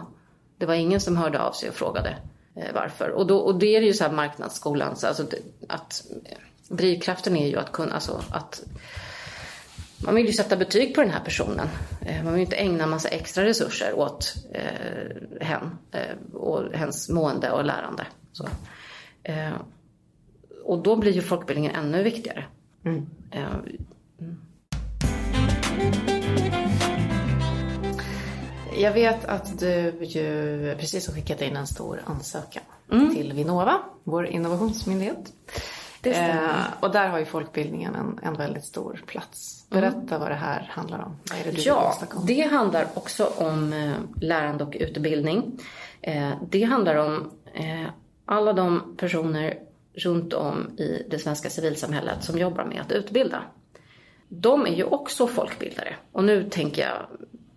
Det 0.58 0.66
var 0.66 0.74
ingen 0.74 1.00
som 1.00 1.16
hörde 1.16 1.40
av 1.40 1.52
sig 1.52 1.68
och 1.68 1.74
frågade 1.74 2.16
eh, 2.56 2.74
varför. 2.74 3.10
Och, 3.10 3.26
då, 3.26 3.38
och 3.38 3.58
det 3.58 3.76
är 3.76 3.82
ju 3.82 3.92
så 3.92 4.04
här 4.04 4.12
marknadsskolan. 4.12 4.96
Så 4.96 5.06
alltså 5.06 5.26
att, 5.68 6.04
eh, 6.24 6.38
drivkraften 6.68 7.36
är 7.36 7.48
ju 7.48 7.58
att 7.58 7.72
kunna, 7.72 7.94
alltså 7.94 8.20
att 8.30 8.62
man 9.98 10.14
vill 10.14 10.26
ju 10.26 10.32
sätta 10.32 10.56
betyg 10.56 10.94
på 10.94 11.00
den 11.00 11.10
här 11.10 11.24
personen. 11.24 11.68
Eh, 12.00 12.24
man 12.24 12.32
vill 12.32 12.42
inte 12.42 12.56
ägna 12.56 12.86
massa 12.86 13.08
extra 13.08 13.44
resurser 13.44 13.92
åt 13.94 14.34
eh, 14.52 15.46
hen 15.46 15.78
eh, 15.92 16.36
och 16.36 16.72
hens 16.72 17.08
mående 17.08 17.50
och 17.50 17.64
lärande. 17.64 18.06
Så. 18.32 18.48
Eh, 19.22 19.52
och 20.64 20.82
då 20.82 20.96
blir 20.96 21.12
ju 21.12 21.22
folkbildningen 21.22 21.74
ännu 21.74 22.02
viktigare. 22.02 22.44
Mm. 22.84 23.06
Mm. 23.30 23.80
Jag 28.76 28.92
vet 28.92 29.24
att 29.24 29.58
du 29.58 30.04
ju 30.04 30.76
precis 30.78 31.06
har 31.06 31.14
skickat 31.14 31.42
in 31.42 31.56
en 31.56 31.66
stor 31.66 32.02
ansökan 32.04 32.62
mm. 32.92 33.14
till 33.14 33.32
Vinnova, 33.32 33.80
vår 34.04 34.26
innovationsmyndighet. 34.26 35.32
Eh, 36.02 36.36
och 36.80 36.90
där 36.90 37.08
har 37.08 37.18
ju 37.18 37.24
folkbildningen 37.24 37.94
en, 37.94 38.20
en 38.22 38.34
väldigt 38.34 38.64
stor 38.64 39.02
plats. 39.06 39.66
Berätta 39.70 39.98
mm. 39.98 40.20
vad 40.20 40.30
det 40.30 40.34
här 40.34 40.70
handlar 40.70 40.98
om. 40.98 41.16
Vad 41.30 41.40
är 41.40 41.44
det 41.44 41.50
du 41.50 41.62
ja, 41.62 41.94
det 42.26 42.40
handlar 42.40 42.86
också 42.94 43.32
om 43.36 43.72
eh, 43.72 43.92
lärande 44.20 44.64
och 44.64 44.76
utbildning. 44.80 45.58
Eh, 46.00 46.30
det 46.50 46.62
handlar 46.62 46.96
om 46.96 47.30
eh, 47.54 47.86
alla 48.24 48.52
de 48.52 48.96
personer 48.96 49.58
runt 49.94 50.32
om 50.32 50.78
i 50.78 51.06
det 51.10 51.18
svenska 51.18 51.50
civilsamhället 51.50 52.24
som 52.24 52.38
jobbar 52.38 52.64
med 52.64 52.80
att 52.80 52.92
utbilda. 52.92 53.42
De 54.28 54.66
är 54.66 54.74
ju 54.74 54.84
också 54.84 55.26
folkbildare. 55.26 55.96
Och 56.12 56.24
nu 56.24 56.50
tänker 56.50 56.82
jag 56.82 57.06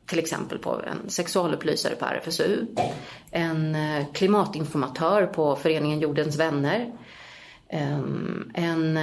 till 0.06 0.20
exempel 0.20 0.58
på 0.58 0.82
en 0.82 1.10
sexualupplysare 1.10 1.96
på 1.96 2.06
RFSU, 2.06 2.66
en 3.32 3.76
eh, 3.76 4.06
klimatinformatör 4.14 5.26
på 5.26 5.56
föreningen 5.56 6.00
Jordens 6.00 6.40
vänner, 6.40 6.92
ehm, 7.70 8.52
en 8.54 8.98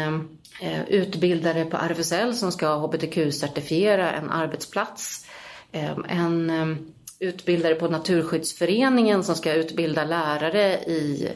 eh, 0.60 0.88
utbildare 0.88 1.64
på 1.64 1.76
RFSL 1.76 2.34
som 2.34 2.52
ska 2.52 2.66
hbtq-certifiera 2.66 4.12
en 4.12 4.30
arbetsplats, 4.30 5.26
ehm, 5.72 6.04
en 6.08 6.50
eh, 6.50 6.76
utbildare 7.18 7.74
på 7.74 7.88
Naturskyddsföreningen 7.88 9.24
som 9.24 9.34
ska 9.34 9.54
utbilda 9.54 10.04
lärare 10.04 10.78
i 10.78 11.28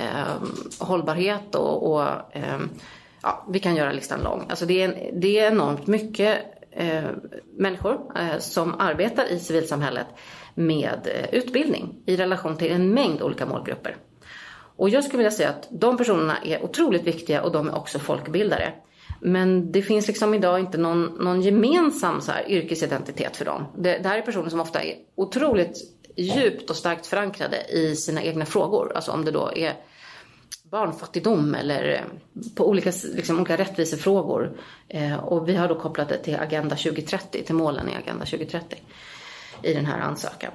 Ehm, 0.00 0.54
hållbarhet 0.78 1.54
och, 1.54 1.92
och 1.92 2.02
eh, 2.32 2.60
ja, 3.22 3.46
vi 3.48 3.58
kan 3.58 3.76
göra 3.76 3.92
listan 3.92 4.20
lång. 4.22 4.46
Alltså 4.50 4.66
det, 4.66 4.82
är, 4.82 5.10
det 5.12 5.38
är 5.38 5.52
enormt 5.52 5.86
mycket 5.86 6.38
eh, 6.70 7.04
människor 7.56 8.00
eh, 8.16 8.38
som 8.38 8.80
arbetar 8.80 9.32
i 9.32 9.38
civilsamhället 9.38 10.06
med 10.54 11.08
eh, 11.14 11.34
utbildning 11.34 11.94
i 12.06 12.16
relation 12.16 12.56
till 12.56 12.72
en 12.72 12.94
mängd 12.94 13.22
olika 13.22 13.46
målgrupper. 13.46 13.96
Och 14.76 14.88
jag 14.88 15.04
skulle 15.04 15.18
vilja 15.18 15.30
säga 15.30 15.48
att 15.48 15.68
de 15.70 15.96
personerna 15.96 16.36
är 16.44 16.64
otroligt 16.64 17.06
viktiga 17.06 17.42
och 17.42 17.52
de 17.52 17.68
är 17.68 17.76
också 17.76 17.98
folkbildare. 17.98 18.72
Men 19.20 19.72
det 19.72 19.82
finns 19.82 20.06
liksom 20.08 20.34
idag 20.34 20.60
inte 20.60 20.78
någon, 20.78 21.04
någon 21.04 21.42
gemensam 21.42 22.20
så 22.20 22.32
här, 22.32 22.50
yrkesidentitet 22.50 23.36
för 23.36 23.44
dem. 23.44 23.66
Det, 23.76 23.98
det 23.98 24.08
här 24.08 24.18
är 24.18 24.22
personer 24.22 24.50
som 24.50 24.60
ofta 24.60 24.82
är 24.82 24.94
otroligt 25.14 25.78
djupt 26.16 26.70
och 26.70 26.76
starkt 26.76 27.06
förankrade 27.06 27.56
i 27.72 27.96
sina 27.96 28.22
egna 28.22 28.46
frågor. 28.46 28.92
Alltså 28.94 29.12
om 29.12 29.24
det 29.24 29.30
då 29.30 29.52
är 29.56 29.74
barnfattigdom 30.70 31.54
eller 31.54 31.92
eh, 31.92 32.44
på 32.54 32.68
olika, 32.68 32.92
liksom, 33.14 33.36
olika 33.36 33.56
rättvisefrågor. 33.56 34.58
Eh, 34.88 35.16
och 35.16 35.48
vi 35.48 35.56
har 35.56 35.68
då 35.68 35.74
kopplat 35.74 36.08
det 36.08 36.16
till 36.16 36.36
Agenda 36.36 36.76
2030, 36.76 37.44
till 37.44 37.54
målen 37.54 37.88
i 37.88 37.94
Agenda 37.94 38.24
2030 38.24 38.78
i 39.62 39.74
den 39.74 39.86
här 39.86 40.00
ansökan. 40.00 40.52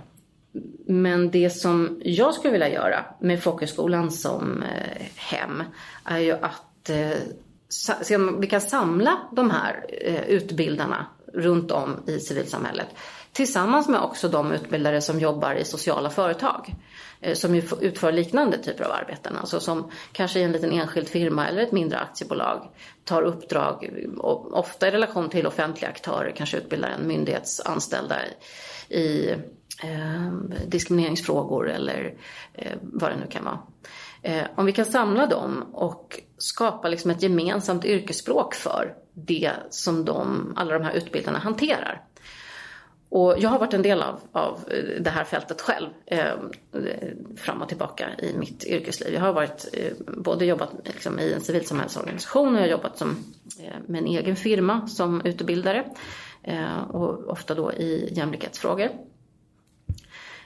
Men 0.88 1.32
det 1.32 1.50
som 1.50 2.02
jag 2.04 2.34
skulle 2.34 2.52
vilja 2.52 2.70
göra 2.70 3.06
med 3.20 3.44
folkhögskolan 3.44 4.12
som 4.12 4.64
eh, 4.64 5.06
hem 5.16 5.64
är 6.04 6.20
ju 6.20 6.32
att 6.32 6.90
eh, 6.90 7.18
se 8.04 8.16
om 8.16 8.42
vi 8.42 8.48
kan 8.48 8.62
samla 8.62 9.18
de 9.32 9.52
här 9.52 9.86
eh, 9.90 10.24
utbildarna 10.24 11.06
runt 11.36 11.72
om 11.72 12.04
i 12.08 12.20
civilsamhället 12.20 12.88
Tillsammans 13.36 13.88
med 13.88 14.02
också 14.02 14.28
de 14.28 14.52
utbildare 14.52 15.02
som 15.02 15.20
jobbar 15.20 15.56
i 15.56 15.66
sociala 15.66 16.10
företag. 16.10 16.76
Eh, 17.22 17.34
som 17.34 17.56
utför 17.82 18.12
liknande 18.12 18.58
typer 18.58 18.84
av 18.84 18.92
arbeten. 18.92 19.38
Alltså 19.38 19.60
som 19.60 19.92
kanske 20.12 20.40
i 20.40 20.44
en 20.44 20.52
liten 20.52 20.72
enskild 20.72 21.08
firma 21.08 21.48
eller 21.48 21.62
ett 21.62 21.72
mindre 21.72 22.00
aktiebolag 22.00 22.70
tar 23.04 23.22
uppdrag, 23.22 23.90
ofta 24.52 24.88
i 24.88 24.92
relation 24.92 25.30
till 25.30 25.48
offentliga 25.48 25.90
aktörer, 25.90 26.32
kanske 26.36 26.58
utbildar 26.58 26.90
en 26.90 27.08
myndighetsanställda 27.08 28.16
i 28.90 29.30
eh, 29.84 30.32
diskrimineringsfrågor 30.68 31.70
eller 31.70 32.14
eh, 32.54 32.78
vad 32.82 33.12
det 33.12 33.18
nu 33.18 33.28
kan 33.30 33.44
vara. 33.44 33.60
Eh, 34.26 34.44
om 34.56 34.66
vi 34.66 34.72
kan 34.72 34.86
samla 34.86 35.28
dem 35.28 35.66
och 35.74 36.22
skapa 36.38 36.88
liksom 36.88 37.12
ett 37.12 37.24
gemensamt 37.24 37.86
yrkesspråk 37.86 38.54
för 38.54 38.96
det 39.14 39.52
som 39.70 40.06
de, 40.06 40.54
alla 40.56 40.74
de 40.74 40.84
här 40.84 40.94
utbildarna 40.94 41.40
hanterar 41.40 42.02
och 43.16 43.36
jag 43.40 43.50
har 43.50 43.60
varit 43.60 43.74
en 43.74 43.82
del 43.82 44.02
av, 44.02 44.20
av 44.32 44.60
det 45.00 45.10
här 45.10 45.24
fältet 45.24 45.62
själv 45.62 45.90
eh, 46.06 46.34
fram 47.36 47.62
och 47.62 47.70
tillbaka 47.70 48.10
i 48.20 48.38
mitt 48.38 48.66
yrkesliv. 48.66 49.14
Jag 49.14 49.22
har 49.22 49.34
varit, 49.34 49.70
eh, 49.74 49.94
både 50.08 50.46
jobbat 50.46 50.72
liksom, 50.84 51.20
i 51.20 51.34
en 51.34 51.42
civilsamhällsorganisation 51.42 52.48
och 52.48 52.56
jag 52.56 52.62
har 52.62 52.72
jobbat 52.72 52.98
som, 52.98 53.10
eh, 53.60 53.74
med 53.88 54.02
en 54.02 54.08
egen 54.08 54.36
firma 54.36 54.88
som 54.88 55.22
utbildare. 55.26 55.86
Eh, 56.44 56.82
och 56.82 57.28
ofta 57.28 57.56
då 57.56 57.74
i 57.74 58.14
jämlikhetsfrågor. 58.14 58.90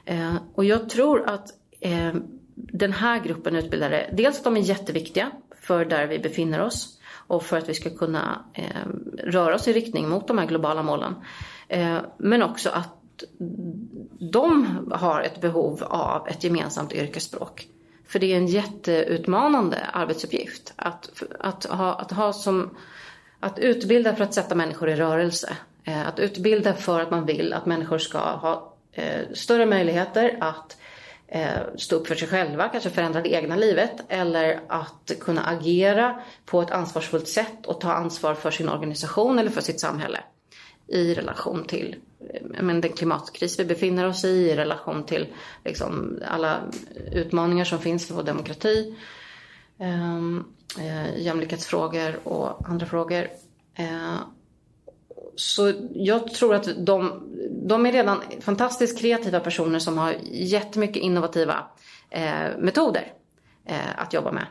Eh, 0.05 0.36
och 0.55 0.65
jag 0.65 0.89
tror 0.89 1.30
att 1.30 1.47
eh, 1.80 2.13
den 2.62 2.93
här 2.93 3.20
gruppen 3.20 3.55
utbildare, 3.55 4.10
dels 4.14 4.38
att 4.38 4.43
de 4.43 4.57
är 4.57 4.62
jätteviktiga 4.62 5.32
för 5.62 5.86
där 5.86 6.07
vi 6.07 6.20
befinner 6.20 6.62
oss 6.62 6.99
och 7.12 7.43
för 7.43 7.57
att 7.57 7.70
vi 7.70 7.74
ska 7.74 7.89
kunna 7.89 8.45
eh, 8.53 8.64
röra 9.24 9.55
oss 9.55 9.68
i 9.68 9.74
riktning 9.74 10.10
mot 10.10 10.28
de 10.28 10.38
här 10.38 10.45
globala 10.45 10.84
målen. 10.84 11.16
Eh, 11.68 11.97
men 12.18 12.43
också 12.43 12.70
att 12.70 12.95
de 14.20 14.66
har 14.91 15.22
ett 15.22 15.41
behov 15.41 15.84
av 15.84 16.28
ett 16.28 16.43
gemensamt 16.43 16.93
yrkesspråk. 16.93 17.68
För 18.07 18.20
det 18.20 18.34
är 18.34 18.38
en 18.38 18.47
jätteutmanande 18.47 19.78
arbetsuppgift 19.93 20.74
att, 20.76 21.24
att, 21.39 21.66
ha, 21.66 21.93
att 21.93 22.12
ha 22.12 22.34
som 22.34 22.78
att 23.39 23.60
utbilda 23.60 24.16
för 24.16 24.24
att 24.24 24.34
sätta 24.34 24.55
människor 24.55 24.89
i 24.89 24.95
rörelse. 24.95 25.57
Eh, 25.84 26.07
att 26.07 26.20
utbilda 26.20 26.74
för 26.74 27.01
att 27.01 27.12
man 27.12 27.26
vill 27.26 27.53
att 27.53 27.66
människor 27.66 27.97
ska 27.97 28.20
ha 28.20 28.74
eh, 28.91 29.22
större 29.34 29.66
möjligheter 29.66 30.38
att 30.41 30.72
eh, 30.72 30.99
Eh, 31.32 31.59
stå 31.75 31.95
upp 31.95 32.07
för 32.07 32.15
sig 32.15 32.27
själva, 32.27 32.69
kanske 32.69 32.89
förändra 32.89 33.21
det 33.21 33.30
egna 33.30 33.55
livet 33.55 33.91
eller 34.07 34.61
att 34.67 35.11
kunna 35.19 35.43
agera 35.43 36.21
på 36.45 36.61
ett 36.61 36.71
ansvarsfullt 36.71 37.27
sätt 37.27 37.65
och 37.65 37.82
ta 37.82 37.93
ansvar 37.93 38.36
för 38.36 38.51
sin 38.51 38.69
organisation 38.69 39.39
eller 39.39 39.51
för 39.51 39.61
sitt 39.61 39.80
samhälle 39.80 40.19
i 40.88 41.13
relation 41.13 41.63
till 41.63 41.95
eh, 42.34 42.63
men, 42.63 42.82
den 42.82 42.91
klimatkris 42.91 43.59
vi 43.59 43.65
befinner 43.65 44.07
oss 44.07 44.25
i, 44.25 44.27
i 44.27 44.55
relation 44.55 45.03
till 45.03 45.27
liksom, 45.65 46.19
alla 46.27 46.57
utmaningar 47.11 47.65
som 47.65 47.80
finns 47.80 48.07
för 48.07 48.13
vår 48.13 48.23
demokrati, 48.23 48.95
ehm, 49.80 50.45
eh, 50.80 51.17
jämlikhetsfrågor 51.17 52.19
och 52.23 52.69
andra 52.69 52.86
frågor. 52.86 53.27
Eh, 53.75 54.15
så 55.40 55.74
jag 55.94 56.34
tror 56.34 56.56
att 56.56 56.86
de, 56.86 57.24
de 57.52 57.86
är 57.86 57.92
redan 57.92 58.22
fantastiskt 58.40 59.00
kreativa 59.00 59.40
personer 59.40 59.80
som 59.80 59.98
har 59.98 60.16
jättemycket 60.32 61.04
innovativa 61.04 61.68
eh, 62.10 62.58
metoder 62.58 63.14
eh, 63.66 63.78
att 63.96 64.14
jobba 64.14 64.32
med. 64.32 64.46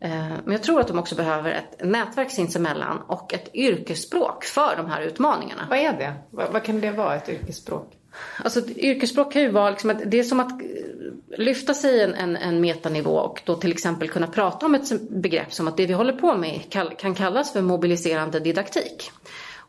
Eh, 0.00 0.28
men 0.44 0.52
jag 0.52 0.62
tror 0.62 0.80
att 0.80 0.88
de 0.88 0.98
också 0.98 1.14
behöver 1.14 1.50
ett 1.50 1.84
nätverk 1.84 2.30
sinsemellan 2.30 2.98
och 3.06 3.34
ett 3.34 3.54
yrkesspråk 3.54 4.44
för 4.44 4.76
de 4.76 4.86
här 4.86 5.02
utmaningarna. 5.02 5.66
Vad 5.70 5.78
är 5.78 5.92
det? 5.92 6.14
Vad, 6.30 6.52
vad 6.52 6.64
kan 6.64 6.80
det 6.80 6.90
vara, 6.90 7.16
ett 7.16 7.28
yrkesspråk? 7.28 7.96
Alltså 8.44 8.58
ett 8.58 8.78
yrkesspråk 8.78 9.32
kan 9.32 9.42
ju 9.42 9.50
vara 9.50 9.70
liksom 9.70 9.90
att 9.90 10.02
det 10.06 10.18
är 10.18 10.22
som 10.22 10.40
att 10.40 10.62
eh, 10.62 11.38
lyfta 11.38 11.74
sig 11.74 12.02
en, 12.02 12.14
en, 12.14 12.36
en 12.36 12.60
metanivå 12.60 13.16
och 13.16 13.42
då 13.44 13.56
till 13.56 13.72
exempel 13.72 14.08
kunna 14.08 14.26
prata 14.26 14.66
om 14.66 14.74
ett 14.74 15.10
begrepp 15.10 15.52
som 15.52 15.68
att 15.68 15.76
det 15.76 15.86
vi 15.86 15.92
håller 15.92 16.12
på 16.12 16.36
med 16.36 16.60
kan 16.98 17.14
kallas 17.14 17.52
för 17.52 17.62
mobiliserande 17.62 18.40
didaktik. 18.40 19.10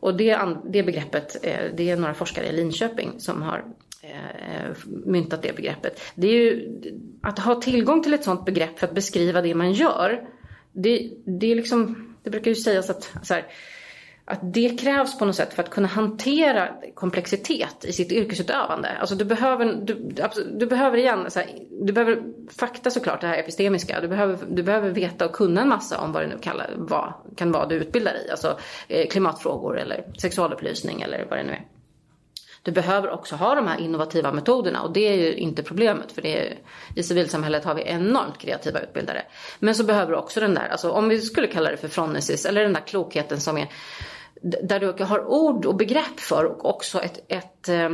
Och 0.01 0.17
det, 0.17 0.39
det 0.65 0.83
begreppet, 0.83 1.37
eh, 1.43 1.75
det 1.75 1.89
är 1.89 1.97
några 1.97 2.13
forskare 2.13 2.47
i 2.47 2.51
Linköping 2.51 3.13
som 3.17 3.41
har 3.41 3.65
eh, 4.01 4.09
eh, 4.09 4.75
myntat 5.05 5.41
det 5.41 5.55
begreppet. 5.55 6.01
Det 6.15 6.27
är 6.27 6.31
ju 6.31 6.81
att 7.21 7.39
ha 7.39 7.61
tillgång 7.61 8.03
till 8.03 8.13
ett 8.13 8.23
sådant 8.23 8.45
begrepp 8.45 8.79
för 8.79 8.87
att 8.87 8.95
beskriva 8.95 9.41
det 9.41 9.55
man 9.55 9.73
gör. 9.73 10.27
Det, 10.71 11.11
det 11.25 11.51
är 11.51 11.55
liksom, 11.55 12.13
det 12.23 12.29
brukar 12.29 12.51
ju 12.51 12.55
sägas 12.55 12.89
att 12.89 13.13
så 13.23 13.33
här, 13.33 13.45
att 14.31 14.53
det 14.53 14.79
krävs 14.79 15.17
på 15.17 15.25
något 15.25 15.35
sätt 15.35 15.53
för 15.53 15.63
att 15.63 15.69
kunna 15.69 15.87
hantera 15.87 16.69
komplexitet 16.93 17.85
i 17.85 17.93
sitt 17.93 18.11
yrkesutövande. 18.11 18.97
Alltså 18.99 19.15
du 19.15 19.25
behöver, 19.25 19.73
du, 19.83 20.15
du 20.51 20.65
behöver 20.65 20.97
igen, 20.97 21.27
här, 21.35 21.45
du 21.85 21.93
behöver 21.93 22.21
fakta 22.57 22.91
såklart, 22.91 23.21
det 23.21 23.27
här 23.27 23.37
epistemiska. 23.37 24.01
Du 24.01 24.07
behöver, 24.07 24.37
du 24.49 24.63
behöver 24.63 24.89
veta 24.89 25.25
och 25.25 25.31
kunna 25.31 25.61
en 25.61 25.69
massa 25.69 25.99
om 25.99 26.11
vad 26.11 26.23
det 26.23 26.27
nu 26.27 26.37
kallar, 26.41 26.69
vad, 26.77 27.13
kan 27.35 27.51
vara 27.51 27.65
du 27.65 27.75
utbildar 27.75 28.13
i. 28.25 28.31
Alltså 28.31 28.57
eh, 28.87 29.07
klimatfrågor 29.07 29.79
eller 29.79 30.03
sexualupplysning 30.17 31.01
eller 31.01 31.25
vad 31.29 31.39
det 31.39 31.43
nu 31.43 31.51
är. 31.51 31.65
Du 32.63 32.71
behöver 32.71 33.09
också 33.09 33.35
ha 33.35 33.55
de 33.55 33.67
här 33.67 33.79
innovativa 33.79 34.31
metoderna 34.31 34.81
och 34.81 34.93
det 34.93 35.07
är 35.07 35.15
ju 35.15 35.33
inte 35.33 35.63
problemet 35.63 36.11
för 36.11 36.21
det 36.21 36.47
är, 36.47 36.59
i 36.95 37.03
civilsamhället 37.03 37.65
har 37.65 37.75
vi 37.75 37.81
enormt 37.81 38.37
kreativa 38.37 38.79
utbildare. 38.79 39.23
Men 39.59 39.75
så 39.75 39.83
behöver 39.83 40.11
du 40.11 40.17
också 40.17 40.39
den 40.39 40.53
där, 40.53 40.67
alltså 40.67 40.91
om 40.91 41.09
vi 41.09 41.21
skulle 41.21 41.47
kalla 41.47 41.71
det 41.71 41.77
för 41.77 41.87
fronesis 41.87 42.45
eller 42.45 42.63
den 42.63 42.73
där 42.73 42.81
klokheten 42.81 43.39
som 43.39 43.57
är 43.57 43.67
där 44.41 44.79
du 44.79 45.03
har 45.03 45.25
ord 45.25 45.65
och 45.65 45.75
begrepp 45.75 46.19
för 46.19 46.45
och 46.45 46.65
också 46.65 47.01
ett, 47.01 47.25
ett 47.27 47.69
eh, 47.69 47.89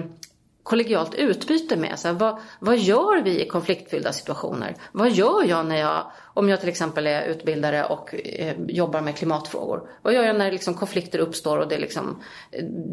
kollegialt 0.67 1.15
utbyte 1.15 1.77
med. 1.77 1.99
Så 1.99 2.07
här, 2.07 2.15
vad, 2.15 2.37
vad 2.59 2.77
gör 2.77 3.21
vi 3.21 3.41
i 3.43 3.47
konfliktfyllda 3.47 4.13
situationer? 4.13 4.75
Vad 4.91 5.11
gör 5.11 5.43
jag 5.43 5.65
när 5.65 5.75
jag, 5.75 6.11
om 6.23 6.49
jag 6.49 6.59
till 6.59 6.69
exempel 6.69 7.07
är 7.07 7.27
utbildare 7.27 7.85
och 7.85 8.15
eh, 8.15 8.55
jobbar 8.67 9.01
med 9.01 9.15
klimatfrågor? 9.15 9.89
Vad 10.01 10.13
gör 10.13 10.23
jag 10.23 10.35
när 10.35 10.51
liksom 10.51 10.73
konflikter 10.73 11.19
uppstår 11.19 11.57
och 11.57 11.67
det 11.67 11.75
är 11.75 11.79
liksom, 11.79 12.21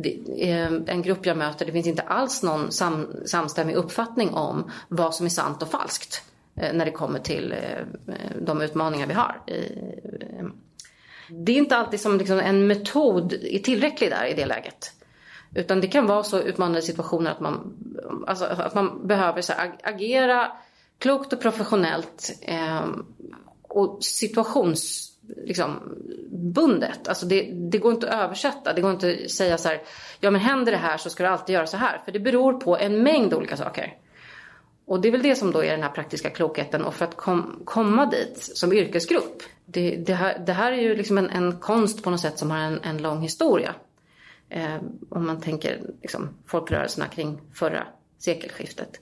det 0.03 0.19
är 0.51 0.85
en 0.87 1.03
grupp 1.03 1.27
jag 1.27 1.37
möter, 1.37 1.67
det 1.67 1.73
finns 1.73 1.87
inte 1.87 2.03
alls 2.03 2.43
någon 2.43 2.73
sam, 2.73 3.07
samstämmig 3.27 3.75
uppfattning 3.75 4.35
om 4.35 4.71
vad 4.89 5.15
som 5.15 5.27
är 5.27 5.31
sant 5.31 5.63
och 5.63 5.69
falskt 5.69 6.23
eh, 6.57 6.73
när 6.73 6.85
det 6.85 6.91
kommer 6.91 7.19
till 7.19 7.53
eh, 7.53 8.15
de 8.41 8.63
utmaningar 8.63 9.07
vi 9.07 9.15
har. 9.15 9.41
Eh, 9.47 10.47
det 11.29 11.53
är 11.53 11.57
inte 11.57 11.77
alltid 11.77 12.01
som 12.01 12.19
liksom 12.19 12.39
en 12.39 12.67
metod 12.67 13.33
är 13.33 13.59
tillräcklig 13.59 14.11
där 14.11 14.27
i 14.27 14.35
det 14.35 14.47
läget. 14.47 14.93
Utan 15.55 15.81
det 15.81 15.87
kan 15.87 16.07
vara 16.07 16.23
så 16.23 16.41
utmanande 16.41 16.83
situationer 16.83 17.31
att 17.31 17.41
man, 17.41 17.77
alltså, 18.27 18.45
att 18.45 18.75
man 18.75 19.07
behöver 19.07 19.41
så 19.41 19.53
här, 19.53 19.73
agera 19.83 20.53
klokt 20.99 21.33
och 21.33 21.41
professionellt 21.41 22.33
eh, 22.43 22.87
och 23.63 23.99
situationsbundet. 24.01 25.11
Liksom, 25.47 25.99
alltså 27.09 27.27
det, 27.27 27.51
det, 27.53 27.79
går 27.79 27.93
inte 27.93 28.09
att 28.09 28.25
översätta. 28.25 28.73
Det 28.73 28.81
går 28.81 28.91
inte 28.91 29.19
att 29.25 29.31
säga 29.31 29.59
så 29.59 29.69
här, 29.69 29.83
ja 30.21 30.31
men 30.31 30.41
händer 30.41 30.73
det 30.73 30.79
här 30.79 30.97
så 30.97 31.11
ska 31.11 31.23
du 31.23 31.29
alltid 31.29 31.55
göra 31.55 31.67
så 31.67 31.77
här. 31.77 32.03
För 32.05 32.13
det 32.13 32.21
beror 32.21 32.53
på 32.53 32.79
en 32.79 33.03
mängd 33.03 33.35
olika 33.35 33.57
saker. 33.57 33.95
Och 34.87 35.01
det 35.01 35.09
är 35.09 35.13
väl 35.13 35.23
det 35.23 35.37
som 35.37 35.53
då 35.53 35.65
är 35.65 35.71
den 35.71 35.83
här 35.83 35.91
praktiska 35.91 36.31
klokheten 36.31 36.85
och 36.85 36.95
för 36.95 37.05
att 37.05 37.17
kom, 37.17 37.63
komma 37.65 38.07
dit 38.07 38.51
som 38.55 38.73
yrkesgrupp. 38.73 39.43
Det, 39.67 39.97
det, 39.97 40.15
här, 40.15 40.39
det 40.47 40.53
här 40.53 40.73
är 40.73 40.81
ju 40.81 40.97
liksom 40.97 41.19
en, 41.19 41.31
en, 41.31 41.59
konst 41.59 42.03
på 42.03 42.11
något 42.11 42.21
sätt 42.21 42.39
som 42.39 42.51
har 42.51 42.59
en, 42.59 42.81
en 42.83 42.99
lång 42.99 43.23
historia. 43.23 43.75
Eh, 44.49 44.77
om 45.09 45.27
man 45.27 45.41
tänker 45.41 45.81
liksom, 46.03 46.29
folkrörelserna 46.47 47.07
kring 47.07 47.41
förra 47.55 47.87
sekelskiftet. 48.19 49.01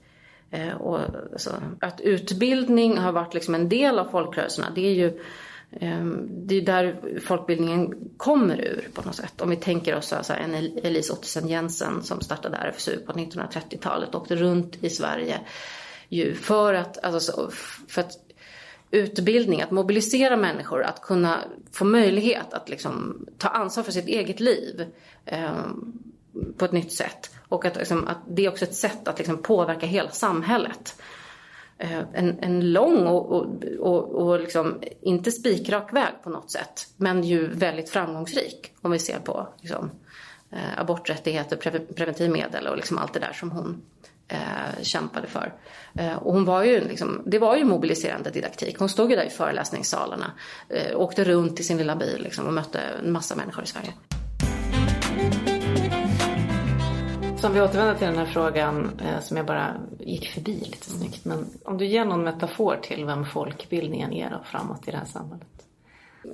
Eh, 0.51 0.73
och, 0.73 0.99
alltså, 1.31 1.51
att 1.79 2.01
utbildning 2.01 2.97
har 2.97 3.11
varit 3.11 3.33
liksom 3.33 3.55
en 3.55 3.69
del 3.69 3.99
av 3.99 4.05
folkrörelserna 4.05 4.67
det 4.75 4.87
är 4.87 4.93
ju 4.93 5.21
Ehm, 5.79 6.27
det 6.29 6.55
är 6.55 6.61
där 6.61 7.19
folkbildningen 7.25 7.93
kommer 8.17 8.61
ur 8.61 8.87
på 8.93 9.01
något 9.01 9.15
sätt. 9.15 9.41
Om 9.41 9.49
vi 9.49 9.55
tänker 9.55 9.95
oss 9.95 10.13
alltså 10.13 10.33
en 10.33 10.53
Elise 10.83 11.13
Ottesen 11.13 11.47
Jensen 11.47 12.03
som 12.03 12.21
startade 12.21 12.57
RFSU 12.57 12.97
på 12.99 13.13
1930-talet 13.13 14.15
och 14.15 14.21
åkte 14.21 14.35
runt 14.35 14.83
i 14.83 14.89
Sverige 14.89 15.39
ju 16.09 16.35
för 16.35 16.73
att, 16.73 17.03
alltså, 17.03 17.51
för 17.87 18.01
att 18.01 18.17
utbildning, 18.91 19.61
att 19.61 19.71
mobilisera 19.71 20.37
människor, 20.37 20.83
att 20.83 21.01
kunna 21.01 21.39
få 21.71 21.85
möjlighet 21.85 22.53
att 22.53 22.69
liksom, 22.69 23.25
ta 23.37 23.47
ansvar 23.47 23.83
för 23.83 23.91
sitt 23.91 24.07
eget 24.07 24.39
liv 24.39 24.85
eh, 25.25 25.65
på 26.57 26.65
ett 26.65 26.71
nytt 26.71 26.91
sätt. 26.91 27.31
Och 27.49 27.65
att, 27.65 27.75
liksom, 27.75 28.07
att 28.07 28.17
det 28.27 28.45
är 28.45 28.49
också 28.49 28.65
ett 28.65 28.75
sätt 28.75 29.07
att 29.07 29.17
liksom, 29.17 29.37
påverka 29.37 29.85
hela 29.85 30.09
samhället. 30.09 30.95
Eh, 31.83 32.03
en, 32.13 32.39
en 32.39 32.71
lång 32.71 33.07
och, 33.07 33.31
och, 33.31 33.63
och, 33.79 34.11
och 34.11 34.39
liksom 34.39 34.81
inte 35.01 35.31
spikrak 35.31 35.93
väg 35.93 36.13
på 36.23 36.29
något 36.29 36.51
sätt. 36.51 36.87
Men 36.97 37.23
ju 37.23 37.47
väldigt 37.47 37.89
framgångsrik 37.89 38.73
om 38.81 38.91
vi 38.91 38.99
ser 38.99 39.19
på 39.19 39.47
liksom, 39.61 39.91
eh, 40.51 40.79
aborträttigheter, 40.79 41.55
pre, 41.57 41.79
preventivmedel 41.79 42.67
och 42.67 42.75
liksom 42.75 42.97
allt 42.97 43.13
det 43.13 43.19
där 43.19 43.33
som 43.33 43.51
hon 43.51 43.81
eh, 44.27 44.81
kämpade 44.81 45.27
för. 45.27 45.53
Eh, 45.95 46.15
och 46.15 46.33
hon 46.33 46.45
var 46.45 46.63
ju 46.63 46.87
liksom, 46.87 47.21
det 47.25 47.39
var 47.39 47.55
ju 47.55 47.63
mobiliserande 47.63 48.29
didaktik. 48.29 48.79
Hon 48.79 48.89
stod 48.89 49.09
ju 49.09 49.15
där 49.15 49.25
i 49.25 49.29
föreläsningssalarna, 49.29 50.31
eh, 50.69 50.99
åkte 50.99 51.23
runt 51.23 51.59
i 51.59 51.63
sin 51.63 51.77
lilla 51.77 51.95
bil 51.95 52.21
liksom, 52.23 52.47
och 52.47 52.53
mötte 52.53 52.79
en 52.79 53.11
massa 53.11 53.35
människor 53.35 53.63
i 53.63 53.67
Sverige. 53.67 53.93
Så 57.43 57.47
om 57.47 57.53
vi 57.53 57.61
återvänder 57.61 57.95
till 57.95 58.07
den 58.07 58.17
här 58.17 58.25
frågan 58.25 58.99
eh, 58.99 59.19
som 59.19 59.37
jag 59.37 59.45
bara 59.45 59.75
gick 59.99 60.29
förbi 60.29 60.51
lite 60.51 60.89
snyggt. 60.89 61.25
Men 61.25 61.45
om 61.65 61.77
du 61.77 61.85
ger 61.85 62.05
någon 62.05 62.23
metafor 62.23 62.79
till 62.81 63.05
vem 63.05 63.25
folkbildningen 63.25 64.13
är 64.13 64.29
då 64.29 64.43
framåt 64.45 64.87
i 64.87 64.91
det 64.91 64.97
här 64.97 65.05
samhället? 65.05 65.47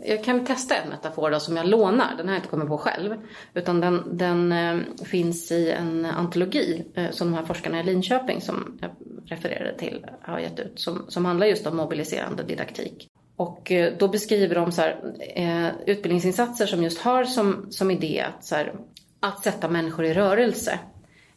Jag 0.05 0.23
kan 0.23 0.45
testa 0.45 0.75
en 0.75 0.89
metafor 0.89 1.31
då 1.31 1.39
som 1.39 1.57
jag 1.57 1.65
lånar. 1.65 2.13
Den 2.17 2.27
har 2.27 2.35
jag 2.35 2.39
inte 2.39 2.49
kommit 2.49 2.67
på 2.67 2.77
själv. 2.77 3.15
Utan 3.53 3.81
den, 3.81 4.17
den 4.17 4.51
eh, 4.51 4.79
finns 5.05 5.51
i 5.51 5.71
en 5.71 6.05
antologi 6.05 6.85
eh, 6.95 7.11
som 7.11 7.31
de 7.31 7.37
här 7.37 7.45
forskarna 7.45 7.79
i 7.79 7.83
Linköping 7.83 8.41
som 8.41 8.77
jag 8.81 8.91
refererade 9.25 9.77
till 9.77 10.05
har 10.21 10.39
gett 10.39 10.59
ut. 10.59 10.79
Som, 10.79 11.05
som 11.07 11.25
handlar 11.25 11.47
just 11.47 11.67
om 11.67 11.77
mobiliserande 11.77 12.43
didaktik. 12.43 13.07
Och 13.35 13.71
eh, 13.71 13.93
då 13.99 14.07
beskriver 14.07 14.55
de 14.55 14.71
så 14.71 14.81
här, 14.81 15.15
eh, 15.35 15.67
utbildningsinsatser 15.85 16.65
som 16.65 16.83
just 16.83 17.01
har 17.01 17.23
som, 17.23 17.67
som 17.69 17.91
idé 17.91 18.25
att, 18.35 18.45
så 18.45 18.55
här, 18.55 18.73
att 19.19 19.43
sätta 19.43 19.69
människor 19.69 20.05
i 20.05 20.13
rörelse. 20.13 20.79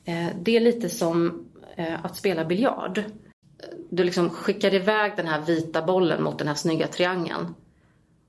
Eh, 0.04 0.28
det 0.42 0.56
är 0.56 0.60
lite 0.60 0.88
som 0.88 1.46
eh, 1.76 2.04
att 2.04 2.16
spela 2.16 2.44
biljard. 2.44 3.02
Du 3.90 4.04
liksom 4.04 4.30
skickar 4.30 4.74
iväg 4.74 5.12
den 5.16 5.26
här 5.26 5.40
vita 5.40 5.82
bollen 5.82 6.22
mot 6.22 6.38
den 6.38 6.48
här 6.48 6.54
snygga 6.54 6.86
triangeln. 6.86 7.54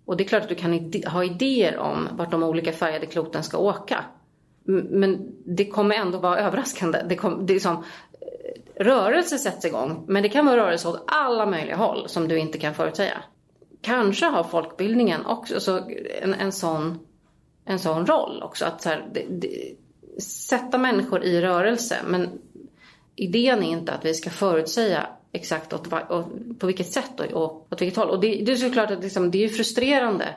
Och 0.05 0.17
det 0.17 0.23
är 0.23 0.27
klart 0.27 0.43
att 0.43 0.49
du 0.49 0.55
kan 0.55 0.91
ha 1.07 1.23
idéer 1.23 1.77
om 1.77 2.07
vart 2.11 2.31
de 2.31 2.43
olika 2.43 2.71
färgade 2.71 3.05
kloten 3.05 3.43
ska 3.43 3.57
åka. 3.57 4.05
Men 4.65 5.31
det 5.45 5.65
kommer 5.65 5.95
ändå 5.95 6.17
vara 6.17 6.39
överraskande. 6.39 7.01
Det, 7.09 7.15
kom, 7.15 7.45
det 7.45 7.55
är 7.55 7.59
som, 7.59 7.75
eh, 7.75 8.83
rörelse 8.83 9.37
sätts 9.37 9.65
igång, 9.65 10.05
men 10.07 10.23
det 10.23 10.29
kan 10.29 10.45
vara 10.45 10.57
rörelse 10.57 10.87
åt 10.87 11.03
alla 11.07 11.45
möjliga 11.45 11.75
håll 11.75 12.09
som 12.09 12.27
du 12.27 12.39
inte 12.39 12.57
kan 12.57 12.73
förutsäga. 12.73 13.23
Kanske 13.81 14.25
har 14.25 14.43
folkbildningen 14.43 15.25
också 15.25 15.59
så 15.59 15.81
en, 16.21 16.33
en, 16.33 16.51
sån, 16.51 16.99
en 17.65 17.79
sån 17.79 18.05
roll 18.05 18.43
också. 18.43 18.65
Att 18.65 18.81
så 18.81 18.89
här, 18.89 19.09
det, 19.13 19.25
det, 19.29 19.75
sätta 20.21 20.77
människor 20.77 21.23
i 21.23 21.41
rörelse, 21.41 21.97
men 22.07 22.29
idén 23.15 23.63
är 23.63 23.71
inte 23.71 23.91
att 23.91 24.05
vi 24.05 24.13
ska 24.13 24.29
förutsäga 24.29 25.07
exakt 25.31 25.73
åt, 25.73 25.93
åt, 25.93 26.59
på 26.59 26.67
vilket 26.67 26.91
sätt 26.91 27.19
och, 27.19 27.43
och 27.43 27.67
åt 27.71 27.81
vilket 27.81 27.97
håll. 27.97 28.09
Och 28.09 28.19
det, 28.19 28.41
det 28.45 28.51
är 28.51 28.55
såklart 28.55 28.91
att 28.91 29.03
liksom, 29.03 29.31
det 29.31 29.43
är 29.43 29.49
frustrerande 29.49 30.35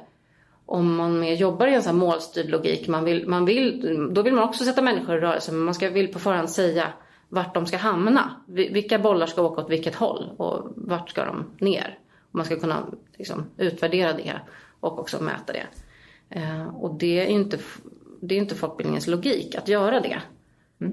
om 0.66 0.96
man 0.96 1.20
mer 1.20 1.34
jobbar 1.34 1.66
i 1.66 1.74
en 1.74 1.82
sån 1.82 1.96
målstyrd 1.96 2.50
logik. 2.50 2.88
Man 2.88 3.04
vill, 3.04 3.28
man 3.28 3.44
vill, 3.44 4.08
då 4.12 4.22
vill 4.22 4.34
man 4.34 4.44
också 4.44 4.64
sätta 4.64 4.82
människor 4.82 5.16
i 5.16 5.20
rörelse, 5.20 5.52
men 5.52 5.60
man 5.60 5.74
ska, 5.74 5.90
vill 5.90 6.12
på 6.12 6.18
förhand 6.18 6.50
säga 6.50 6.92
vart 7.28 7.54
de 7.54 7.66
ska 7.66 7.76
hamna. 7.76 8.30
Vilka 8.46 8.98
bollar 8.98 9.26
ska 9.26 9.42
åka 9.42 9.60
åt 9.60 9.70
vilket 9.70 9.94
håll 9.94 10.30
och 10.36 10.72
vart 10.74 11.10
ska 11.10 11.24
de 11.24 11.44
ner? 11.58 11.98
Man 12.30 12.44
ska 12.44 12.56
kunna 12.60 12.86
liksom, 13.16 13.44
utvärdera 13.56 14.12
det 14.12 14.40
och 14.80 14.98
också 14.98 15.22
mäta 15.22 15.52
det. 15.52 15.66
Eh, 16.30 16.76
och 16.76 16.94
det 16.94 17.20
är 17.20 17.26
inte, 17.26 17.58
det 18.20 18.34
är 18.34 18.38
inte 18.38 18.54
folkbildningens 18.54 19.06
logik 19.06 19.54
att 19.54 19.68
göra 19.68 20.00
det. 20.00 20.22
Mm. 20.80 20.92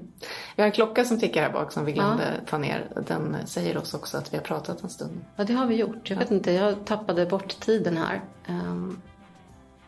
Vi 0.56 0.62
har 0.62 0.66
en 0.66 0.72
klocka 0.72 1.04
som 1.04 1.20
tickar 1.20 1.42
här 1.42 1.52
bak 1.52 1.72
som 1.72 1.84
vi 1.84 1.92
glömde 1.92 2.34
ja. 2.38 2.50
ta 2.50 2.58
ner. 2.58 2.90
Den 3.06 3.36
säger 3.46 3.76
oss 3.76 3.94
också 3.94 4.18
att 4.18 4.32
vi 4.32 4.36
har 4.36 4.44
pratat 4.44 4.82
en 4.82 4.90
stund. 4.90 5.24
Ja, 5.36 5.44
det 5.44 5.52
har 5.52 5.66
vi 5.66 5.74
gjort. 5.74 6.10
Jag 6.10 6.16
vet 6.16 6.30
inte, 6.30 6.52
jag 6.52 6.84
tappade 6.84 7.26
bort 7.26 7.60
tiden 7.60 7.96
här. 7.96 8.20
Um... 8.48 9.02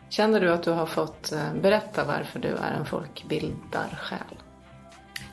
Känner 0.09 0.41
du 0.41 0.51
att 0.51 0.63
du 0.63 0.71
har 0.71 0.85
fått 0.85 1.31
eh, 1.31 1.53
berätta 1.61 2.03
varför 2.03 2.39
du 2.39 2.47
är 2.47 2.73
en 2.79 2.85
folkbildarsjäl? 2.85 4.37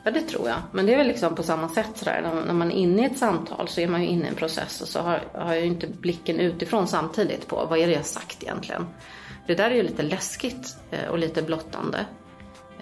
Ja, 0.03 0.11
det 0.11 0.21
tror 0.21 0.47
jag. 0.47 0.57
Men 0.71 0.85
det 0.85 0.93
är 0.93 0.97
väl 0.97 1.07
liksom 1.07 1.35
på 1.35 1.43
samma 1.43 1.69
sätt 1.69 1.89
sådär. 1.95 2.43
När 2.45 2.53
man 2.53 2.71
är 2.71 2.75
inne 2.75 3.01
i 3.01 3.05
ett 3.05 3.17
samtal 3.17 3.67
så 3.67 3.81
är 3.81 3.87
man 3.87 4.01
ju 4.01 4.07
inne 4.07 4.25
i 4.25 4.27
en 4.27 4.35
process 4.35 4.81
och 4.81 4.87
så 4.87 4.99
har, 4.99 5.23
har 5.33 5.53
jag 5.53 5.61
ju 5.61 5.67
inte 5.67 5.87
blicken 5.87 6.39
utifrån 6.39 6.87
samtidigt 6.87 7.47
på 7.47 7.65
vad 7.69 7.79
är 7.79 7.87
det 7.87 7.93
jag 7.93 8.05
sagt 8.05 8.43
egentligen. 8.43 8.87
Det 9.47 9.55
där 9.55 9.71
är 9.71 9.75
ju 9.75 9.83
lite 9.83 10.03
läskigt 10.03 10.77
eh, 10.91 11.07
och 11.09 11.17
lite 11.17 11.41
blottande. 11.41 12.05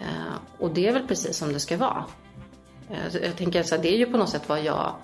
Eh, 0.01 0.35
och 0.57 0.73
det 0.73 0.87
är 0.87 0.93
väl 0.93 1.07
precis 1.07 1.37
som 1.37 1.53
det 1.53 1.59
ska 1.59 1.77
vara. 1.77 2.05
Eh, 2.89 3.23
jag 3.23 3.35
tänker 3.35 3.63
så 3.63 3.75
här, 3.75 3.81
det 3.81 3.93
är 3.93 3.97
ju 3.97 4.05
på 4.05 4.17
något 4.17 4.29
sätt 4.29 4.49
vad 4.49 4.63
jag 4.63 4.95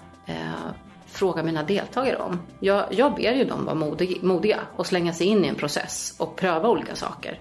frågar 1.05 1.43
mina 1.43 1.63
deltagare 1.63 2.17
om. 2.17 2.39
Jag, 2.59 2.85
jag 2.91 3.15
ber 3.15 3.33
ju 3.33 3.43
dem 3.43 3.65
vara 3.65 3.75
modig, 3.75 4.23
modiga 4.23 4.59
och 4.75 4.87
slänga 4.87 5.13
sig 5.13 5.27
in 5.27 5.45
i 5.45 5.47
en 5.47 5.55
process 5.55 6.15
och 6.19 6.35
pröva 6.35 6.69
olika 6.69 6.95
saker. 6.95 7.39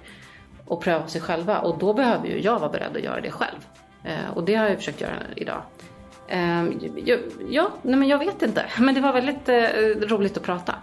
Och 0.65 0.81
pröva 0.83 1.07
sig 1.07 1.21
själva 1.21 1.59
och 1.59 1.79
då 1.79 1.95
behöver 1.95 2.27
ju 2.27 2.41
jag 2.41 2.59
vara 2.59 2.71
beredd 2.71 2.97
att 2.97 3.03
göra 3.03 3.21
det 3.21 3.31
själv. 3.31 3.67
Eh, 4.05 4.31
och 4.35 4.45
det 4.45 4.55
har 4.55 4.69
jag 4.69 4.77
försökt 4.77 5.01
göra 5.01 5.15
idag. 5.37 5.63
Eh, 6.29 6.65
ja, 7.49 7.71
nej 7.83 7.97
men 7.97 8.09
jag 8.09 8.19
vet 8.19 8.43
inte. 8.43 8.65
Men 8.79 8.95
det 8.95 9.01
var 9.01 9.13
väldigt 9.13 9.49
eh, 9.49 10.09
roligt 10.09 10.37
att 10.37 10.43
prata. 10.43 10.75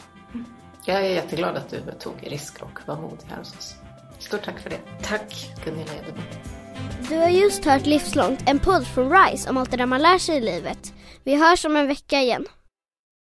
Jag 0.87 1.05
är 1.05 1.09
jätteglad 1.09 1.55
att 1.55 1.69
du 1.69 1.81
tog 1.99 2.13
risk 2.23 2.61
och 2.61 2.79
var 2.85 2.95
modig 2.95 3.25
här 3.29 3.37
hos 3.37 3.57
oss. 3.57 3.75
Stort 4.19 4.43
tack 4.43 4.59
för 4.59 4.69
det. 4.69 4.79
Tack. 5.03 5.49
Gunilla 5.65 5.91
Edebo. 5.93 6.21
Du 7.09 7.15
har 7.15 7.29
just 7.29 7.65
hört 7.65 7.85
Livslångt, 7.85 8.49
en 8.49 8.59
podd 8.59 8.87
från 8.87 9.11
RISE 9.11 9.49
om 9.49 9.57
allt 9.57 9.71
det 9.71 9.77
där 9.77 9.85
man 9.85 10.01
lär 10.01 10.17
sig 10.17 10.37
i 10.37 10.41
livet. 10.41 10.93
Vi 11.23 11.35
hörs 11.35 11.65
om 11.65 11.75
en 11.75 11.87
vecka 11.87 12.21
igen. 12.21 12.45